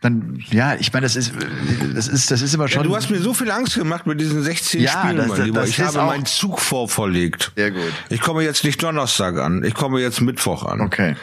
[0.00, 1.32] dann, ja, ich meine, das ist,
[1.94, 2.82] das ist, das ist immer schon.
[2.82, 5.44] Ja, du hast mir so viel Angst gemacht mit diesen 16 ja, Spielen, das, mein
[5.44, 5.60] Lieber.
[5.60, 7.52] Das ich habe meinen Zug vorverlegt.
[7.54, 7.92] Sehr gut.
[8.08, 10.80] Ich komme jetzt nicht Donnerstag an, ich komme jetzt Mittwoch an.
[10.80, 11.14] Okay.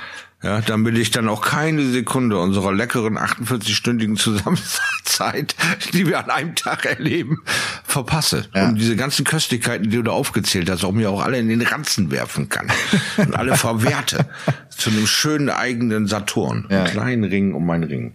[0.41, 5.53] Ja, damit ich dann auch keine Sekunde unserer leckeren 48-stündigen Zusammenzeit,
[5.91, 7.41] die wir an einem Tag erleben,
[7.83, 8.45] verpasse.
[8.55, 8.69] Ja.
[8.69, 11.61] Und diese ganzen Köstlichkeiten, die du da aufgezählt hast, auch mir auch alle in den
[11.61, 12.71] Ranzen werfen kann.
[13.17, 14.29] und alle verwerte
[14.69, 16.67] zu einem schönen eigenen Saturn.
[16.69, 16.83] Ja.
[16.83, 18.13] Einen kleinen Ring um meinen Ring.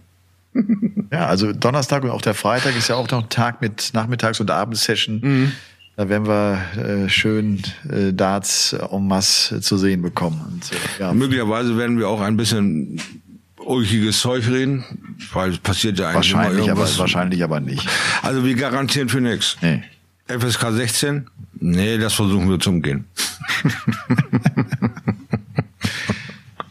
[1.11, 4.39] ja, also Donnerstag und auch der Freitag ist ja auch noch ein Tag mit Nachmittags-
[4.39, 5.19] und Abendsession.
[5.21, 5.51] Mhm.
[5.97, 10.41] Da werden wir äh, schön äh, Darts en masse zu sehen bekommen.
[10.45, 11.13] Und, äh, ja.
[11.13, 12.99] Möglicherweise werden wir auch ein bisschen
[13.57, 14.83] ulkiges Zeug reden,
[15.31, 17.87] weil es passiert ja eigentlich wahrscheinlich, immer aber wahrscheinlich aber nicht.
[18.21, 19.55] Also wir garantieren für nichts.
[19.61, 19.83] Nee.
[20.27, 21.27] FSK 16?
[21.61, 23.05] Nee, das versuchen wir zu umgehen.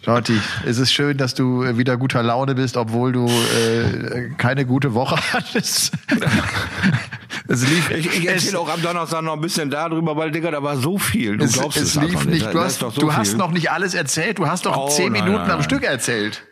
[0.05, 4.67] Shorty, es ist schön, dass du äh, wieder guter Laune bist, obwohl du äh, keine
[4.67, 5.95] gute Woche hattest.
[7.47, 10.63] es lief, ich ich erzähle auch am Donnerstag noch ein bisschen darüber, weil, Digga, da
[10.63, 11.37] war so viel.
[11.37, 12.53] Du es, glaubst es, es lief nicht.
[12.53, 14.39] Du, hast, so du hast, noch nicht alles erzählt.
[14.39, 16.43] Du hast doch oh, zehn nein, Minuten nein, am Stück erzählt.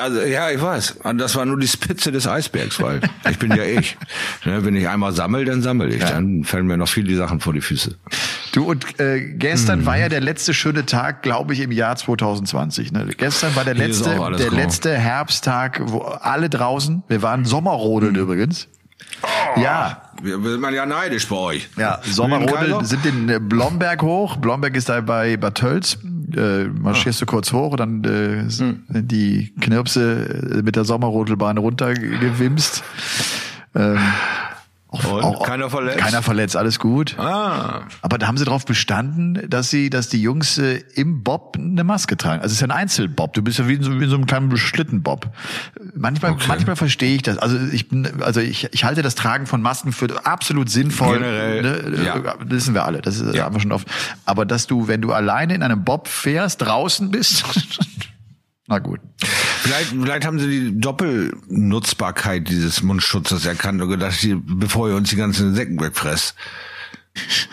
[0.00, 1.00] Also ja, ich weiß.
[1.16, 3.96] Das war nur die Spitze des Eisbergs, weil ich bin ja ich.
[4.44, 6.00] Ne, wenn ich einmal sammel, dann sammel ich.
[6.00, 6.10] Ja.
[6.10, 7.96] Dann fallen mir noch viele Sachen vor die Füße.
[8.52, 9.86] Du und äh, gestern hm.
[9.86, 12.90] war ja der letzte schöne Tag, glaube ich, im Jahr 2020.
[12.90, 13.06] Ne?
[13.16, 14.56] Gestern war der letzte, der grau.
[14.56, 17.04] letzte Herbsttag, wo alle draußen.
[17.06, 18.22] Wir waren Sommerrodeln hm.
[18.22, 18.68] übrigens.
[19.22, 20.02] Oh, ja.
[20.22, 21.68] Will man ja neidisch bei euch.
[21.76, 24.36] Ja, Sommerrodeln sind in äh, Blomberg hoch.
[24.36, 25.98] Blomberg ist da bei Bad Tölz.
[26.36, 28.82] Äh, marschierst du kurz hoch und dann äh, hm.
[28.88, 32.84] die Knirpse äh, mit der Sommerrodelbahn runtergewimst.
[33.74, 33.98] Ähm,
[34.92, 35.98] auch, auch, keiner verletzt?
[35.98, 37.18] Keiner verletzt, alles gut.
[37.18, 37.82] Ah.
[38.02, 41.82] Aber da haben sie darauf bestanden, dass sie, dass die Jungs äh, im Bob eine
[41.82, 42.42] Maske tragen.
[42.42, 43.32] Also es ist ja ein Einzelbob.
[43.32, 45.32] Du bist ja wie in so, wie in so einem kleinen Schlittenbob.
[45.94, 46.44] Manchmal, okay.
[46.46, 47.38] manchmal verstehe ich das.
[47.38, 51.18] Also ich bin, also ich, ich halte das Tragen von Masken für absolut sinnvoll.
[51.18, 52.04] Generell, ne?
[52.04, 52.18] ja.
[52.18, 53.00] Das wissen wir alle.
[53.00, 53.46] Das ist ja.
[53.46, 53.88] einfach schon oft.
[54.26, 57.44] Aber dass du, wenn du alleine in einem Bob fährst, draußen bist,
[58.66, 59.00] na gut.
[59.18, 65.16] Vielleicht, vielleicht haben sie die Doppelnutzbarkeit dieses Mundschutzes erkannt und gedacht, bevor ihr uns die
[65.16, 66.34] ganzen Insekten wegfresst,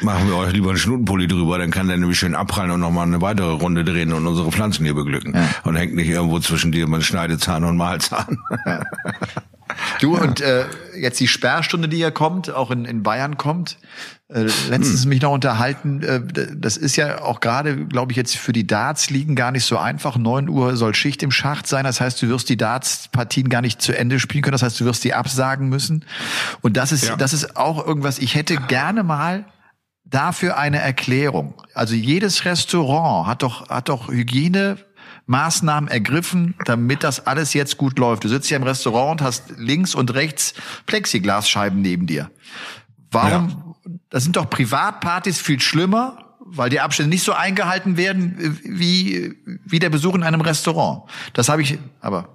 [0.02, 3.06] machen wir euch lieber einen Schnutenpulli drüber, dann kann der nämlich schön abprallen und nochmal
[3.06, 5.34] eine weitere Runde drehen und unsere Pflanzen hier beglücken.
[5.36, 5.50] Ja.
[5.64, 8.38] Und hängt nicht irgendwo zwischen dir mit Schneidezahn und Mahlzahn.
[8.66, 8.84] Ja.
[10.00, 10.66] Du und äh,
[10.98, 13.78] jetzt die Sperrstunde, die ja kommt, auch in, in Bayern kommt.
[14.32, 15.10] Äh, letztens hm.
[15.10, 16.22] mich noch unterhalten, äh,
[16.56, 19.78] das ist ja auch gerade, glaube ich, jetzt für die Darts liegen gar nicht so
[19.78, 20.18] einfach.
[20.18, 21.84] Neun Uhr soll Schicht im Schacht sein.
[21.84, 24.52] Das heißt, du wirst die Darts-Partien gar nicht zu Ende spielen können.
[24.52, 26.06] Das heißt, du wirst die absagen müssen.
[26.62, 27.16] Und das ist, ja.
[27.16, 29.46] das ist auch irgendwas, ich hätte gerne mal
[30.06, 31.56] dafür eine Erklärung.
[31.74, 34.78] Also jedes Restaurant hat doch, hat doch Hygiene
[35.30, 38.24] Maßnahmen ergriffen, damit das alles jetzt gut läuft.
[38.24, 40.56] Du sitzt hier im Restaurant und hast links und rechts
[40.88, 42.32] Plexiglasscheiben neben dir.
[43.12, 43.50] Warum?
[43.86, 43.94] Ja.
[44.10, 49.78] Das sind doch Privatpartys viel schlimmer, weil die Abstände nicht so eingehalten werden wie wie
[49.78, 51.04] der Besuch in einem Restaurant.
[51.34, 52.30] Das habe ich, aber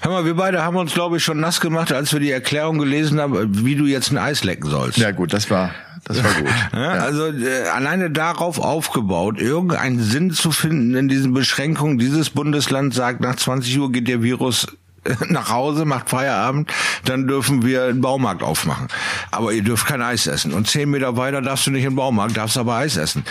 [0.00, 2.78] Hör mal, wir beide haben uns, glaube ich, schon nass gemacht, als wir die Erklärung
[2.78, 4.98] gelesen haben, wie du jetzt ein Eis lecken sollst.
[4.98, 5.70] Ja gut, das war
[6.06, 6.48] das war gut.
[6.72, 11.98] ja, also äh, alleine darauf aufgebaut, irgendeinen Sinn zu finden in diesen Beschränkungen.
[11.98, 14.66] Dieses Bundesland sagt, nach 20 Uhr geht der Virus
[15.28, 16.72] nach Hause, macht Feierabend,
[17.04, 18.88] dann dürfen wir einen Baumarkt aufmachen.
[19.30, 20.52] Aber ihr dürft kein Eis essen.
[20.52, 23.24] Und zehn Meter weiter darfst du nicht im Baumarkt, darfst aber Eis essen.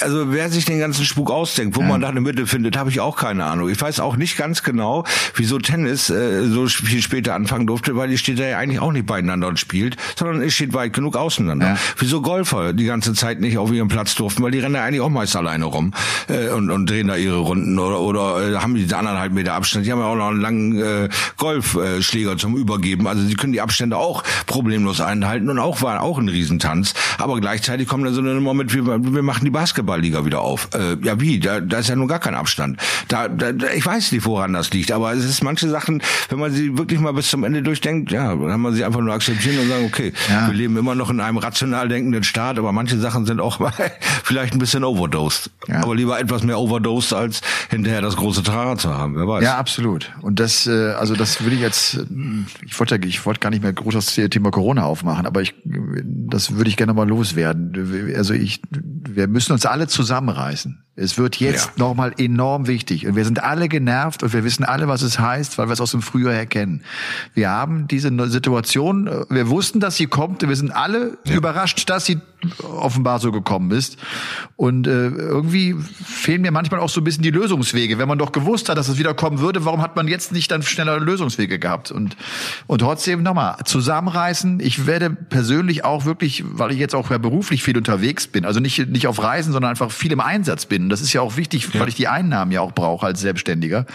[0.00, 1.88] Also wer sich den ganzen Spuk ausdenkt, wo ja.
[1.88, 3.68] man da eine Mitte findet, habe ich auch keine Ahnung.
[3.68, 5.04] Ich weiß auch nicht ganz genau,
[5.34, 8.92] wieso Tennis äh, so viel später anfangen durfte, weil die steht da ja eigentlich auch
[8.92, 11.66] nicht beieinander und spielt, sondern es steht weit genug auseinander.
[11.66, 11.76] Ja.
[11.98, 15.00] Wieso Golfer die ganze Zeit nicht auf ihrem Platz durften, weil die rennen ja eigentlich
[15.00, 15.92] auch meist alleine rum
[16.28, 19.86] äh, und, und drehen da ihre Runden oder, oder äh, haben die anderthalb Meter Abstand.
[19.86, 23.06] Die haben ja auch noch einen langen äh, Golfschläger zum Übergeben.
[23.06, 26.94] Also sie können die Abstände auch problemlos einhalten und auch war auch ein Riesentanz.
[27.18, 30.68] Aber gleichzeitig kommt da so eine Nummer mit, wir, wir machen die Basketballliga wieder auf.
[30.74, 31.38] Äh, ja wie?
[31.38, 32.78] Da, da ist ja nun gar kein Abstand.
[33.08, 36.52] Da, da, ich weiß nicht, woran das liegt, aber es ist manche Sachen, wenn man
[36.52, 39.58] sie wirklich mal bis zum Ende durchdenkt, ja, dann kann man sie einfach nur akzeptieren
[39.58, 40.46] und sagen, okay, ja.
[40.46, 43.72] wir leben immer noch in einem rational denkenden Staat, aber manche Sachen sind auch mal
[44.22, 45.50] vielleicht ein bisschen overdosed.
[45.68, 45.82] Ja.
[45.82, 47.40] Aber lieber etwas mehr overdosed, als
[47.70, 49.44] hinterher das große Trara zu haben, wer weiß.
[49.44, 50.12] Ja, absolut.
[50.20, 52.00] Und das, äh, also das würde ich jetzt,
[52.64, 56.54] ich wollte, ich wollte gar nicht mehr groß das Thema Corona aufmachen, aber ich, das
[56.54, 58.14] würde ich gerne mal loswerden.
[58.16, 60.83] Also ich, wir müssen uns alle zusammenreißen.
[60.96, 61.84] Es wird jetzt ja.
[61.84, 63.06] nochmal enorm wichtig.
[63.06, 65.80] Und wir sind alle genervt und wir wissen alle, was es heißt, weil wir es
[65.80, 66.82] aus dem Frühjahr erkennen.
[67.34, 70.46] Wir haben diese Situation, wir wussten, dass sie kommt.
[70.46, 71.34] Wir sind alle ja.
[71.34, 72.20] überrascht, dass sie
[72.62, 73.96] offenbar so gekommen ist.
[74.56, 77.98] Und äh, irgendwie fehlen mir manchmal auch so ein bisschen die Lösungswege.
[77.98, 80.50] Wenn man doch gewusst hat, dass es wieder kommen würde, warum hat man jetzt nicht
[80.50, 81.90] dann schneller Lösungswege gehabt?
[81.90, 82.16] Und,
[82.66, 84.60] und trotzdem nochmal, zusammenreißen.
[84.60, 88.88] Ich werde persönlich auch wirklich, weil ich jetzt auch beruflich viel unterwegs bin, also nicht,
[88.88, 90.83] nicht auf Reisen, sondern einfach viel im Einsatz bin.
[90.88, 91.80] Das ist ja auch wichtig, ja.
[91.80, 93.86] weil ich die Einnahmen ja auch brauche als Selbstständiger.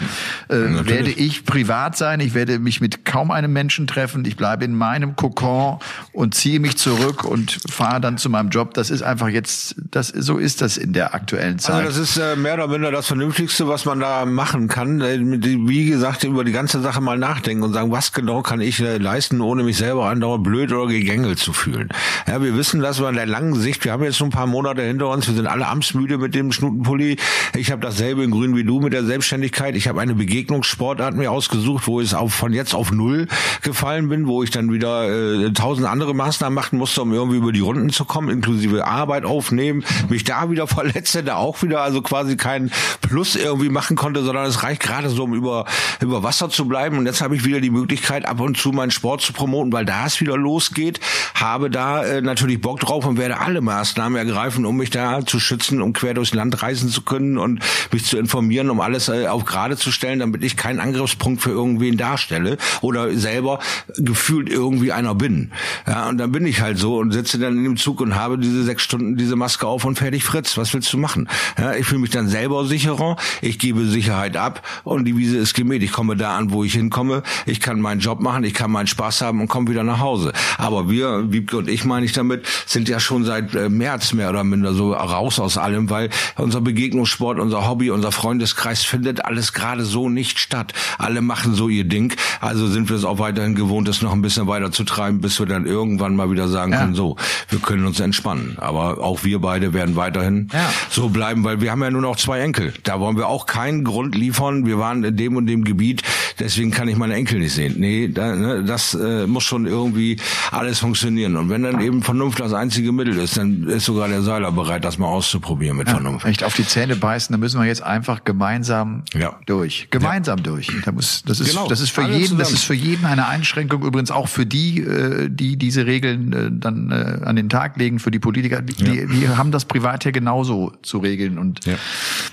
[0.48, 4.24] Äh, werde ich privat sein, ich werde mich mit kaum einem Menschen treffen.
[4.24, 5.78] Ich bleibe in meinem Kokon
[6.12, 8.74] und ziehe mich zurück und fahre dann zu meinem Job.
[8.74, 11.86] Das ist einfach jetzt, das so ist das in der aktuellen also Zeit.
[11.86, 15.00] Also das ist äh, mehr oder minder das Vernünftigste, was man da machen kann.
[15.00, 18.80] Äh, wie gesagt, über die ganze Sache mal nachdenken und sagen, was genau kann ich
[18.80, 21.88] äh, leisten, ohne mich selber andauernd blöd oder gegängelt zu fühlen.
[22.26, 24.46] Ja, wir wissen dass wir in der langen Sicht, wir haben jetzt schon ein paar
[24.46, 27.16] Monate hinter uns, wir sind alle amtsmüde mit dem Schnutenpulli.
[27.56, 29.74] Ich habe dasselbe in Grün wie du mit der Selbstständigkeit.
[29.76, 33.26] Ich habe eine Begegnungssportart mir ausgesucht, wo ich auf, von jetzt auf null
[33.62, 37.52] gefallen bin, wo ich dann wieder äh, tausend andere Maßnahmen machen musste, um irgendwie über
[37.52, 42.02] die Runden zu kommen, inklusive Arbeit aufnehmen, mich da wieder verletze, da auch wieder also
[42.02, 42.70] quasi kein
[43.00, 45.66] Plus irgendwie machen konnte, sondern es reicht gerade so, um über,
[46.00, 46.98] über Wasser zu bleiben.
[46.98, 49.84] Und jetzt habe ich wieder die Möglichkeit, ab und zu meinen Sport zu promoten, weil
[49.84, 51.00] da es wieder losgeht,
[51.34, 55.40] habe da äh, natürlich Bock drauf und werde alle Maßnahmen ergreifen, um mich da zu
[55.40, 57.60] schützen, um quer durchs Land reisen reisen zu können und
[57.92, 61.50] mich zu informieren, um alles äh, auf gerade zu stellen, damit ich keinen Angriffspunkt für
[61.50, 63.58] irgendwen darstelle oder selber
[63.96, 65.50] gefühlt irgendwie einer bin.
[65.86, 68.38] Ja, und dann bin ich halt so und sitze dann in dem Zug und habe
[68.38, 70.56] diese sechs Stunden diese Maske auf und fertig Fritz.
[70.56, 71.28] Was willst du machen?
[71.58, 75.54] Ja, ich fühle mich dann selber sicherer, ich gebe Sicherheit ab und die Wiese ist
[75.54, 75.82] gemäht.
[75.82, 77.22] Ich komme da an, wo ich hinkomme.
[77.46, 80.32] Ich kann meinen Job machen, ich kann meinen Spaß haben und komme wieder nach Hause.
[80.58, 84.30] Aber wir, Wiebke und ich meine ich damit, sind ja schon seit äh, März mehr
[84.30, 89.52] oder minder so raus aus allem, weil unser Begegnungssport, unser Hobby, unser Freundeskreis findet alles
[89.52, 90.72] gerade so nicht statt.
[90.98, 92.14] Alle machen so ihr Ding.
[92.40, 95.38] Also sind wir es auch weiterhin gewohnt, das noch ein bisschen weiter zu treiben, bis
[95.38, 96.80] wir dann irgendwann mal wieder sagen ja.
[96.80, 97.16] können, so,
[97.48, 98.56] wir können uns entspannen.
[98.58, 100.70] Aber auch wir beide werden weiterhin ja.
[100.90, 102.72] so bleiben, weil wir haben ja nur noch zwei Enkel.
[102.82, 104.66] Da wollen wir auch keinen Grund liefern.
[104.66, 106.02] Wir waren in dem und dem Gebiet,
[106.38, 107.76] deswegen kann ich meine Enkel nicht sehen.
[107.78, 110.18] Nee, da, ne, das äh, muss schon irgendwie
[110.50, 111.36] alles funktionieren.
[111.36, 114.84] Und wenn dann eben Vernunft das einzige Mittel ist, dann ist sogar der Seiler bereit,
[114.84, 116.26] das mal auszuprobieren mit ja, Vernunft.
[116.26, 119.38] Echt auf die Zähne beißen, dann müssen wir jetzt einfach gemeinsam ja.
[119.46, 119.86] durch.
[119.90, 120.42] Gemeinsam ja.
[120.42, 120.68] durch.
[120.84, 121.68] Da muss, das ist, genau.
[121.68, 122.40] das ist für Alle jeden, zusammen.
[122.40, 123.84] das ist für jeden eine Einschränkung.
[123.84, 128.00] Übrigens auch für die, äh, die diese Regeln äh, dann äh, an den Tag legen,
[128.00, 128.62] für die Politiker.
[128.62, 131.74] Die, die, die haben das privat hier genauso zu regeln und ja.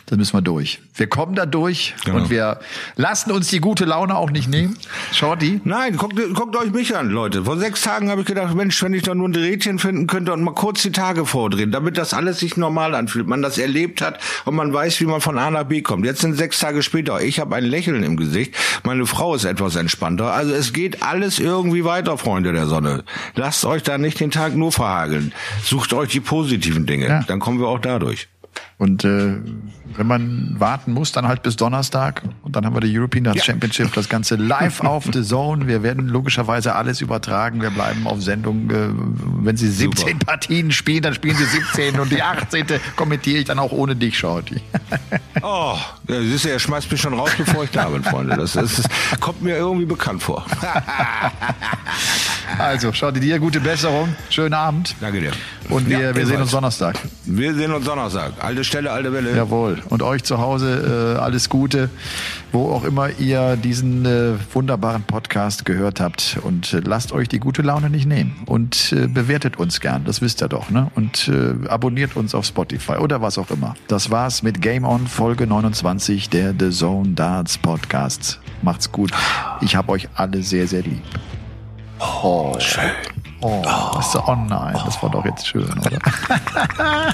[0.08, 0.80] das müssen wir durch.
[0.96, 2.18] Wir kommen da durch genau.
[2.18, 2.60] und wir
[2.96, 4.78] lassen uns die gute Laune auch nicht nehmen.
[5.14, 5.62] Shorty?
[5.64, 7.46] Nein, guckt, guckt euch mich an, Leute.
[7.46, 10.34] Vor sechs Tagen habe ich gedacht, Mensch, wenn ich da nur ein Rädchen finden könnte
[10.34, 13.97] und mal kurz die Tage vordrehen, damit das alles sich normal anfühlt, man das erlebt
[14.02, 16.06] hat und man weiß, wie man von A nach B kommt.
[16.06, 17.22] Jetzt sind sechs Tage später.
[17.22, 18.56] Ich habe ein Lächeln im Gesicht.
[18.84, 20.34] Meine Frau ist etwas entspannter.
[20.34, 23.04] Also es geht alles irgendwie weiter, Freunde der Sonne.
[23.36, 25.34] Lasst euch da nicht den Tag nur verhageln.
[25.64, 27.08] Sucht euch die positiven Dinge.
[27.08, 27.24] Ja.
[27.28, 28.28] Dann kommen wir auch dadurch.
[28.78, 29.38] Und äh,
[29.96, 32.22] wenn man warten muss, dann halt bis Donnerstag.
[32.44, 33.46] Und dann haben wir die European Darts ja.
[33.46, 35.68] Championship, das Ganze live auf The Zone.
[35.68, 37.60] Wir werden logischerweise alles übertragen.
[37.62, 38.70] Wir bleiben auf Sendung.
[38.70, 38.90] Äh,
[39.44, 40.26] wenn Sie 17 Super.
[40.26, 42.68] Partien spielen, dann spielen Sie 17 und die 18.
[42.96, 44.62] kommentiere ich dann auch ohne dich, Shorty.
[45.42, 45.76] oh,
[46.08, 48.36] siehst du, er schmeißt mich schon raus, bevor ich da bin, Freunde.
[48.36, 50.46] Das, das, das kommt mir irgendwie bekannt vor.
[52.60, 54.16] also, Shorty, dir gute Besserung.
[54.30, 54.96] Schönen Abend.
[55.02, 55.32] Danke dir.
[55.70, 57.00] Und wir, ja, wir sehen uns Donnerstag.
[57.26, 58.34] Wir sehen uns Donnerstag.
[58.40, 59.36] Alte Stelle, alte Welle.
[59.36, 59.78] Jawohl.
[59.90, 61.90] Und euch zu Hause äh, alles Gute,
[62.52, 66.38] wo auch immer ihr diesen äh, wunderbaren Podcast gehört habt.
[66.44, 68.36] Und äh, lasst euch die gute Laune nicht nehmen.
[68.46, 70.70] Und äh, bewertet uns gern, das wisst ihr doch.
[70.70, 70.92] Ne?
[70.96, 73.76] Und äh, abonniert uns auf Spotify oder was auch immer.
[73.88, 78.40] Das war's mit Game On Folge 29 der The Zone Darts Podcasts.
[78.62, 79.12] Macht's gut.
[79.62, 81.04] Ich hab euch alle sehr, sehr lieb.
[82.00, 82.92] Oh, schön.
[83.42, 83.62] Oh,
[83.96, 86.00] das, oh nein, das war doch jetzt schön, oder?